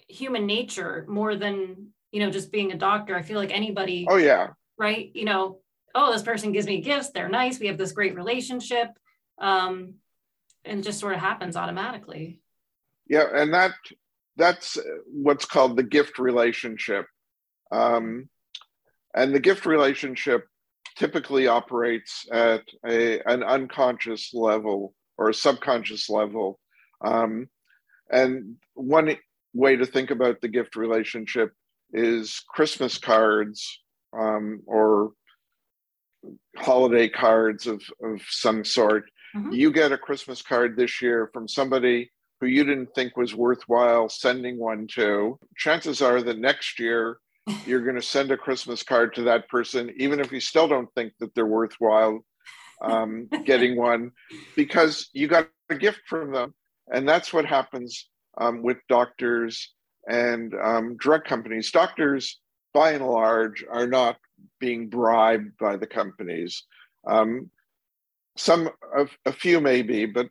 human 0.09 0.46
nature 0.46 1.05
more 1.09 1.37
than 1.37 1.88
you 2.11 2.20
know 2.20 2.31
just 2.31 2.51
being 2.51 2.72
a 2.72 2.77
doctor. 2.77 3.14
I 3.14 3.22
feel 3.22 3.38
like 3.38 3.55
anybody 3.55 4.07
oh 4.09 4.16
yeah. 4.16 4.48
Right? 4.79 5.11
You 5.14 5.24
know 5.24 5.61
oh 5.94 6.12
this 6.12 6.22
person 6.22 6.53
gives 6.53 6.66
me 6.66 6.81
gifts. 6.81 7.11
They're 7.11 7.29
nice. 7.29 7.59
We 7.59 7.68
have 7.68 7.79
this 7.79 7.92
great 7.92 8.16
relationship. 8.16 8.88
Um 9.38 9.94
and 10.64 10.85
just 10.85 11.01
sort 11.01 11.14
of 11.14 11.20
happens 11.20 11.57
automatically 11.57 12.40
yeah, 13.08 13.24
and 13.34 13.52
that 13.54 13.72
that's 14.36 14.78
what's 15.06 15.44
called 15.44 15.76
the 15.76 15.82
gift 15.82 16.18
relationship. 16.18 17.06
Um, 17.72 18.28
and 19.14 19.34
the 19.34 19.40
gift 19.40 19.66
relationship 19.66 20.46
typically 20.96 21.46
operates 21.46 22.26
at 22.32 22.62
a, 22.86 23.20
an 23.20 23.42
unconscious 23.42 24.32
level 24.32 24.94
or 25.16 25.28
a 25.28 25.34
subconscious 25.34 26.08
level. 26.08 26.60
Um, 27.04 27.48
and 28.10 28.56
one 28.74 29.16
way 29.54 29.76
to 29.76 29.86
think 29.86 30.10
about 30.10 30.40
the 30.40 30.48
gift 30.48 30.76
relationship 30.76 31.52
is 31.92 32.42
Christmas 32.48 32.98
cards 32.98 33.80
um, 34.16 34.62
or 34.66 35.12
holiday 36.56 37.08
cards 37.08 37.66
of, 37.66 37.82
of 38.02 38.20
some 38.28 38.64
sort. 38.64 39.04
Mm-hmm. 39.36 39.52
You 39.52 39.72
get 39.72 39.92
a 39.92 39.98
Christmas 39.98 40.42
card 40.42 40.76
this 40.76 41.02
year 41.02 41.30
from 41.32 41.48
somebody 41.48 42.10
who 42.40 42.46
you 42.46 42.64
didn't 42.64 42.94
think 42.94 43.16
was 43.16 43.35
worthwhile 43.35 44.09
sending 44.09 44.59
one 44.59 44.87
to. 44.94 45.38
Chances 45.57 46.01
are 46.01 46.22
that 46.22 46.38
next 46.38 46.79
year 46.79 47.18
you're 47.66 47.83
going 47.83 47.96
to 47.96 48.03
send 48.03 48.31
a 48.31 48.37
Christmas 48.37 48.83
card 48.83 49.14
to 49.14 49.22
that 49.22 49.48
person, 49.48 49.92
even 49.96 50.20
if 50.20 50.31
you 50.31 50.40
still 50.40 50.68
don't 50.68 50.92
think 50.94 51.12
that 51.18 51.35
they're 51.35 51.46
worthwhile 51.46 52.24
um, 52.83 53.29
getting 53.44 53.77
one, 53.77 54.12
because 54.57 55.09
you 55.12 55.27
got 55.29 55.48
a 55.70 55.74
gift 55.74 56.01
from 56.07 56.33
them. 56.33 56.55
And 56.92 57.09
that's 57.09 57.33
what 57.33 57.44
happens 57.44 58.09
um, 58.38 58.62
with 58.62 58.79
doctors 58.88 59.74
and 60.09 60.55
um, 60.62 60.96
drug 60.96 61.24
companies. 61.24 61.70
Doctors, 61.70 62.38
by 62.72 62.92
and 62.92 63.07
large, 63.07 63.64
are 63.70 63.87
not 63.87 64.16
being 64.61 64.88
bribed 64.88 65.57
by 65.59 65.77
the 65.77 65.87
companies. 65.87 66.64
Um, 67.07 67.51
some, 68.37 68.70
a, 68.96 69.09
a 69.27 69.33
few 69.33 69.61
maybe, 69.61 70.07
but 70.07 70.29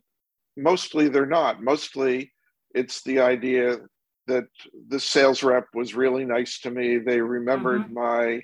mostly 0.58 1.08
they're 1.08 1.26
not. 1.26 1.62
Mostly 1.62 2.32
it's 2.74 3.02
the 3.02 3.20
idea 3.20 3.78
that 4.26 4.46
the 4.88 5.00
sales 5.00 5.42
rep 5.42 5.66
was 5.72 5.94
really 5.94 6.24
nice 6.24 6.60
to 6.60 6.70
me. 6.70 6.98
They 6.98 7.20
remembered 7.20 7.82
mm-hmm. 7.82 7.94
my 7.94 8.42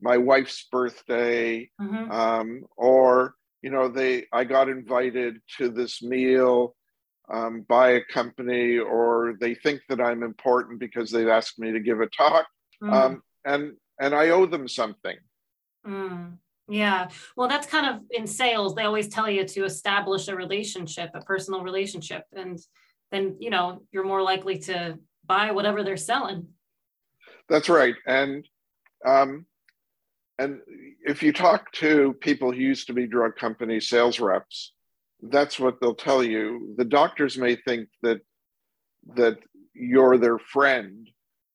my 0.00 0.16
wife's 0.18 0.66
birthday, 0.70 1.70
mm-hmm. 1.80 2.10
um, 2.10 2.64
or 2.76 3.34
you 3.62 3.70
know, 3.70 3.88
they 3.88 4.26
I 4.32 4.44
got 4.44 4.68
invited 4.68 5.40
to 5.58 5.70
this 5.70 6.02
meal 6.02 6.74
um, 7.32 7.64
by 7.68 7.90
a 7.90 8.04
company, 8.04 8.78
or 8.78 9.34
they 9.40 9.54
think 9.54 9.80
that 9.88 10.00
I'm 10.00 10.22
important 10.22 10.80
because 10.80 11.10
they've 11.10 11.28
asked 11.28 11.58
me 11.58 11.72
to 11.72 11.80
give 11.80 12.00
a 12.00 12.06
talk, 12.06 12.46
mm. 12.82 12.92
um, 12.92 13.22
and 13.44 13.72
and 14.00 14.14
I 14.14 14.30
owe 14.30 14.46
them 14.46 14.68
something. 14.68 15.16
Mm. 15.86 16.38
Yeah. 16.68 17.08
Well, 17.36 17.48
that's 17.48 17.66
kind 17.66 17.86
of 17.86 18.02
in 18.10 18.26
sales. 18.26 18.74
They 18.74 18.84
always 18.84 19.08
tell 19.08 19.30
you 19.30 19.46
to 19.46 19.64
establish 19.64 20.28
a 20.28 20.34
relationship, 20.34 21.10
a 21.14 21.20
personal 21.20 21.62
relationship, 21.62 22.24
and 22.32 22.58
then 23.12 23.36
you 23.38 23.50
know 23.50 23.82
you're 23.92 24.04
more 24.04 24.22
likely 24.22 24.58
to 24.58 24.98
buy 25.24 25.52
whatever 25.52 25.84
they're 25.84 25.96
selling. 25.96 26.48
That's 27.48 27.68
right, 27.68 27.94
and 28.06 28.46
um, 29.04 29.46
and 30.38 30.60
if 31.04 31.22
you 31.22 31.32
talk 31.32 31.70
to 31.72 32.14
people 32.20 32.52
who 32.52 32.58
used 32.58 32.88
to 32.88 32.92
be 32.92 33.06
drug 33.06 33.36
company 33.36 33.80
sales 33.80 34.18
reps, 34.18 34.72
that's 35.22 35.58
what 35.58 35.80
they'll 35.80 35.94
tell 35.94 36.22
you. 36.22 36.74
The 36.76 36.84
doctors 36.84 37.38
may 37.38 37.56
think 37.56 37.88
that 38.02 38.20
that 39.14 39.38
you're 39.72 40.18
their 40.18 40.38
friend, 40.38 41.08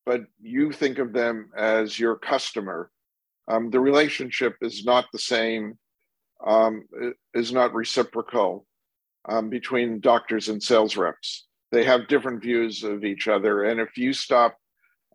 but 0.05 0.21
you 0.41 0.71
think 0.71 0.99
of 0.99 1.11
them 1.11 1.49
as 1.57 1.99
your 1.99 2.15
customer. 2.15 2.89
Um, 3.51 3.69
the 3.69 3.79
relationship 3.79 4.55
is 4.61 4.85
not 4.85 5.05
the 5.11 5.19
same, 5.19 5.77
um, 6.45 6.87
is 7.33 7.51
not 7.51 7.73
reciprocal 7.73 8.65
um, 9.27 9.49
between 9.49 9.99
doctors 9.99 10.49
and 10.49 10.61
sales 10.61 10.95
reps 10.95 11.47
they 11.71 11.83
have 11.85 12.07
different 12.07 12.41
views 12.41 12.83
of 12.83 13.03
each 13.03 13.27
other. 13.27 13.63
And 13.63 13.79
if 13.79 13.97
you 13.97 14.13
stop 14.13 14.57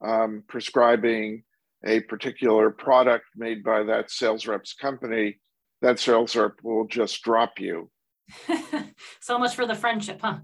um, 0.03 0.43
prescribing 0.49 1.45
a 1.85 2.01
particular 2.01 2.71
product 2.71 3.27
made 3.37 3.63
by 3.63 3.83
that 3.85 4.11
sales 4.11 4.47
rep's 4.47 4.73
company, 4.73 5.39
that 5.83 5.99
sales 5.99 6.35
rep 6.35 6.55
will 6.63 6.87
just 6.87 7.23
drop 7.23 7.61
you. 7.61 7.91
so 9.21 9.39
much 9.39 9.55
for 9.55 9.67
the 9.67 9.75
friendship, 9.75 10.21
huh? 10.23 10.39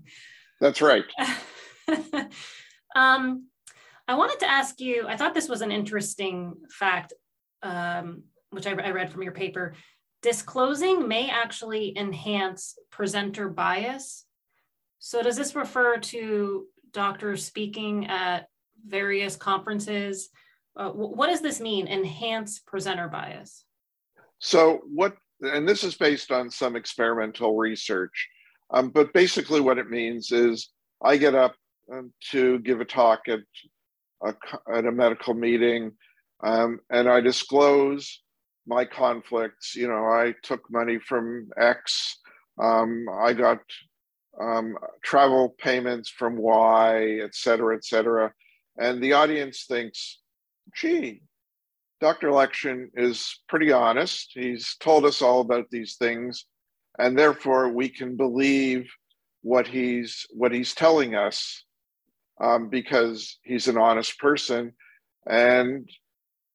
That's 0.61 0.83
right. 0.83 1.05
um, 2.95 3.49
I 4.07 4.15
wanted 4.15 4.41
to 4.41 4.51
ask 4.51 4.81
you, 4.81 5.07
I 5.09 5.17
thought 5.17 5.35
this 5.35 5.49
was 5.49 5.63
an 5.63 5.73
interesting 5.73 6.55
fact, 6.71 7.15
um, 7.63 8.23
which 8.51 8.67
I, 8.67 8.73
I 8.73 8.91
read 8.91 9.11
from 9.11 9.23
your 9.23 9.33
paper. 9.33 9.75
Disclosing 10.23 11.09
may 11.09 11.31
actually 11.31 11.97
enhance 11.97 12.79
presenter 12.91 13.49
bias 13.49 14.25
so 15.05 15.21
does 15.21 15.37
this 15.37 15.57
refer 15.57 15.97
to 15.97 16.67
doctors 16.93 17.45
speaking 17.45 18.07
at 18.07 18.47
various 18.87 19.35
conferences? 19.35 20.29
Uh, 20.77 20.91
what 20.91 21.27
does 21.27 21.41
this 21.41 21.61
mean, 21.61 21.89
enhance 21.89 22.61
presenter 22.61 23.09
bias? 23.09 23.65
So 24.39 24.81
what, 24.95 25.17
and 25.41 25.69
this 25.69 25.83
is 25.83 25.97
based 25.97 26.31
on 26.31 26.51
some 26.51 26.77
experimental 26.77 27.57
research, 27.57 28.29
um, 28.71 28.91
but 28.91 29.13
basically 29.13 29.61
what 29.61 29.77
it 29.77 29.91
means 29.91 30.31
is 30.31 30.69
I 31.05 31.17
get 31.17 31.35
up 31.35 31.57
um, 31.93 32.13
to 32.31 32.61
give 32.61 32.81
a 32.81 32.85
talk 32.85 33.23
at 33.27 33.41
a, 34.25 34.35
at 34.73 34.87
a 34.87 34.93
medical 34.93 35.35
meeting 35.35 35.91
um, 36.43 36.81
and 36.91 37.09
I 37.09 37.21
disclose 37.21 38.23
my 38.67 38.85
conflicts. 38.85 39.75
You 39.75 39.89
know, 39.89 40.05
I 40.05 40.35
took 40.43 40.71
money 40.71 40.99
from 40.99 41.49
X. 41.57 42.19
Um, 42.61 43.07
I 43.13 43.33
got 43.33 43.61
um, 44.41 44.77
travel 45.03 45.55
payments 45.59 46.09
from 46.09 46.37
Y, 46.37 47.21
et 47.23 47.35
cetera, 47.35 47.77
et 47.77 47.85
cetera. 47.85 48.33
And 48.79 49.03
the 49.03 49.13
audience 49.13 49.65
thinks, 49.69 50.19
gee, 50.75 51.23
Dr. 52.01 52.31
Lexchin 52.31 52.89
is 52.95 53.43
pretty 53.49 53.71
honest. 53.71 54.33
He's 54.35 54.77
told 54.81 55.05
us 55.05 55.23
all 55.23 55.41
about 55.41 55.67
these 55.71 55.97
things, 55.97 56.47
and 56.99 57.17
therefore 57.17 57.69
we 57.69 57.89
can 57.89 58.17
believe 58.17 58.91
what 59.43 59.67
he's 59.67 60.27
what 60.33 60.53
he's 60.53 60.75
telling 60.75 61.15
us 61.15 61.65
um, 62.41 62.69
because 62.69 63.39
he's 63.43 63.69
an 63.69 63.79
honest 63.79 64.19
person. 64.19 64.73
And 65.29 65.89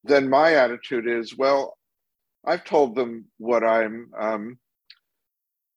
then 0.08 0.30
my 0.30 0.56
attitude 0.56 1.08
is, 1.08 1.38
well, 1.38 1.78
I've 2.46 2.64
told 2.64 2.96
them 2.96 3.26
what 3.38 3.64
I'm 3.64 4.10
um, 4.18 4.60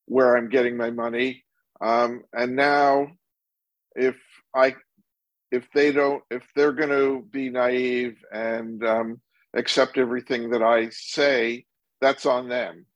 where 0.07 0.37
I'm 0.37 0.49
getting 0.49 0.77
my 0.77 0.90
money. 0.90 1.45
Um, 1.81 2.23
and 2.33 2.57
now, 2.57 3.09
if 3.95 4.16
I, 4.55 4.75
if 5.51 5.66
they 5.73 5.93
don't, 5.93 6.23
if 6.31 6.43
they're 6.55 6.73
going 6.73 6.90
to 6.90 7.25
be 7.31 7.49
naive 7.49 8.16
and 8.33 8.85
um, 8.85 9.21
accept 9.55 9.99
everything 9.99 10.51
that 10.51 10.62
I 10.62 10.90
say, 10.90 11.64
that's 12.01 12.27
on 12.27 12.49
them, 12.49 12.87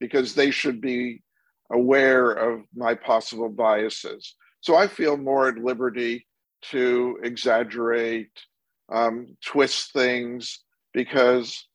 because 0.00 0.34
they 0.34 0.50
should 0.50 0.80
be 0.80 1.22
aware 1.70 2.30
of 2.30 2.62
my 2.74 2.94
possible 2.94 3.48
biases. 3.48 4.34
So 4.60 4.74
I 4.74 4.86
feel 4.88 5.16
more 5.16 5.48
at 5.48 5.58
liberty 5.58 6.26
to 6.70 7.18
exaggerate, 7.22 8.32
um, 8.90 9.36
twist 9.44 9.92
things, 9.92 10.64
because 10.92 11.66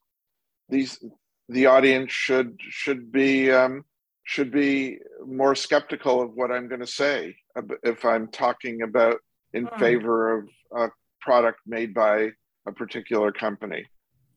these 0.70 1.04
the 1.50 1.66
audience 1.66 2.12
should 2.12 2.58
should 2.70 3.12
be 3.12 3.52
um, 3.52 3.84
should 4.24 4.52
be 4.52 4.98
more 5.26 5.56
skeptical 5.56 6.22
of 6.22 6.34
what 6.34 6.52
I'm 6.52 6.68
going 6.68 6.82
to 6.82 6.88
say 6.88 7.36
if 7.84 8.06
I'm 8.06 8.28
talking 8.30 8.82
about 8.82 9.18
in 9.54 9.66
hmm. 9.66 9.80
favor 9.80 10.40
of 10.40 10.50
a 10.76 10.90
product 11.22 11.60
made 11.66 11.94
by 11.94 12.30
a 12.68 12.72
particular 12.72 13.32
company. 13.32 13.86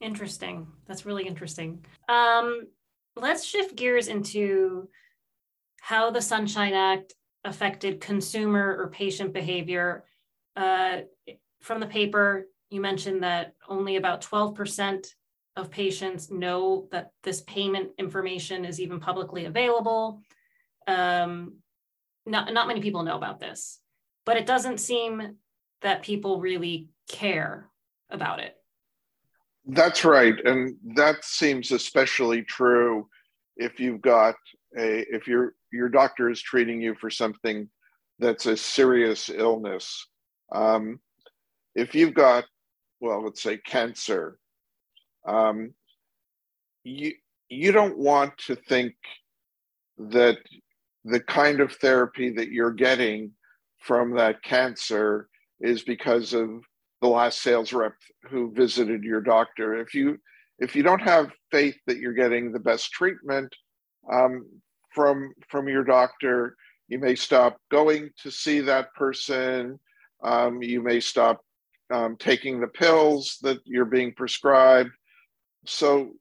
Interesting. 0.00 0.66
That's 0.86 1.06
really 1.06 1.26
interesting. 1.26 1.84
Um, 2.08 2.66
let's 3.14 3.44
shift 3.44 3.76
gears 3.76 4.08
into 4.08 4.88
how 5.80 6.10
the 6.10 6.20
Sunshine 6.20 6.74
Act 6.74 7.14
affected 7.44 8.00
consumer 8.00 8.76
or 8.78 8.90
patient 8.90 9.32
behavior. 9.32 10.04
Uh, 10.56 11.02
from 11.60 11.80
the 11.80 11.86
paper, 11.86 12.46
you 12.70 12.80
mentioned 12.80 13.22
that 13.22 13.54
only 13.68 13.96
about 13.96 14.22
12% 14.22 15.06
of 15.56 15.70
patients 15.70 16.30
know 16.30 16.88
that 16.92 17.10
this 17.22 17.40
payment 17.42 17.90
information 17.98 18.64
is 18.64 18.80
even 18.80 19.00
publicly 19.00 19.46
available. 19.46 20.20
Um, 20.86 21.54
not, 22.26 22.52
not 22.52 22.68
many 22.68 22.80
people 22.80 23.02
know 23.02 23.16
about 23.16 23.40
this, 23.40 23.80
but 24.24 24.36
it 24.36 24.46
doesn't 24.46 24.78
seem 24.78 25.36
that 25.82 26.02
people 26.02 26.40
really 26.40 26.88
care 27.08 27.70
about 28.10 28.40
it. 28.40 28.54
That's 29.66 30.04
right. 30.04 30.34
And 30.44 30.76
that 30.94 31.24
seems 31.24 31.72
especially 31.72 32.42
true 32.42 33.08
if 33.56 33.80
you've 33.80 34.02
got 34.02 34.36
a, 34.78 35.04
if 35.14 35.26
your, 35.26 35.54
your 35.72 35.88
doctor 35.88 36.30
is 36.30 36.40
treating 36.40 36.80
you 36.80 36.94
for 36.94 37.10
something 37.10 37.68
that's 38.18 38.46
a 38.46 38.56
serious 38.56 39.28
illness. 39.28 40.06
Um, 40.54 41.00
if 41.74 41.94
you've 41.94 42.14
got, 42.14 42.44
well, 43.00 43.22
let's 43.24 43.42
say 43.42 43.58
cancer, 43.58 44.38
um, 45.26 45.72
you 46.84 47.12
you 47.48 47.72
don't 47.72 47.98
want 47.98 48.36
to 48.38 48.56
think 48.56 48.94
that 49.98 50.38
the 51.04 51.20
kind 51.20 51.60
of 51.60 51.72
therapy 51.72 52.30
that 52.30 52.50
you're 52.50 52.72
getting 52.72 53.30
from 53.78 54.14
that 54.16 54.42
cancer 54.42 55.28
is 55.60 55.82
because 55.82 56.32
of 56.32 56.48
the 57.00 57.08
last 57.08 57.42
sales 57.42 57.72
rep 57.72 57.94
who 58.28 58.52
visited 58.52 59.04
your 59.04 59.20
doctor. 59.20 59.74
If 59.80 59.94
you 59.94 60.18
if 60.58 60.74
you 60.74 60.82
don't 60.82 61.02
have 61.02 61.30
faith 61.50 61.76
that 61.86 61.98
you're 61.98 62.12
getting 62.12 62.50
the 62.50 62.58
best 62.58 62.90
treatment 62.92 63.54
um, 64.12 64.46
from 64.94 65.32
from 65.48 65.68
your 65.68 65.84
doctor, 65.84 66.56
you 66.88 66.98
may 66.98 67.14
stop 67.14 67.58
going 67.70 68.10
to 68.22 68.30
see 68.30 68.60
that 68.60 68.94
person. 68.94 69.78
Um, 70.22 70.62
you 70.62 70.82
may 70.82 71.00
stop 71.00 71.40
um, 71.90 72.16
taking 72.16 72.60
the 72.60 72.66
pills 72.66 73.38
that 73.42 73.60
you're 73.64 73.84
being 73.84 74.12
prescribed. 74.12 74.90
So 75.66 76.12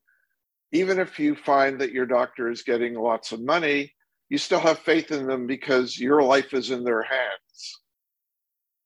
even 0.71 0.99
if 0.99 1.19
you 1.19 1.35
find 1.35 1.79
that 1.81 1.91
your 1.91 2.05
doctor 2.05 2.49
is 2.49 2.63
getting 2.63 2.95
lots 2.95 3.31
of 3.31 3.41
money, 3.41 3.93
you 4.29 4.37
still 4.37 4.59
have 4.59 4.79
faith 4.79 5.11
in 5.11 5.27
them 5.27 5.47
because 5.47 5.99
your 5.99 6.21
life 6.21 6.53
is 6.53 6.71
in 6.71 6.83
their 6.83 7.03
hands. 7.03 7.79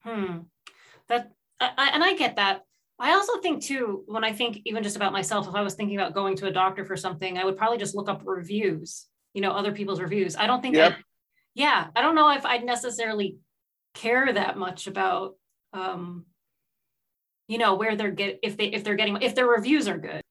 Hmm. 0.02 0.38
That 1.08 1.32
I, 1.60 1.90
and 1.92 2.04
I 2.04 2.14
get 2.14 2.36
that. 2.36 2.62
I 2.98 3.12
also 3.12 3.40
think 3.40 3.62
too, 3.62 4.04
when 4.06 4.24
I 4.24 4.32
think 4.32 4.60
even 4.66 4.82
just 4.82 4.96
about 4.96 5.12
myself, 5.12 5.48
if 5.48 5.54
I 5.54 5.62
was 5.62 5.74
thinking 5.74 5.96
about 5.96 6.14
going 6.14 6.36
to 6.36 6.46
a 6.46 6.52
doctor 6.52 6.84
for 6.84 6.96
something, 6.96 7.38
I 7.38 7.44
would 7.44 7.56
probably 7.56 7.78
just 7.78 7.94
look 7.94 8.10
up 8.10 8.22
reviews, 8.24 9.06
you 9.32 9.40
know, 9.40 9.52
other 9.52 9.72
people's 9.72 10.00
reviews. 10.00 10.36
I 10.36 10.46
don't 10.46 10.60
think, 10.60 10.76
yep. 10.76 10.96
yeah, 11.54 11.88
I 11.96 12.02
don't 12.02 12.14
know 12.14 12.30
if 12.30 12.44
I'd 12.44 12.64
necessarily 12.64 13.38
care 13.94 14.30
that 14.30 14.58
much 14.58 14.86
about, 14.86 15.36
um, 15.72 16.26
you 17.50 17.58
know, 17.58 17.74
where 17.74 17.96
they're 17.96 18.12
get 18.12 18.38
if 18.44 18.56
they 18.56 18.66
if 18.66 18.84
they're 18.84 18.94
getting 18.94 19.20
if 19.20 19.34
their 19.34 19.48
reviews 19.48 19.88
are 19.88 19.98
good. 19.98 20.22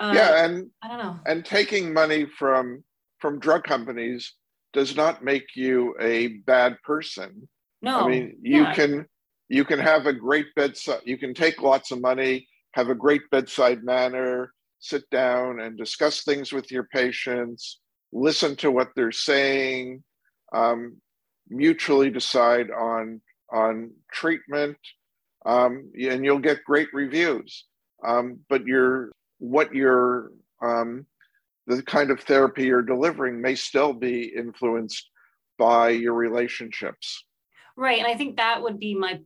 Uh, 0.00 0.12
yeah, 0.14 0.44
and 0.44 0.68
I 0.82 0.88
don't 0.88 0.98
know. 0.98 1.20
And 1.24 1.44
taking 1.44 1.92
money 1.92 2.26
from 2.26 2.82
from 3.20 3.38
drug 3.38 3.62
companies 3.62 4.34
does 4.72 4.96
not 4.96 5.22
make 5.22 5.54
you 5.54 5.94
a 6.00 6.38
bad 6.46 6.76
person. 6.82 7.48
No, 7.80 8.00
I 8.00 8.08
mean 8.08 8.38
you 8.42 8.62
yeah. 8.62 8.74
can 8.74 9.06
you 9.48 9.64
can 9.64 9.78
have 9.78 10.06
a 10.06 10.12
great 10.12 10.46
bedside. 10.56 11.02
You 11.04 11.16
can 11.16 11.32
take 11.32 11.62
lots 11.62 11.92
of 11.92 12.00
money, 12.00 12.48
have 12.72 12.88
a 12.88 12.94
great 12.94 13.22
bedside 13.30 13.84
manner, 13.84 14.52
sit 14.80 15.08
down 15.10 15.60
and 15.60 15.78
discuss 15.78 16.24
things 16.24 16.52
with 16.52 16.72
your 16.72 16.88
patients, 16.92 17.78
listen 18.12 18.56
to 18.56 18.72
what 18.72 18.88
they're 18.96 19.12
saying, 19.12 20.02
um, 20.52 20.96
mutually 21.48 22.10
decide 22.10 22.72
on 22.72 23.20
on 23.52 23.92
treatment, 24.12 24.76
um, 25.48 25.90
and 25.98 26.24
you'll 26.24 26.38
get 26.38 26.64
great 26.64 26.88
reviews. 26.92 27.64
Um, 28.06 28.40
but 28.48 28.66
your 28.66 29.10
what 29.38 29.74
you're 29.74 30.30
um, 30.62 31.06
the 31.66 31.82
kind 31.82 32.10
of 32.10 32.20
therapy 32.20 32.64
you're 32.64 32.82
delivering 32.82 33.40
may 33.40 33.54
still 33.54 33.92
be 33.92 34.24
influenced 34.24 35.08
by 35.58 35.90
your 35.90 36.14
relationships. 36.14 37.24
Right, 37.76 37.98
and 37.98 38.06
I 38.06 38.14
think 38.14 38.36
that 38.36 38.62
would 38.62 38.78
be 38.78 38.94
my 38.94 39.20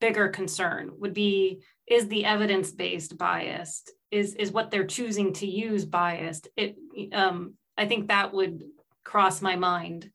bigger 0.00 0.28
concern 0.28 0.92
would 0.98 1.14
be 1.14 1.60
is 1.86 2.08
the 2.08 2.24
evidence 2.24 2.70
based 2.70 3.18
biased 3.18 3.92
is 4.10 4.34
is 4.36 4.52
what 4.52 4.70
they're 4.70 4.86
choosing 4.86 5.32
to 5.32 5.46
use 5.46 5.84
biased 5.84 6.46
it 6.56 6.76
um, 7.12 7.54
i 7.76 7.84
think 7.84 8.06
that 8.06 8.32
would 8.32 8.62
cross 9.02 9.42
my 9.42 9.56
mind 9.56 10.08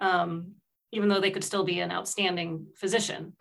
um, 0.00 0.54
even 0.90 1.08
though 1.08 1.20
they 1.20 1.30
could 1.30 1.44
still 1.44 1.62
be 1.62 1.78
an 1.78 1.92
outstanding 1.92 2.66
physician 2.74 3.32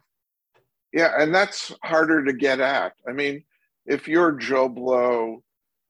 yeah 0.95 1.11
and 1.19 1.33
that's 1.33 1.71
harder 1.83 2.25
to 2.25 2.33
get 2.33 2.59
at 2.59 2.93
i 3.07 3.11
mean 3.11 3.43
if 3.85 4.07
you're 4.07 4.31
joe 4.31 4.67
blow 4.67 5.43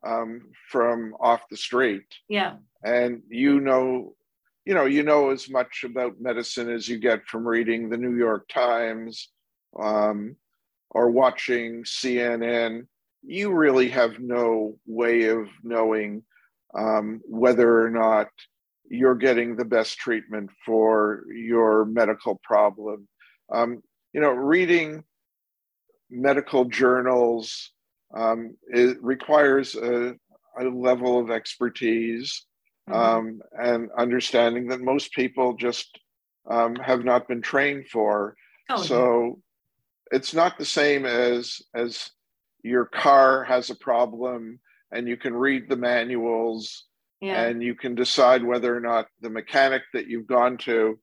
um, 0.06 0.50
from 0.70 1.16
off 1.20 1.42
the 1.50 1.58
street 1.58 2.06
yeah 2.28 2.56
and 2.84 3.22
you 3.30 3.62
know 3.62 4.14
you 4.66 4.74
know 4.74 4.86
you 4.86 5.04
know 5.04 5.30
as 5.30 5.50
much 5.50 5.84
about 5.86 6.20
medicine 6.20 6.70
as 6.70 6.90
you 6.90 7.00
get 7.00 7.26
from 7.26 7.48
reading 7.48 7.90
the 7.90 7.98
new 7.98 8.18
york 8.18 8.48
times 8.50 9.30
um, 9.80 10.36
or 10.90 11.10
watching 11.10 11.84
cnn 11.84 12.86
you 13.24 13.52
really 13.52 13.90
have 13.90 14.20
no 14.20 14.78
way 14.86 15.28
of 15.30 15.48
knowing 15.64 16.24
um, 16.78 17.22
whether 17.26 17.82
or 17.84 17.90
not 17.90 18.28
you're 18.90 19.16
getting 19.16 19.56
the 19.56 19.66
best 19.66 19.98
treatment 19.98 20.50
for 20.66 21.24
your 21.34 21.86
medical 21.86 22.40
problem. 22.44 23.08
Um, 23.52 23.82
you 24.16 24.22
know, 24.22 24.32
reading 24.32 25.04
medical 26.10 26.64
journals 26.64 27.72
um, 28.16 28.56
it 28.70 28.98
requires 29.04 29.76
a, 29.76 30.16
a, 30.58 30.64
level 30.64 31.20
of 31.20 31.32
expertise 31.32 32.46
mm-hmm. 32.90 32.98
um, 32.98 33.42
and 33.62 33.90
understanding 33.98 34.70
that 34.70 34.80
most 34.80 35.12
people 35.12 35.58
just 35.58 36.00
um, 36.50 36.78
have 36.78 37.04
not 37.04 37.28
been 37.28 37.42
trained 37.42 37.90
for. 37.90 38.38
Oh, 38.70 38.82
so 38.82 39.42
yeah. 40.14 40.18
it's 40.18 40.34
not 40.34 40.58
the 40.58 40.64
same 40.64 41.06
as 41.06 41.62
as 41.76 42.10
your 42.64 42.86
car 42.86 43.44
has 43.44 43.70
a 43.70 43.76
problem 43.76 44.62
and 44.94 45.10
you 45.10 45.18
can 45.18 45.34
read 45.34 45.68
the 45.68 45.76
manuals 45.76 46.86
yeah. 47.20 47.42
and 47.42 47.62
you 47.62 47.76
can 47.76 47.96
decide 47.96 48.46
whether 48.46 48.74
or 48.74 48.80
not 48.80 49.08
the 49.20 49.30
mechanic 49.30 49.82
that 49.92 50.08
you've 50.08 50.26
gone 50.26 50.56
to 50.60 50.98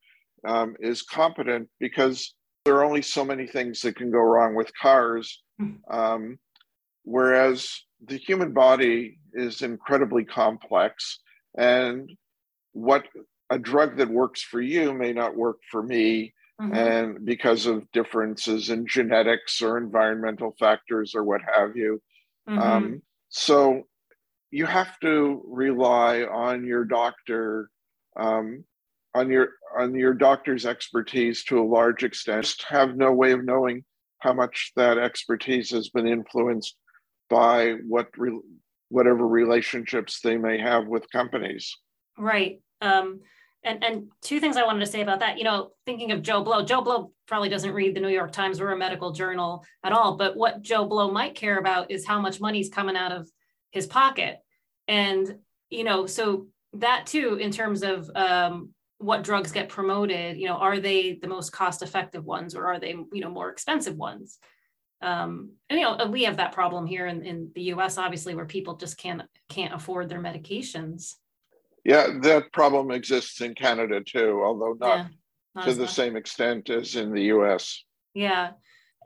um, 0.46 0.76
is 0.80 1.02
competent 1.02 1.68
because 1.78 2.32
there 2.64 2.76
are 2.76 2.84
only 2.84 3.02
so 3.02 3.24
many 3.24 3.46
things 3.46 3.80
that 3.82 3.96
can 3.96 4.10
go 4.10 4.18
wrong 4.18 4.54
with 4.54 4.70
cars. 4.80 5.42
Hmm. 5.58 5.72
Um, 5.90 6.38
whereas 7.04 7.68
the 8.06 8.16
human 8.16 8.52
body 8.52 9.18
is 9.32 9.62
incredibly 9.62 10.24
complex, 10.24 11.18
and 11.56 12.10
what 12.72 13.06
a 13.50 13.58
drug 13.58 13.96
that 13.98 14.08
works 14.08 14.42
for 14.42 14.60
you 14.60 14.94
may 14.94 15.12
not 15.12 15.36
work 15.36 15.58
for 15.70 15.82
me. 15.82 16.32
Mm-hmm. 16.60 16.74
And 16.74 17.24
because 17.24 17.66
of 17.66 17.90
differences 17.92 18.70
in 18.70 18.86
genetics 18.86 19.62
or 19.62 19.78
environmental 19.78 20.54
factors 20.60 21.14
or 21.14 21.24
what 21.24 21.40
have 21.56 21.76
you. 21.76 22.00
Mm-hmm. 22.48 22.58
Um, 22.58 23.02
so 23.30 23.84
you 24.52 24.66
have 24.66 25.00
to 25.00 25.42
rely 25.46 26.22
on 26.22 26.64
your 26.64 26.84
doctor 26.84 27.70
um, 28.16 28.64
on 29.14 29.30
your 29.30 29.50
on 29.78 29.94
your 29.94 30.14
doctor's 30.14 30.66
expertise 30.66 31.44
to 31.44 31.60
a 31.60 31.64
large 31.64 32.02
extent. 32.02 32.44
Just 32.44 32.64
have 32.64 32.96
no 32.96 33.12
way 33.12 33.32
of 33.32 33.44
knowing 33.44 33.84
how 34.18 34.32
much 34.32 34.72
that 34.76 34.98
expertise 34.98 35.70
has 35.70 35.88
been 35.88 36.06
influenced 36.06 36.76
by 37.30 37.72
what 37.86 38.08
re, 38.16 38.38
whatever 38.88 39.26
relationships 39.26 40.20
they 40.22 40.36
may 40.36 40.58
have 40.58 40.86
with 40.86 41.10
companies. 41.10 41.76
Right. 42.18 42.60
Um, 42.80 43.20
and 43.64 43.84
and 43.84 44.08
two 44.22 44.40
things 44.40 44.56
i 44.56 44.64
wanted 44.64 44.80
to 44.80 44.90
say 44.90 45.02
about 45.02 45.20
that 45.20 45.38
you 45.38 45.44
know 45.44 45.70
thinking 45.86 46.10
of 46.10 46.20
joe 46.20 46.42
blow 46.42 46.64
joe 46.64 46.80
blow 46.80 47.12
probably 47.28 47.48
doesn't 47.48 47.72
read 47.72 47.94
the 47.94 48.00
new 48.00 48.08
york 48.08 48.32
times 48.32 48.60
or 48.60 48.72
a 48.72 48.76
medical 48.76 49.12
journal 49.12 49.64
at 49.84 49.92
all 49.92 50.16
but 50.16 50.36
what 50.36 50.62
joe 50.62 50.84
blow 50.84 51.12
might 51.12 51.36
care 51.36 51.58
about 51.58 51.88
is 51.88 52.04
how 52.04 52.20
much 52.20 52.40
money's 52.40 52.68
coming 52.68 52.96
out 52.96 53.12
of 53.12 53.28
his 53.72 53.86
pocket. 53.86 54.38
And 54.86 55.38
you 55.70 55.84
know 55.84 56.06
so 56.06 56.46
that 56.74 57.06
too 57.06 57.36
in 57.40 57.50
terms 57.50 57.82
of 57.82 58.10
um, 58.14 58.70
what 59.02 59.24
drugs 59.24 59.50
get 59.50 59.68
promoted 59.68 60.36
you 60.36 60.46
know 60.46 60.54
are 60.54 60.78
they 60.78 61.14
the 61.14 61.28
most 61.28 61.50
cost 61.50 61.82
effective 61.82 62.24
ones 62.24 62.54
or 62.54 62.66
are 62.66 62.78
they 62.78 62.90
you 62.90 63.20
know 63.20 63.30
more 63.30 63.50
expensive 63.50 63.96
ones? 63.96 64.38
Um, 65.00 65.52
and 65.68 65.80
you 65.80 65.84
know 65.84 66.06
we 66.06 66.24
have 66.24 66.36
that 66.36 66.52
problem 66.52 66.86
here 66.86 67.06
in, 67.06 67.24
in 67.24 67.50
the 67.54 67.62
us 67.62 67.98
obviously 67.98 68.34
where 68.34 68.46
people 68.46 68.76
just 68.76 68.96
can't 68.96 69.22
can't 69.48 69.74
afford 69.74 70.08
their 70.08 70.20
medications. 70.20 71.14
Yeah 71.84 72.18
that 72.22 72.52
problem 72.52 72.92
exists 72.92 73.40
in 73.40 73.54
canada 73.54 74.00
too 74.00 74.40
although 74.44 74.76
not, 74.78 74.98
yeah, 74.98 75.06
not 75.56 75.64
to 75.64 75.74
the 75.74 75.82
much. 75.82 75.92
same 75.92 76.14
extent 76.14 76.70
as 76.70 76.94
in 76.94 77.12
the 77.12 77.22
us 77.22 77.84
yeah 78.14 78.50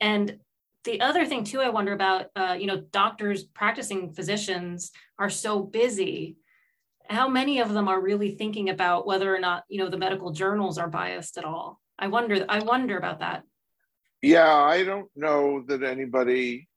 and 0.03 0.39
the 0.85 1.01
other 1.01 1.25
thing 1.25 1.43
too 1.43 1.63
i 1.63 1.71
wonder 1.71 1.95
about 1.95 2.27
uh, 2.37 2.55
you 2.59 2.67
know 2.67 2.83
doctors 2.93 3.45
practicing 3.45 4.13
physicians 4.13 4.93
are 5.19 5.31
so 5.31 5.63
busy 5.63 6.37
how 7.09 7.29
many 7.29 7.61
of 7.61 7.73
them 7.73 7.88
are 7.88 8.01
really 8.01 8.35
thinking 8.35 8.71
about 8.71 9.07
whether 9.07 9.35
or 9.35 9.38
not 9.38 9.64
you 9.69 9.79
know 9.79 9.88
the 9.88 9.97
medical 9.97 10.31
journals 10.31 10.79
are 10.79 10.88
biased 10.88 11.38
at 11.38 11.45
all 11.45 11.81
i 11.99 12.07
wonder 12.07 12.45
i 12.49 12.59
wonder 12.61 12.97
about 12.99 13.20
that 13.20 13.43
yeah 14.22 14.55
i 14.55 14.85
don't 14.85 15.11
know 15.16 15.62
that 15.66 15.83
anybody 15.83 16.68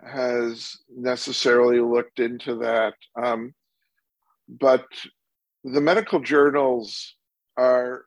has 0.00 0.76
necessarily 0.94 1.80
looked 1.80 2.20
into 2.20 2.56
that 2.56 2.94
um, 3.20 3.52
but 4.48 4.86
the 5.64 5.80
medical 5.80 6.20
journals 6.20 7.16
are 7.56 8.04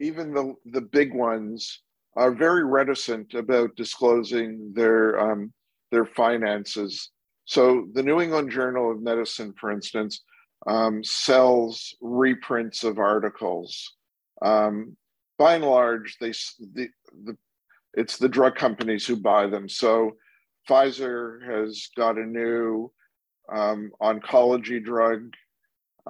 even 0.00 0.32
the 0.32 0.54
the 0.66 0.80
big 0.80 1.14
ones 1.14 1.82
are 2.16 2.32
very 2.32 2.64
reticent 2.64 3.34
about 3.34 3.76
disclosing 3.76 4.72
their 4.74 5.20
um, 5.20 5.52
their 5.90 6.06
finances. 6.06 7.10
So 7.44 7.86
the 7.92 8.02
New 8.02 8.20
England 8.20 8.50
Journal 8.50 8.90
of 8.90 9.02
Medicine, 9.02 9.54
for 9.60 9.70
instance, 9.70 10.22
um, 10.66 11.02
sells 11.04 11.94
reprints 12.00 12.84
of 12.84 12.98
articles. 12.98 13.94
Um, 14.42 14.96
by 15.38 15.54
and 15.54 15.64
large, 15.64 16.16
they 16.20 16.30
the, 16.30 16.88
the 17.24 17.36
it's 17.94 18.18
the 18.18 18.28
drug 18.28 18.56
companies 18.56 19.06
who 19.06 19.16
buy 19.16 19.46
them. 19.46 19.68
So 19.68 20.16
Pfizer 20.68 21.42
has 21.48 21.88
got 21.96 22.18
a 22.18 22.26
new 22.26 22.92
um, 23.52 23.90
oncology 24.02 24.84
drug 24.84 25.32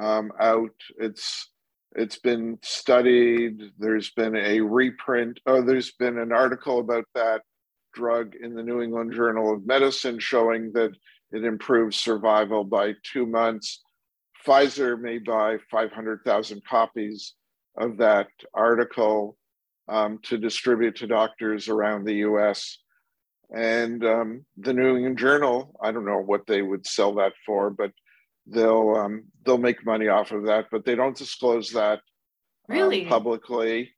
um, 0.01 0.33
out. 0.41 0.75
It's 0.99 1.51
it's 1.95 2.19
been 2.19 2.59
studied. 2.63 3.73
There's 3.79 4.11
been 4.11 4.37
a 4.37 4.61
reprint. 4.61 5.41
Oh, 5.47 5.63
there's 5.63 5.93
been 5.93 6.19
an 6.19 6.33
article 6.33 6.81
about 6.81 7.05
that 7.15 7.43
drug 7.95 8.35
in 8.35 8.55
the 8.55 8.63
New 8.63 8.83
England 8.83 9.15
Journal 9.15 9.55
of 9.55 9.67
Medicine 9.67 10.19
showing 10.19 10.73
that 10.73 10.93
it 11.33 11.45
improves 11.45 11.97
survival 11.97 12.65
by 12.65 12.95
two 13.03 13.27
months. 13.27 13.83
Pfizer 14.47 15.01
may 15.01 15.19
buy 15.19 15.59
500,000 15.71 16.63
copies 16.65 17.35
of 17.77 17.97
that 17.99 18.29
article 18.55 19.37
um, 19.89 20.19
to 20.25 20.39
distribute 20.39 20.97
to 20.97 21.07
doctors 21.07 21.69
around 21.69 22.05
the 22.05 22.17
US. 22.27 22.79
And 23.55 24.05
um, 24.05 24.45
the 24.57 24.73
New 24.73 24.97
England 24.97 25.19
Journal, 25.19 25.75
I 25.83 25.93
don't 25.93 26.05
know 26.05 26.23
what 26.23 26.47
they 26.47 26.63
would 26.63 26.87
sell 26.87 27.15
that 27.17 27.33
for, 27.45 27.71
but 27.71 27.93
they'll 28.47 28.95
um, 28.97 29.25
they'll 29.45 29.59
make 29.59 29.85
money 29.85 30.09
off 30.09 30.33
of 30.33 30.47
that, 30.47 30.67
but 30.71 30.85
they 30.85 30.95
don't 30.95 31.17
disclose 31.17 31.71
that 31.71 32.01
um, 32.69 32.77
really 32.77 33.05
publicly. 33.05 33.93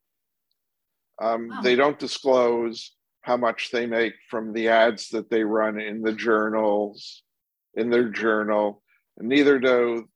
Um, 1.21 1.49
wow. 1.49 1.61
They 1.61 1.75
don't 1.75 1.99
disclose 1.99 2.93
how 3.21 3.37
much 3.37 3.71
they 3.71 3.85
make 3.85 4.13
from 4.29 4.53
the 4.53 4.69
ads 4.69 5.09
that 5.09 5.29
they 5.29 5.43
run 5.43 5.79
in 5.79 6.01
the 6.01 6.13
journals, 6.13 7.23
in 7.75 7.89
their 7.89 8.09
journal. 8.09 8.81
neither 9.19 9.59
do, 9.59 10.07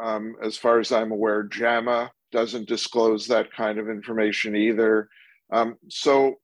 um, 0.00 0.36
as 0.42 0.56
far 0.56 0.78
as 0.78 0.92
I'm 0.92 1.12
aware, 1.12 1.42
JAMA 1.42 2.10
doesn't 2.32 2.68
disclose 2.68 3.26
that 3.26 3.52
kind 3.52 3.78
of 3.78 3.88
information 3.88 4.56
either. 4.56 5.08
Um, 5.52 5.76
so 5.88 6.36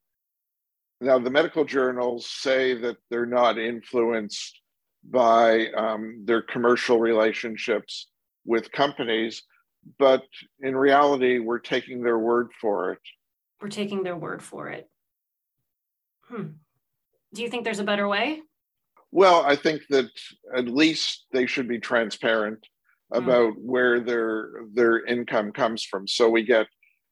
now 1.01 1.19
the 1.19 1.31
medical 1.31 1.65
journals 1.65 2.29
say 2.29 2.75
that 2.75 2.97
they're 3.11 3.27
not 3.27 3.59
influenced 3.59 4.61
by 5.05 5.67
um, 5.77 6.23
their 6.25 6.43
commercial 6.43 6.99
relationships 6.99 8.09
with 8.45 8.71
companies, 8.73 9.43
but 9.99 10.23
in 10.61 10.77
reality, 10.77 11.39
we're 11.39 11.59
taking 11.59 12.03
their 12.03 12.19
word 12.19 12.51
for 12.61 12.93
it. 12.93 13.01
We're 13.61 13.69
taking 13.69 14.03
their 14.03 14.17
word 14.17 14.43
for 14.43 14.69
it. 14.69 14.89
Hmm. 16.29 16.53
Do 17.35 17.43
you 17.43 17.49
think 17.49 17.65
there's 17.65 17.81
a 17.81 17.85
better 17.85 18.09
way? 18.09 18.41
Well, 19.11 19.45
I 19.45 19.57
think 19.57 19.83
that 19.91 20.11
at 20.57 20.67
least 20.67 21.27
they 21.33 21.47
should 21.47 21.69
be 21.69 21.79
transparent. 21.79 22.67
About 23.13 23.55
mm. 23.55 23.59
where 23.59 24.01
their 24.01 24.65
their 24.75 25.05
income 25.07 25.53
comes 25.53 25.85
from. 25.85 26.07
So 26.09 26.29
we 26.29 26.43
get 26.43 26.67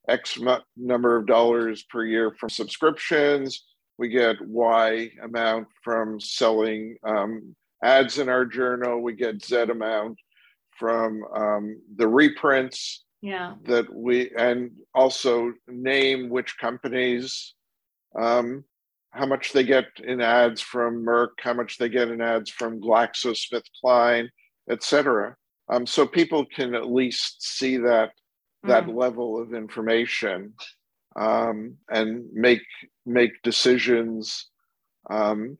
X 0.09 0.39
number 0.77 1.17
of 1.17 1.27
dollars 1.27 1.85
per 1.91 2.05
year 2.05 2.35
from 2.39 2.51
subscriptions. 2.51 3.65
We 3.99 4.09
get 4.09 4.37
Y 4.41 5.11
amount 5.23 5.69
from 5.85 6.19
selling 6.21 6.97
um, 7.05 7.55
ads 7.85 8.19
in 8.19 8.29
our 8.29 8.47
journal. 8.47 9.03
We 9.03 9.15
get 9.15 9.45
Z 9.45 9.57
amount 9.57 10.19
from 10.79 11.23
um, 11.35 11.81
the 11.97 12.09
reprints. 12.09 13.05
Yeah. 13.23 13.57
That 13.65 13.95
we 13.95 14.31
and 14.39 14.71
also 14.95 15.53
name 15.69 16.31
which 16.31 16.57
companies, 16.59 17.55
um, 18.19 18.65
how 19.11 19.27
much 19.27 19.53
they 19.53 19.63
get 19.63 19.85
in 20.03 20.23
ads 20.23 20.63
from 20.63 21.05
Merck, 21.05 21.33
how 21.41 21.53
much 21.53 21.77
they 21.77 21.91
get 21.91 22.09
in 22.09 22.23
ads 22.23 22.49
from 22.49 22.81
GlaxoSmithKline, 22.81 24.29
et 24.71 24.83
cetera. 24.83 25.37
Um, 25.71 25.87
so 25.87 26.07
people 26.07 26.45
can 26.45 26.75
at 26.75 26.91
least 26.91 27.43
see 27.43 27.77
that 27.79 28.11
that 28.65 28.85
mm. 28.85 28.95
level 28.95 29.41
of 29.41 29.55
information 29.55 30.53
um, 31.17 31.77
and 31.89 32.25
make 32.33 32.63
make 33.07 33.43
decisions 33.43 34.51
um, 35.09 35.57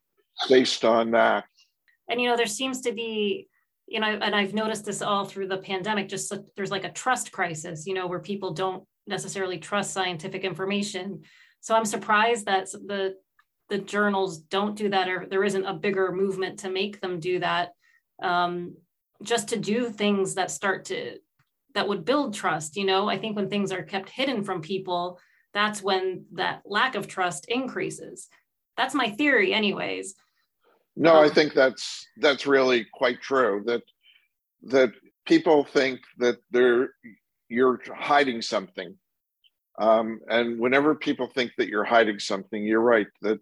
based 0.49 0.85
on 0.85 1.11
that. 1.11 1.45
And 2.09 2.19
you 2.19 2.29
know, 2.29 2.37
there 2.37 2.45
seems 2.45 2.81
to 2.81 2.91
be, 2.91 3.47
you 3.87 3.99
know, 3.99 4.07
and 4.07 4.35
I've 4.35 4.53
noticed 4.53 4.85
this 4.85 5.01
all 5.01 5.25
through 5.25 5.47
the 5.47 5.57
pandemic. 5.57 6.09
Just 6.09 6.33
there's 6.55 6.71
like 6.71 6.83
a 6.83 6.91
trust 6.91 7.31
crisis, 7.31 7.87
you 7.87 7.93
know, 7.93 8.07
where 8.07 8.19
people 8.19 8.53
don't 8.53 8.83
necessarily 9.07 9.57
trust 9.57 9.93
scientific 9.93 10.43
information. 10.43 11.21
So 11.61 11.75
I'm 11.75 11.85
surprised 11.85 12.45
that 12.45 12.71
the 12.71 13.15
the 13.69 13.77
journals 13.77 14.39
don't 14.39 14.75
do 14.75 14.89
that, 14.89 15.07
or 15.07 15.25
there 15.29 15.45
isn't 15.45 15.65
a 15.65 15.73
bigger 15.73 16.11
movement 16.11 16.59
to 16.59 16.69
make 16.69 16.99
them 16.99 17.19
do 17.21 17.39
that. 17.39 17.69
Um, 18.21 18.75
just 19.21 19.49
to 19.49 19.57
do 19.57 19.89
things 19.89 20.35
that 20.35 20.51
start 20.51 20.85
to 20.85 21.17
that 21.73 21.87
would 21.87 22.05
build 22.05 22.33
trust. 22.33 22.75
You 22.75 22.85
know, 22.85 23.09
I 23.09 23.17
think 23.17 23.35
when 23.35 23.49
things 23.49 23.71
are 23.71 23.83
kept 23.83 24.09
hidden 24.09 24.43
from 24.43 24.61
people, 24.61 25.19
that's 25.53 25.81
when 25.81 26.25
that 26.33 26.61
lack 26.65 26.95
of 26.95 27.07
trust 27.07 27.45
increases. 27.47 28.27
That's 28.77 28.95
my 28.95 29.09
theory, 29.09 29.53
anyways. 29.53 30.15
No, 30.95 31.15
I 31.15 31.27
um, 31.27 31.33
think 31.33 31.53
that's 31.53 32.05
that's 32.17 32.45
really 32.45 32.85
quite 32.93 33.21
true. 33.21 33.63
That 33.65 33.83
that 34.63 34.91
people 35.25 35.63
think 35.63 35.99
that 36.17 36.37
they're 36.51 36.89
you're 37.47 37.79
hiding 37.95 38.41
something, 38.41 38.95
um, 39.79 40.19
and 40.27 40.59
whenever 40.59 40.95
people 40.95 41.27
think 41.27 41.51
that 41.57 41.67
you're 41.67 41.83
hiding 41.83 42.19
something, 42.19 42.63
you're 42.63 42.81
right. 42.81 43.07
That 43.21 43.39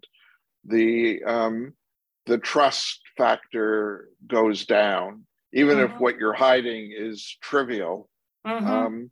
the 0.65 1.23
um, 1.23 1.73
the 2.25 2.38
trust 2.38 3.01
factor 3.17 4.09
goes 4.27 4.65
down, 4.65 5.25
even 5.54 5.78
mm-hmm. 5.78 5.93
if 5.93 6.00
what 6.00 6.18
you're 6.18 6.34
hiding 6.34 6.93
is 6.95 7.38
trivial. 7.41 8.10
Mm-hmm. 8.45 8.68
Um, 8.68 9.12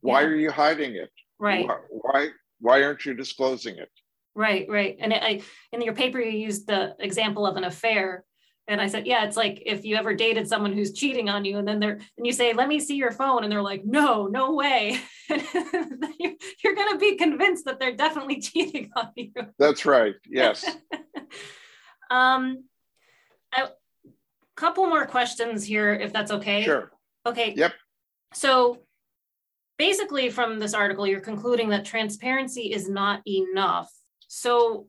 why 0.00 0.20
yeah. 0.20 0.26
are 0.26 0.36
you 0.36 0.50
hiding 0.50 0.94
it? 0.94 1.10
Right. 1.38 1.66
Why, 1.66 1.78
why 1.90 2.28
why 2.60 2.82
aren't 2.82 3.06
you 3.06 3.14
disclosing 3.14 3.76
it? 3.76 3.90
Right, 4.34 4.66
right. 4.68 4.96
And 5.00 5.12
I 5.12 5.40
in 5.72 5.82
your 5.82 5.94
paper 5.94 6.20
you 6.20 6.38
used 6.38 6.66
the 6.66 6.94
example 7.00 7.46
of 7.46 7.56
an 7.56 7.64
affair. 7.64 8.24
And 8.68 8.82
I 8.82 8.86
said, 8.86 9.06
yeah, 9.06 9.24
it's 9.24 9.36
like 9.36 9.62
if 9.64 9.86
you 9.86 9.96
ever 9.96 10.14
dated 10.14 10.46
someone 10.46 10.74
who's 10.74 10.92
cheating 10.92 11.30
on 11.30 11.46
you, 11.46 11.56
and 11.56 11.66
then 11.66 11.80
they're 11.80 11.98
and 12.18 12.26
you 12.26 12.32
say, 12.32 12.52
let 12.52 12.68
me 12.68 12.78
see 12.80 12.96
your 12.96 13.12
phone, 13.12 13.42
and 13.42 13.50
they're 13.50 13.62
like, 13.62 13.84
no, 13.86 14.26
no 14.26 14.52
way. 14.52 15.00
You're 15.30 16.74
gonna 16.74 16.98
be 16.98 17.16
convinced 17.16 17.64
that 17.64 17.80
they're 17.80 17.96
definitely 17.96 18.40
cheating 18.42 18.90
on 18.94 19.10
you. 19.16 19.32
That's 19.58 19.86
right. 19.86 20.14
Yes. 20.28 20.66
um 22.10 22.64
a 23.56 23.68
couple 24.58 24.86
more 24.86 25.06
questions 25.06 25.64
here, 25.64 25.94
if 25.94 26.12
that's 26.12 26.30
okay. 26.32 26.62
Sure. 26.62 26.90
Okay. 27.26 27.54
Yep. 27.56 27.72
So 28.34 28.78
basically 29.78 30.28
from 30.28 30.58
this 30.58 30.74
article 30.74 31.06
you're 31.06 31.20
concluding 31.20 31.70
that 31.70 31.84
transparency 31.84 32.72
is 32.72 32.88
not 32.88 33.22
enough 33.26 33.90
so 34.26 34.86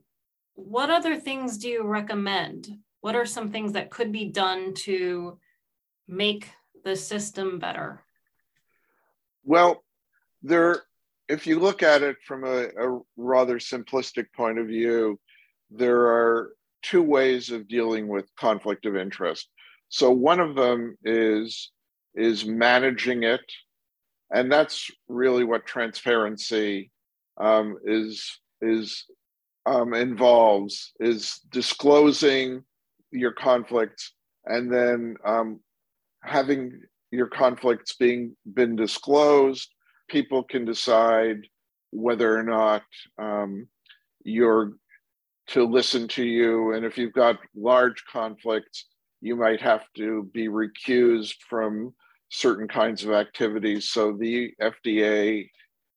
what 0.55 0.89
other 0.89 1.15
things 1.15 1.57
do 1.57 1.70
you 1.70 1.84
recommend 1.84 2.67
what 3.01 3.15
are 3.15 3.26
some 3.26 3.49
things 3.49 3.72
that 3.72 3.89
could 3.89 4.11
be 4.11 4.26
done 4.26 4.74
to 4.74 5.39
make 6.07 6.49
the 6.84 6.95
system 6.95 7.59
better 7.59 8.03
well 9.45 9.84
there 10.41 10.82
if 11.30 11.45
you 11.45 11.59
look 11.59 11.84
at 11.84 12.01
it 12.01 12.17
from 12.26 12.43
a, 12.43 12.67
a 12.78 12.99
rather 13.15 13.59
simplistic 13.59 14.26
point 14.36 14.57
of 14.57 14.67
view 14.67 15.17
there 15.70 16.07
are 16.07 16.53
two 16.82 17.03
ways 17.03 17.51
of 17.51 17.67
dealing 17.67 18.07
with 18.07 18.34
conflict 18.36 18.86
of 18.86 18.95
interest 18.95 19.49
so 19.89 20.11
one 20.11 20.39
of 20.39 20.55
them 20.55 20.97
is 21.03 21.71
is 22.15 22.45
managing 22.45 23.23
it. 23.23 23.41
And 24.31 24.51
that's 24.51 24.89
really 25.07 25.43
what 25.43 25.65
transparency 25.65 26.91
um, 27.37 27.77
is 27.83 28.39
is 28.61 29.05
um, 29.65 29.93
involves 29.93 30.93
is 30.99 31.39
disclosing 31.51 32.63
your 33.11 33.31
conflicts 33.31 34.13
and 34.45 34.71
then 34.71 35.15
um, 35.25 35.59
having 36.23 36.79
your 37.11 37.27
conflicts 37.27 37.95
being 37.95 38.35
been 38.53 38.75
disclosed. 38.75 39.73
People 40.09 40.43
can 40.43 40.65
decide 40.65 41.47
whether 41.91 42.37
or 42.37 42.43
not 42.43 42.83
um, 43.17 43.67
you're 44.23 44.73
to 45.47 45.63
listen 45.63 46.07
to 46.09 46.23
you. 46.23 46.73
And 46.73 46.85
if 46.85 46.97
you've 46.97 47.13
got 47.13 47.39
large 47.55 48.03
conflicts 48.11 48.85
you 49.22 49.36
might 49.36 49.61
have 49.61 49.84
to 49.97 50.30
be 50.34 50.47
recused 50.47 51.36
from 51.49 51.93
certain 52.30 52.67
kinds 52.67 53.03
of 53.03 53.11
activities. 53.11 53.89
So 53.89 54.13
the 54.13 54.51
FDA 54.61 55.49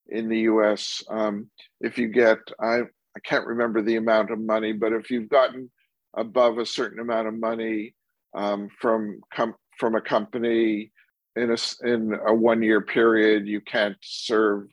in 0.09 0.29
the 0.29 0.41
US, 0.41 1.03
um, 1.09 1.49
if 1.81 1.99
you 1.99 2.09
get, 2.09 2.39
I, 2.61 2.81
I 3.17 3.21
can't 3.25 3.47
remember 3.47 3.83
the 3.83 3.97
amount 3.97 4.31
of 4.31 4.41
money, 4.41 4.73
but 4.73 4.93
if 4.93 5.11
you've 5.11 5.29
gotten 5.29 5.71
above 6.17 6.59
a 6.59 6.67
certain 6.67 7.01
amount 7.01 7.29
of 7.29 7.39
money 7.39 7.95
um, 8.35 8.69
from 8.81 9.21
com- 9.33 9.55
from 9.79 9.95
a 9.95 10.01
company 10.01 10.93
in 11.37 11.51
a 11.51 11.87
in 11.87 12.19
a 12.27 12.35
one 12.35 12.63
year 12.63 12.81
period, 12.81 13.47
you 13.47 13.61
can't 13.61 13.97
serve 14.03 14.67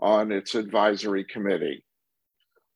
on 0.00 0.32
its 0.32 0.54
advisory 0.54 1.24
committee. 1.24 1.84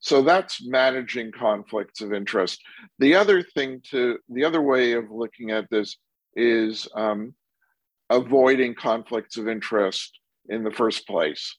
So 0.01 0.23
that's 0.23 0.65
managing 0.65 1.33
conflicts 1.33 2.01
of 2.01 2.13
interest. 2.13 2.61
The 2.99 3.17
other 3.17 3.43
thing 3.43 3.83
to 3.91 4.19
the 4.29 4.45
other 4.45 4.63
way 4.63 4.93
of 4.93 5.11
looking 5.11 5.51
at 5.51 5.69
this 5.71 5.97
is 6.37 6.87
um, 6.95 7.35
avoiding 8.11 8.75
conflicts 8.75 9.37
of 9.37 9.49
interest 9.49 10.19
in 10.49 10.63
the 10.63 10.71
first 10.71 11.07
place. 11.07 11.57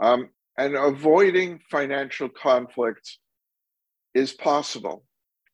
Um, 0.00 0.28
and 0.58 0.76
avoiding 0.76 1.60
financial 1.70 2.28
conflicts 2.28 3.18
is 4.14 4.32
possible. 4.32 5.04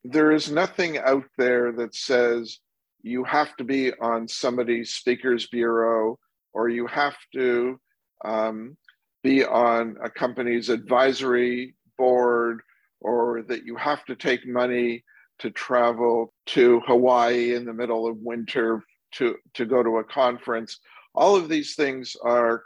There 0.04 0.32
is 0.32 0.50
nothing 0.50 0.98
out 0.98 1.24
there 1.38 1.72
that 1.72 1.94
says 1.94 2.58
you 3.02 3.24
have 3.24 3.56
to 3.56 3.64
be 3.64 3.92
on 3.94 4.28
somebody's 4.28 4.94
speaker's 4.94 5.46
bureau 5.46 6.18
or 6.52 6.68
you 6.68 6.86
have 6.86 7.16
to 7.34 7.80
um, 8.24 8.76
be 9.22 9.44
on 9.44 9.96
a 10.02 10.10
company's 10.10 10.68
advisory 10.68 11.74
board 12.04 12.56
or 13.00 13.42
that 13.48 13.64
you 13.64 13.76
have 13.76 14.04
to 14.06 14.16
take 14.16 14.46
money 14.46 15.04
to 15.40 15.50
travel 15.50 16.32
to 16.46 16.80
Hawaii 16.86 17.54
in 17.54 17.64
the 17.64 17.78
middle 17.82 18.06
of 18.06 18.16
winter 18.32 18.82
to, 19.16 19.36
to 19.54 19.64
go 19.64 19.82
to 19.82 19.98
a 19.98 20.04
conference. 20.04 20.78
All 21.14 21.34
of 21.36 21.48
these 21.48 21.74
things 21.74 22.16
are 22.22 22.62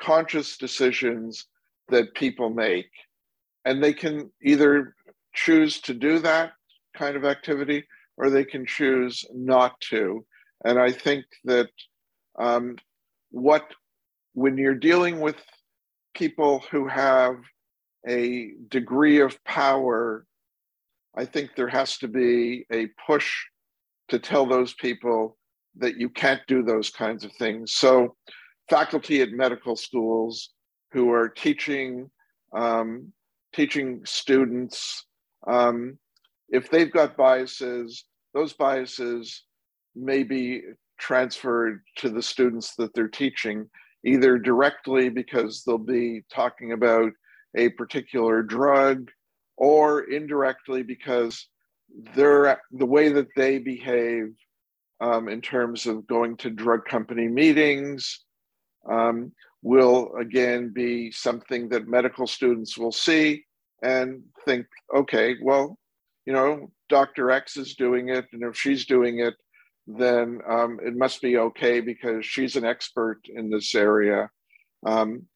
conscious 0.00 0.56
decisions 0.56 1.46
that 1.88 2.14
people 2.14 2.50
make. 2.50 2.90
And 3.64 3.82
they 3.82 3.92
can 3.92 4.30
either 4.42 4.94
choose 5.34 5.80
to 5.82 5.94
do 5.94 6.18
that 6.20 6.52
kind 6.96 7.16
of 7.16 7.24
activity 7.24 7.84
or 8.16 8.30
they 8.30 8.44
can 8.44 8.64
choose 8.66 9.24
not 9.34 9.80
to. 9.90 10.24
And 10.64 10.78
I 10.78 10.92
think 10.92 11.24
that 11.44 11.70
um, 12.38 12.76
what, 13.30 13.64
when 14.34 14.56
you're 14.58 14.86
dealing 14.90 15.20
with 15.20 15.36
people 16.14 16.62
who 16.70 16.86
have 16.88 17.36
a 18.06 18.52
degree 18.68 19.20
of 19.20 19.42
power, 19.44 20.26
I 21.16 21.24
think 21.24 21.50
there 21.54 21.68
has 21.68 21.98
to 21.98 22.08
be 22.08 22.66
a 22.72 22.88
push 23.06 23.44
to 24.08 24.18
tell 24.18 24.46
those 24.46 24.74
people 24.74 25.36
that 25.76 25.96
you 25.96 26.08
can't 26.08 26.40
do 26.48 26.62
those 26.62 26.90
kinds 26.90 27.24
of 27.24 27.32
things. 27.34 27.72
So, 27.72 28.16
faculty 28.68 29.20
at 29.20 29.30
medical 29.30 29.76
schools 29.76 30.50
who 30.92 31.12
are 31.12 31.28
teaching 31.28 32.10
um, 32.52 33.12
teaching 33.52 34.00
students, 34.04 35.06
um, 35.46 35.98
if 36.48 36.70
they've 36.70 36.92
got 36.92 37.16
biases, 37.16 38.04
those 38.34 38.52
biases 38.52 39.44
may 39.94 40.22
be 40.22 40.62
transferred 40.98 41.82
to 41.96 42.10
the 42.10 42.22
students 42.22 42.74
that 42.76 42.92
they're 42.94 43.08
teaching, 43.08 43.68
either 44.04 44.38
directly 44.38 45.08
because 45.08 45.62
they'll 45.64 45.78
be 45.78 46.22
talking 46.32 46.72
about 46.72 47.12
a 47.56 47.70
particular 47.70 48.42
drug, 48.42 49.10
or 49.56 50.02
indirectly 50.02 50.82
because 50.82 51.48
they're 52.14 52.60
the 52.72 52.86
way 52.86 53.10
that 53.10 53.28
they 53.36 53.58
behave 53.58 54.34
um, 55.00 55.28
in 55.28 55.40
terms 55.40 55.86
of 55.86 56.06
going 56.06 56.36
to 56.38 56.50
drug 56.50 56.84
company 56.84 57.26
meetings 57.26 58.24
um, 58.90 59.32
will 59.62 60.12
again 60.18 60.72
be 60.72 61.10
something 61.10 61.68
that 61.68 61.88
medical 61.88 62.26
students 62.26 62.78
will 62.78 62.92
see 62.92 63.44
and 63.82 64.22
think, 64.44 64.66
okay, 64.94 65.36
well, 65.42 65.78
you 66.26 66.32
know, 66.32 66.70
Dr. 66.88 67.30
X 67.30 67.56
is 67.56 67.74
doing 67.74 68.08
it, 68.10 68.26
and 68.32 68.42
if 68.42 68.56
she's 68.56 68.84
doing 68.84 69.20
it, 69.20 69.34
then 69.86 70.40
um, 70.48 70.78
it 70.84 70.94
must 70.94 71.22
be 71.22 71.38
okay 71.38 71.80
because 71.80 72.24
she's 72.24 72.56
an 72.56 72.64
expert 72.64 73.20
in 73.34 73.50
this 73.50 73.74
area. 73.74 74.28
Um, 74.86 75.26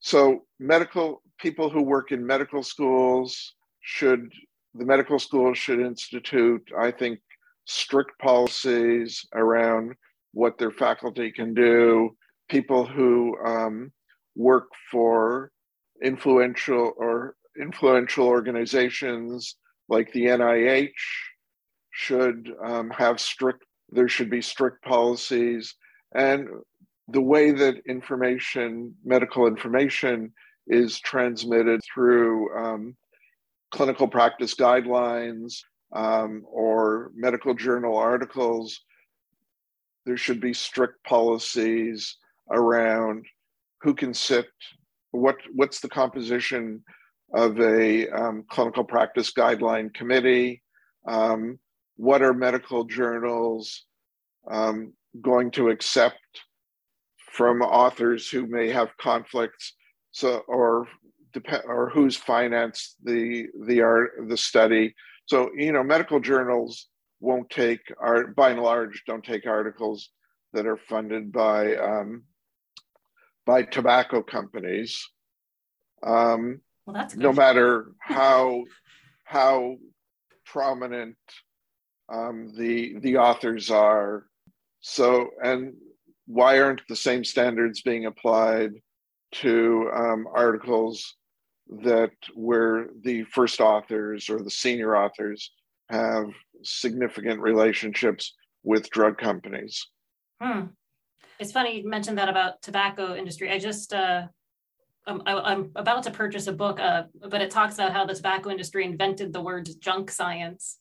so, 0.00 0.44
medical 0.58 1.22
people 1.40 1.70
who 1.70 1.82
work 1.82 2.12
in 2.12 2.26
medical 2.26 2.62
schools 2.62 3.54
should, 3.80 4.30
the 4.74 4.84
medical 4.84 5.18
schools 5.18 5.58
should 5.58 5.80
institute, 5.80 6.62
I 6.78 6.90
think, 6.90 7.20
strict 7.64 8.18
policies 8.20 9.24
around 9.34 9.94
what 10.32 10.58
their 10.58 10.70
faculty 10.70 11.30
can 11.32 11.54
do. 11.54 12.16
People 12.48 12.86
who 12.86 13.36
um, 13.44 13.92
work 14.36 14.68
for 14.90 15.50
influential 16.02 16.92
or 16.96 17.36
influential 17.60 18.26
organizations 18.26 19.56
like 19.88 20.12
the 20.12 20.26
NIH 20.26 20.90
should 21.92 22.50
um, 22.64 22.90
have 22.90 23.20
strict, 23.20 23.64
there 23.90 24.08
should 24.08 24.30
be 24.30 24.40
strict 24.40 24.82
policies. 24.84 25.74
And 26.14 26.48
the 27.08 27.20
way 27.20 27.50
that 27.50 27.82
information, 27.88 28.94
medical 29.04 29.46
information, 29.46 30.32
is 30.66 31.00
transmitted 31.00 31.80
through 31.92 32.56
um, 32.56 32.96
clinical 33.70 34.08
practice 34.08 34.54
guidelines 34.54 35.60
um, 35.94 36.42
or 36.46 37.10
medical 37.14 37.54
journal 37.54 37.96
articles, 37.96 38.80
there 40.06 40.16
should 40.16 40.40
be 40.40 40.54
strict 40.54 41.02
policies 41.04 42.16
around 42.50 43.24
who 43.82 43.94
can 43.94 44.12
sit, 44.14 44.48
what 45.12 45.36
what's 45.54 45.80
the 45.80 45.88
composition 45.88 46.82
of 47.34 47.60
a 47.60 48.08
um, 48.10 48.44
clinical 48.50 48.84
practice 48.84 49.32
guideline 49.32 49.92
committee? 49.94 50.62
Um, 51.08 51.58
what 51.96 52.22
are 52.22 52.34
medical 52.34 52.84
journals 52.84 53.84
um, 54.50 54.92
going 55.20 55.50
to 55.52 55.70
accept 55.70 56.18
from 57.32 57.62
authors 57.62 58.28
who 58.28 58.46
may 58.46 58.70
have 58.70 58.96
conflicts? 59.00 59.74
So, 60.12 60.42
or 60.48 60.88
depend, 61.32 61.62
or 61.66 61.90
who's 61.90 62.16
financed 62.16 62.96
the 63.02 63.46
the 63.66 63.82
art 63.82 64.12
the 64.28 64.36
study? 64.36 64.94
So, 65.26 65.50
you 65.56 65.72
know, 65.72 65.84
medical 65.84 66.20
journals 66.20 66.88
won't 67.20 67.50
take 67.50 67.80
art 68.00 68.34
by 68.34 68.50
and 68.50 68.62
large 68.62 69.02
don't 69.06 69.24
take 69.24 69.46
articles 69.46 70.10
that 70.52 70.66
are 70.66 70.78
funded 70.88 71.30
by 71.32 71.76
um, 71.76 72.24
by 73.46 73.62
tobacco 73.62 74.22
companies. 74.22 75.08
Um, 76.02 76.60
well, 76.86 76.94
that's 76.94 77.14
good. 77.14 77.22
no 77.22 77.32
matter 77.32 77.92
how 78.00 78.64
how 79.24 79.76
prominent 80.44 81.16
um, 82.12 82.52
the 82.56 82.96
the 83.00 83.18
authors 83.18 83.70
are. 83.70 84.26
So, 84.80 85.30
and 85.42 85.74
why 86.26 86.60
aren't 86.60 86.82
the 86.88 86.96
same 86.96 87.22
standards 87.22 87.82
being 87.82 88.06
applied 88.06 88.72
to 89.32 89.90
um, 89.94 90.26
articles 90.34 91.16
that 91.82 92.10
where 92.34 92.88
the 93.02 93.24
first 93.24 93.60
authors 93.60 94.28
or 94.28 94.42
the 94.42 94.50
senior 94.50 94.96
authors 94.96 95.52
have 95.88 96.30
significant 96.62 97.40
relationships 97.40 98.34
with 98.62 98.90
drug 98.90 99.18
companies? 99.18 99.86
Hmm. 100.40 100.66
It's 101.38 101.52
funny 101.52 101.80
you 101.80 101.88
mentioned 101.88 102.18
that 102.18 102.28
about 102.28 102.60
tobacco 102.62 103.14
industry. 103.14 103.50
I 103.50 103.58
just 103.58 103.94
uh, 103.94 104.26
I'm, 105.06 105.22
I'm 105.26 105.70
about 105.74 106.02
to 106.04 106.10
purchase 106.10 106.46
a 106.46 106.52
book, 106.52 106.78
uh, 106.78 107.04
but 107.28 107.40
it 107.40 107.50
talks 107.50 107.74
about 107.74 107.92
how 107.92 108.04
the 108.04 108.14
tobacco 108.14 108.50
industry 108.50 108.84
invented 108.84 109.32
the 109.32 109.40
word 109.40 109.68
junk 109.80 110.10
science 110.10 110.78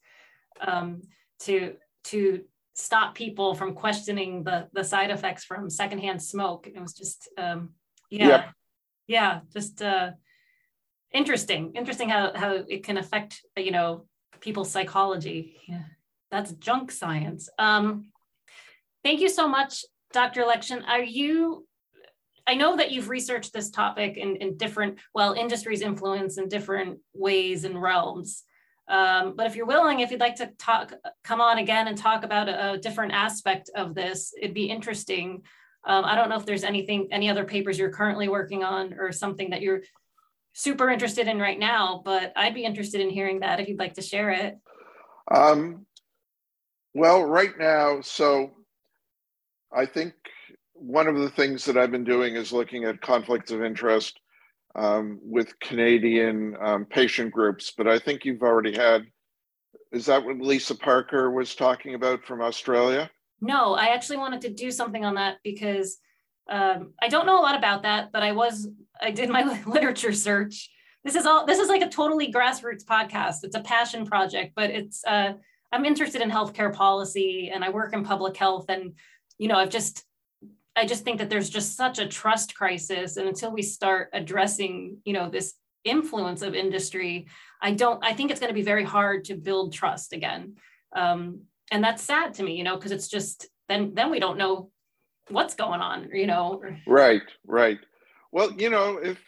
um, 0.59 1.01
to 1.41 1.75
to 2.05 2.43
stop 2.73 3.15
people 3.15 3.53
from 3.55 3.73
questioning 3.73 4.43
the 4.43 4.67
the 4.73 4.83
side 4.83 5.11
effects 5.11 5.43
from 5.43 5.69
secondhand 5.69 6.21
smoke. 6.21 6.67
It 6.67 6.79
was 6.79 6.93
just 6.93 7.29
um, 7.37 7.69
yeah, 8.09 8.27
yep. 8.27 8.49
yeah, 9.07 9.39
just 9.53 9.81
uh, 9.81 10.11
interesting. 11.11 11.73
Interesting 11.75 12.09
how 12.09 12.31
how 12.35 12.63
it 12.67 12.83
can 12.83 12.97
affect 12.97 13.41
you 13.57 13.71
know 13.71 14.05
people's 14.39 14.71
psychology. 14.71 15.57
Yeah, 15.67 15.83
that's 16.31 16.51
junk 16.53 16.91
science. 16.91 17.49
Um, 17.57 18.07
thank 19.03 19.19
you 19.19 19.29
so 19.29 19.47
much, 19.47 19.85
Dr. 20.13 20.43
Lexchin 20.43 20.83
Are 20.87 21.03
you 21.03 21.67
I 22.49 22.55
know 22.55 22.77
that 22.77 22.91
you've 22.91 23.09
researched 23.09 23.53
this 23.53 23.69
topic 23.69 24.17
in, 24.17 24.37
in 24.37 24.57
different, 24.57 24.97
well, 25.13 25.33
industries 25.33 25.81
influence 25.81 26.39
in 26.39 26.49
different 26.49 26.97
ways 27.13 27.63
and 27.63 27.79
realms. 27.79 28.41
Um, 28.87 29.35
but 29.35 29.45
if 29.45 29.55
you're 29.55 29.67
willing, 29.67 29.99
if 29.99 30.09
you'd 30.09 30.19
like 30.19 30.37
to 30.37 30.47
talk, 30.57 30.93
come 31.23 31.41
on 31.41 31.59
again 31.59 31.87
and 31.87 31.95
talk 31.95 32.23
about 32.23 32.49
a, 32.49 32.71
a 32.71 32.77
different 32.79 33.13
aspect 33.13 33.69
of 33.75 33.93
this, 33.93 34.33
it'd 34.35 34.55
be 34.55 34.65
interesting. 34.65 35.43
Um, 35.85 36.03
I 36.05 36.15
don't 36.15 36.29
know 36.29 36.35
if 36.35 36.45
there's 36.45 36.63
anything, 36.63 37.07
any 37.11 37.29
other 37.29 37.45
papers 37.45 37.79
you're 37.79 37.91
currently 37.91 38.27
working 38.27 38.63
on 38.63 38.93
or 38.99 39.11
something 39.11 39.51
that 39.51 39.61
you're 39.61 39.81
super 40.53 40.89
interested 40.89 41.27
in 41.27 41.39
right 41.39 41.57
now, 41.57 42.01
but 42.03 42.33
I'd 42.35 42.53
be 42.53 42.65
interested 42.65 43.01
in 43.01 43.09
hearing 43.09 43.39
that 43.39 43.59
if 43.59 43.67
you'd 43.67 43.79
like 43.79 43.93
to 43.93 44.01
share 44.01 44.29
it. 44.31 44.57
Um, 45.31 45.85
well, 46.93 47.23
right 47.23 47.57
now, 47.57 48.01
so 48.01 48.51
I 49.71 49.85
think 49.85 50.13
one 50.73 51.07
of 51.07 51.17
the 51.17 51.29
things 51.29 51.65
that 51.65 51.77
I've 51.77 51.91
been 51.91 52.03
doing 52.03 52.35
is 52.35 52.51
looking 52.51 52.85
at 52.85 53.01
conflicts 53.01 53.51
of 53.51 53.63
interest 53.63 54.19
um, 54.75 55.19
with 55.21 55.59
Canadian 55.59 56.55
um, 56.59 56.85
patient 56.85 57.31
groups. 57.31 57.73
But 57.77 57.87
I 57.87 57.99
think 57.99 58.25
you've 58.25 58.41
already 58.41 58.75
had, 58.75 59.05
is 59.91 60.05
that 60.07 60.23
what 60.23 60.39
Lisa 60.39 60.75
Parker 60.75 61.31
was 61.31 61.55
talking 61.55 61.95
about 61.95 62.23
from 62.23 62.41
Australia? 62.41 63.09
No, 63.41 63.73
I 63.73 63.87
actually 63.87 64.17
wanted 64.17 64.41
to 64.41 64.49
do 64.49 64.71
something 64.71 65.05
on 65.05 65.15
that 65.15 65.37
because 65.43 65.97
um, 66.49 66.93
I 67.01 67.07
don't 67.07 67.25
know 67.25 67.39
a 67.39 67.43
lot 67.43 67.57
about 67.57 67.83
that, 67.83 68.11
but 68.11 68.23
I 68.23 68.31
was, 68.31 68.67
I 69.01 69.11
did 69.11 69.29
my 69.29 69.61
literature 69.65 70.13
search. 70.13 70.69
This 71.03 71.15
is 71.15 71.25
all, 71.25 71.45
this 71.45 71.59
is 71.59 71.69
like 71.69 71.81
a 71.81 71.89
totally 71.89 72.31
grassroots 72.31 72.83
podcast. 72.83 73.37
It's 73.43 73.55
a 73.55 73.61
passion 73.61 74.05
project, 74.05 74.53
but 74.55 74.69
it's, 74.69 75.03
uh, 75.05 75.33
I'm 75.71 75.85
interested 75.85 76.21
in 76.21 76.31
healthcare 76.31 76.73
policy 76.73 77.51
and 77.53 77.63
I 77.63 77.69
work 77.69 77.93
in 77.93 78.03
public 78.03 78.35
health 78.35 78.65
and, 78.69 78.93
you 79.37 79.47
know, 79.47 79.55
I've 79.55 79.69
just, 79.69 80.03
I 80.75 80.85
just 80.85 81.03
think 81.03 81.19
that 81.19 81.29
there's 81.29 81.49
just 81.49 81.77
such 81.77 81.99
a 81.99 82.07
trust 82.07 82.55
crisis. 82.55 83.17
And 83.17 83.27
until 83.27 83.51
we 83.51 83.61
start 83.61 84.09
addressing, 84.13 84.97
you 85.05 85.13
know, 85.13 85.29
this 85.29 85.53
influence 85.83 86.41
of 86.41 86.55
industry, 86.55 87.27
I 87.61 87.71
don't, 87.71 88.03
I 88.03 88.13
think 88.13 88.31
it's 88.31 88.39
going 88.39 88.49
to 88.49 88.55
be 88.55 88.61
very 88.61 88.83
hard 88.83 89.25
to 89.25 89.35
build 89.35 89.73
trust 89.73 90.13
again. 90.13 90.55
Um, 90.95 91.43
and 91.71 91.83
that's 91.83 92.03
sad 92.03 92.33
to 92.35 92.43
me, 92.43 92.55
you 92.55 92.63
know, 92.63 92.75
because 92.75 92.91
it's 92.91 93.07
just 93.07 93.47
then 93.67 93.93
then 93.93 94.11
we 94.11 94.19
don't 94.19 94.37
know 94.37 94.71
what's 95.29 95.55
going 95.55 95.81
on, 95.81 96.09
you 96.13 96.27
know. 96.27 96.61
Right, 96.87 97.21
right. 97.45 97.79
Well, 98.31 98.51
you 98.53 98.69
know, 98.69 98.97
if 98.97 99.19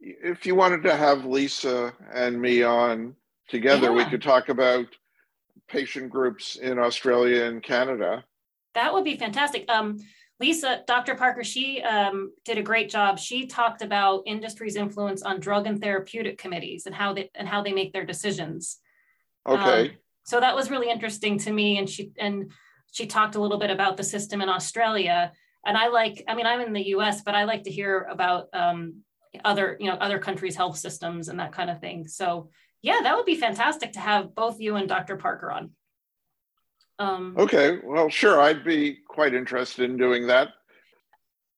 if 0.00 0.46
you 0.46 0.54
wanted 0.54 0.82
to 0.84 0.96
have 0.96 1.24
Lisa 1.24 1.92
and 2.12 2.40
me 2.40 2.62
on 2.62 3.14
together, 3.48 3.88
yeah. 3.88 3.92
we 3.92 4.04
could 4.06 4.22
talk 4.22 4.48
about 4.48 4.86
patient 5.68 6.10
groups 6.10 6.56
in 6.56 6.78
Australia 6.78 7.44
and 7.44 7.62
Canada. 7.62 8.24
That 8.74 8.92
would 8.92 9.04
be 9.04 9.16
fantastic. 9.16 9.64
Um, 9.68 9.98
Lisa, 10.38 10.82
Dr. 10.86 11.14
Parker, 11.14 11.42
she 11.42 11.80
um, 11.82 12.32
did 12.44 12.58
a 12.58 12.62
great 12.62 12.90
job. 12.90 13.18
She 13.18 13.46
talked 13.46 13.80
about 13.80 14.22
industry's 14.26 14.76
influence 14.76 15.22
on 15.22 15.40
drug 15.40 15.66
and 15.66 15.80
therapeutic 15.80 16.36
committees 16.36 16.84
and 16.84 16.94
how 16.94 17.14
they 17.14 17.30
and 17.34 17.48
how 17.48 17.62
they 17.62 17.72
make 17.72 17.92
their 17.92 18.04
decisions. 18.04 18.78
Okay. 19.46 19.88
Um, 19.88 19.96
so 20.26 20.40
that 20.40 20.54
was 20.56 20.70
really 20.70 20.90
interesting 20.90 21.38
to 21.40 21.52
me, 21.52 21.78
and 21.78 21.88
she 21.88 22.10
and 22.18 22.50
she 22.92 23.06
talked 23.06 23.36
a 23.36 23.40
little 23.40 23.58
bit 23.58 23.70
about 23.70 23.96
the 23.96 24.04
system 24.04 24.42
in 24.42 24.48
Australia. 24.48 25.32
And 25.64 25.76
I 25.76 25.88
like, 25.88 26.22
I 26.28 26.34
mean, 26.34 26.46
I'm 26.46 26.60
in 26.60 26.72
the 26.72 26.88
U.S., 26.88 27.22
but 27.22 27.34
I 27.34 27.44
like 27.44 27.64
to 27.64 27.70
hear 27.70 28.06
about 28.10 28.46
um, 28.52 29.02
other, 29.44 29.76
you 29.80 29.86
know, 29.86 29.96
other 29.96 30.18
countries' 30.18 30.56
health 30.56 30.78
systems 30.78 31.28
and 31.28 31.40
that 31.40 31.52
kind 31.52 31.70
of 31.70 31.80
thing. 31.80 32.06
So 32.06 32.50
yeah, 32.82 33.00
that 33.02 33.16
would 33.16 33.26
be 33.26 33.36
fantastic 33.36 33.92
to 33.92 34.00
have 34.00 34.34
both 34.34 34.60
you 34.60 34.76
and 34.76 34.88
Dr. 34.88 35.16
Parker 35.16 35.50
on. 35.50 35.70
Um, 36.98 37.34
okay, 37.36 37.78
well, 37.84 38.08
sure, 38.08 38.40
I'd 38.40 38.64
be 38.64 38.98
quite 39.08 39.34
interested 39.34 39.90
in 39.90 39.96
doing 39.96 40.28
that. 40.28 40.50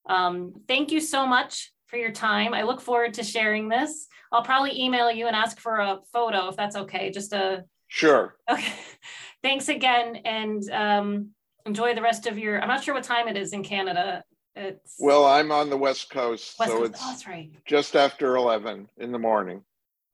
Um, 0.08 0.54
thank 0.66 0.90
you 0.90 1.00
so 1.00 1.26
much 1.26 1.72
for 1.86 1.96
your 1.96 2.12
time. 2.12 2.54
I 2.54 2.62
look 2.62 2.80
forward 2.80 3.14
to 3.14 3.22
sharing 3.22 3.68
this. 3.68 4.08
I'll 4.32 4.42
probably 4.42 4.80
email 4.80 5.10
you 5.10 5.26
and 5.26 5.36
ask 5.36 5.60
for 5.60 5.76
a 5.76 5.98
photo 6.12 6.48
if 6.48 6.56
that's 6.56 6.76
okay. 6.76 7.10
Just 7.10 7.32
a 7.32 7.64
sure. 7.88 8.36
Okay. 8.50 8.72
Thanks 9.42 9.68
again, 9.68 10.16
and 10.24 10.68
um, 10.70 11.30
enjoy 11.64 11.94
the 11.94 12.02
rest 12.02 12.26
of 12.26 12.38
your. 12.38 12.60
I'm 12.60 12.68
not 12.68 12.82
sure 12.82 12.94
what 12.94 13.04
time 13.04 13.28
it 13.28 13.36
is 13.36 13.52
in 13.52 13.62
Canada. 13.62 14.24
It's 14.56 14.96
well, 14.98 15.24
I'm 15.24 15.52
on 15.52 15.70
the 15.70 15.76
west 15.76 16.10
coast, 16.10 16.58
west 16.58 16.72
so 16.72 16.78
coast. 16.78 16.90
it's 16.90 17.00
oh, 17.02 17.08
that's 17.10 17.26
right. 17.26 17.50
just 17.64 17.94
after 17.94 18.36
eleven 18.36 18.88
in 18.98 19.12
the 19.12 19.18
morning. 19.18 19.62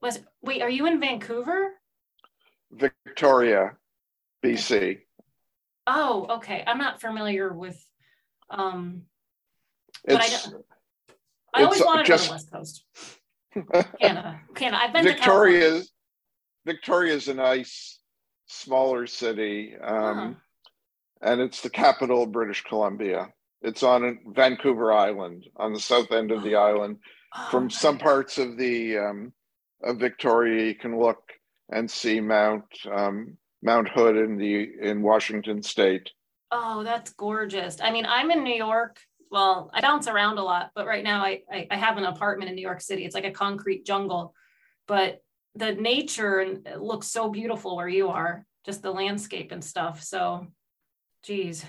Was 0.03 0.20
wait? 0.43 0.61
Are 0.61 0.68
you 0.68 0.87
in 0.87 1.01
Vancouver? 1.01 1.70
Victoria, 2.70 3.77
BC. 4.45 5.01
Oh, 5.87 6.27
okay. 6.37 6.62
I'm 6.66 6.79
not 6.79 7.01
familiar 7.01 7.53
with. 7.53 7.83
Um, 8.51 9.03
but 10.07 10.16
it's, 10.16 10.49
I, 11.55 11.61
I 11.61 11.64
always 11.64 11.81
wanted 11.81 12.07
just, 12.07 12.25
to 12.25 12.31
go 12.31 12.37
to 12.37 12.45
the 12.45 12.57
West 12.57 12.85
Coast. 13.72 13.97
Canada, 14.01 14.41
Canada. 14.55 14.83
I've 14.83 14.93
been 14.93 15.05
to 15.05 15.12
Victoria. 15.12 15.83
Victoria 16.67 17.15
is 17.15 17.29
a 17.29 17.35
nice, 17.35 17.99
smaller 18.47 19.07
city, 19.07 19.75
um, 19.83 20.17
huh. 21.23 21.31
and 21.31 21.41
it's 21.41 21.61
the 21.61 21.71
capital 21.71 22.23
of 22.23 22.33
British 22.33 22.62
Columbia. 22.65 23.29
It's 23.62 23.83
on 23.83 24.19
Vancouver 24.35 24.93
Island, 24.93 25.47
on 25.57 25.73
the 25.73 25.81
south 25.81 26.12
end 26.12 26.31
of 26.31 26.43
the 26.43 26.57
island. 26.57 26.99
Oh, 27.35 27.49
From 27.51 27.71
some 27.71 27.99
parts 27.99 28.39
of 28.39 28.57
the 28.57 28.99
um, 28.99 29.33
of 29.83 29.99
Victoria, 29.99 30.67
you 30.67 30.75
can 30.75 30.99
look 30.99 31.33
and 31.71 31.91
see 31.91 32.21
Mount 32.21 32.65
um, 32.91 33.37
Mount 33.62 33.89
Hood 33.89 34.17
in 34.17 34.37
the 34.37 34.71
in 34.81 35.03
Washington 35.03 35.62
State. 35.62 36.11
Oh, 36.51 36.85
that's 36.85 37.12
gorgeous. 37.12 37.79
I 37.83 37.91
mean, 37.91 38.07
I'm 38.07 38.31
in 38.31 38.45
New 38.45 38.55
York. 38.55 39.01
Well, 39.31 39.71
I 39.75 39.81
bounce 39.81 40.07
around 40.07 40.39
a 40.39 40.45
lot, 40.45 40.71
but 40.77 40.87
right 40.87 41.03
now 41.03 41.25
I, 41.25 41.41
I, 41.51 41.67
I 41.71 41.77
have 41.77 41.97
an 41.97 42.05
apartment 42.05 42.51
in 42.51 42.55
New 42.55 42.62
York 42.62 42.81
City. 42.81 43.05
It's 43.05 43.15
like 43.15 43.25
a 43.25 43.33
concrete 43.33 43.85
jungle, 43.85 44.33
but 44.87 45.24
the 45.55 45.73
nature 45.73 46.59
looks 46.77 47.09
so 47.09 47.29
beautiful 47.29 47.77
where 47.77 47.89
you 47.89 48.09
are, 48.09 48.45
just 48.65 48.83
the 48.83 48.91
landscape 48.91 49.53
and 49.53 49.63
stuff. 49.65 50.03
So, 50.03 50.47
geez, 51.23 51.65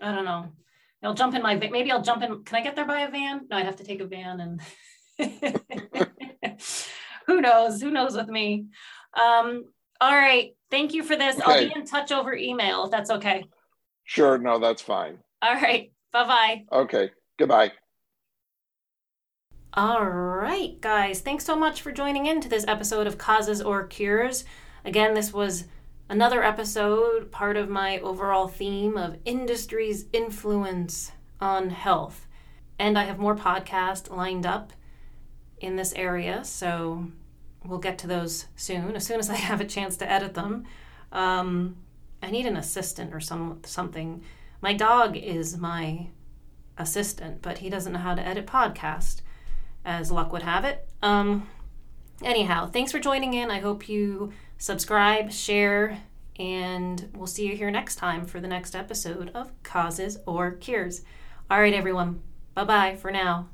I 0.00 0.14
don't 0.14 0.24
know. 0.24 0.52
I'll 1.02 1.14
jump 1.14 1.34
in 1.34 1.42
my 1.42 1.56
maybe 1.56 1.92
I'll 1.92 2.02
jump 2.02 2.22
in. 2.22 2.44
Can 2.44 2.56
I 2.56 2.62
get 2.62 2.76
there 2.76 2.86
by 2.86 3.00
a 3.00 3.10
van? 3.10 3.46
No, 3.50 3.58
I'd 3.58 3.66
have 3.66 3.76
to 3.76 3.84
take 3.84 4.00
a 4.00 4.06
van 4.06 4.40
and 4.40 4.60
who 7.26 7.40
knows? 7.40 7.80
Who 7.80 7.90
knows 7.90 8.16
with 8.16 8.28
me? 8.28 8.66
Um, 9.14 9.64
all 10.00 10.14
right. 10.14 10.52
Thank 10.70 10.94
you 10.94 11.02
for 11.04 11.16
this. 11.16 11.38
Okay. 11.38 11.52
I'll 11.52 11.68
be 11.68 11.72
in 11.76 11.84
touch 11.84 12.10
over 12.10 12.34
email 12.34 12.84
if 12.84 12.90
that's 12.90 13.10
okay. 13.10 13.44
Sure. 14.04 14.38
No, 14.38 14.58
that's 14.58 14.82
fine. 14.82 15.18
All 15.42 15.54
right. 15.54 15.92
Bye 16.12 16.24
bye. 16.24 16.64
Okay. 16.72 17.10
Goodbye. 17.38 17.72
All 19.76 20.04
right, 20.04 20.80
guys. 20.80 21.20
Thanks 21.20 21.44
so 21.44 21.56
much 21.56 21.82
for 21.82 21.90
joining 21.90 22.26
in 22.26 22.40
to 22.40 22.48
this 22.48 22.64
episode 22.68 23.08
of 23.08 23.18
Causes 23.18 23.60
or 23.60 23.84
Cures. 23.84 24.44
Again, 24.84 25.14
this 25.14 25.32
was 25.32 25.64
another 26.08 26.44
episode, 26.44 27.32
part 27.32 27.56
of 27.56 27.68
my 27.68 27.98
overall 27.98 28.46
theme 28.46 28.96
of 28.96 29.18
industry's 29.24 30.04
influence 30.12 31.10
on 31.40 31.70
health. 31.70 32.28
And 32.78 32.96
I 32.96 33.02
have 33.02 33.18
more 33.18 33.34
podcasts 33.34 34.08
lined 34.16 34.46
up 34.46 34.72
in 35.58 35.74
this 35.74 35.92
area, 35.94 36.44
so 36.44 37.08
we'll 37.64 37.80
get 37.80 37.98
to 37.98 38.06
those 38.06 38.46
soon, 38.54 38.94
as 38.94 39.04
soon 39.04 39.18
as 39.18 39.28
I 39.28 39.34
have 39.50 39.60
a 39.60 39.66
chance 39.66 39.96
to 39.96 40.08
edit 40.08 40.34
them. 40.34 40.66
Um, 41.10 41.78
I 42.22 42.30
need 42.30 42.46
an 42.46 42.56
assistant 42.56 43.12
or 43.12 43.18
some 43.18 43.58
something. 43.64 44.22
My 44.60 44.72
dog 44.72 45.16
is 45.16 45.58
my 45.58 46.10
assistant, 46.78 47.42
but 47.42 47.58
he 47.58 47.68
doesn't 47.68 47.92
know 47.92 47.98
how 47.98 48.14
to 48.14 48.24
edit 48.24 48.46
podcast, 48.46 49.20
as 49.84 50.10
luck 50.10 50.32
would 50.32 50.42
have 50.42 50.64
it. 50.64 50.88
Um, 51.02 51.48
anyhow, 52.22 52.66
thanks 52.66 52.92
for 52.92 52.98
joining 52.98 53.34
in. 53.34 53.50
I 53.50 53.60
hope 53.60 53.88
you 53.88 54.32
subscribe, 54.58 55.32
share, 55.32 55.98
and 56.38 57.10
we'll 57.14 57.26
see 57.26 57.46
you 57.46 57.56
here 57.56 57.70
next 57.70 57.96
time 57.96 58.26
for 58.26 58.40
the 58.40 58.48
next 58.48 58.74
episode 58.74 59.30
of 59.34 59.50
Causes 59.62 60.18
or 60.26 60.52
Cures. 60.52 61.02
All 61.50 61.60
right, 61.60 61.74
everyone. 61.74 62.22
Bye 62.54 62.64
bye 62.64 62.96
for 62.96 63.10
now. 63.10 63.48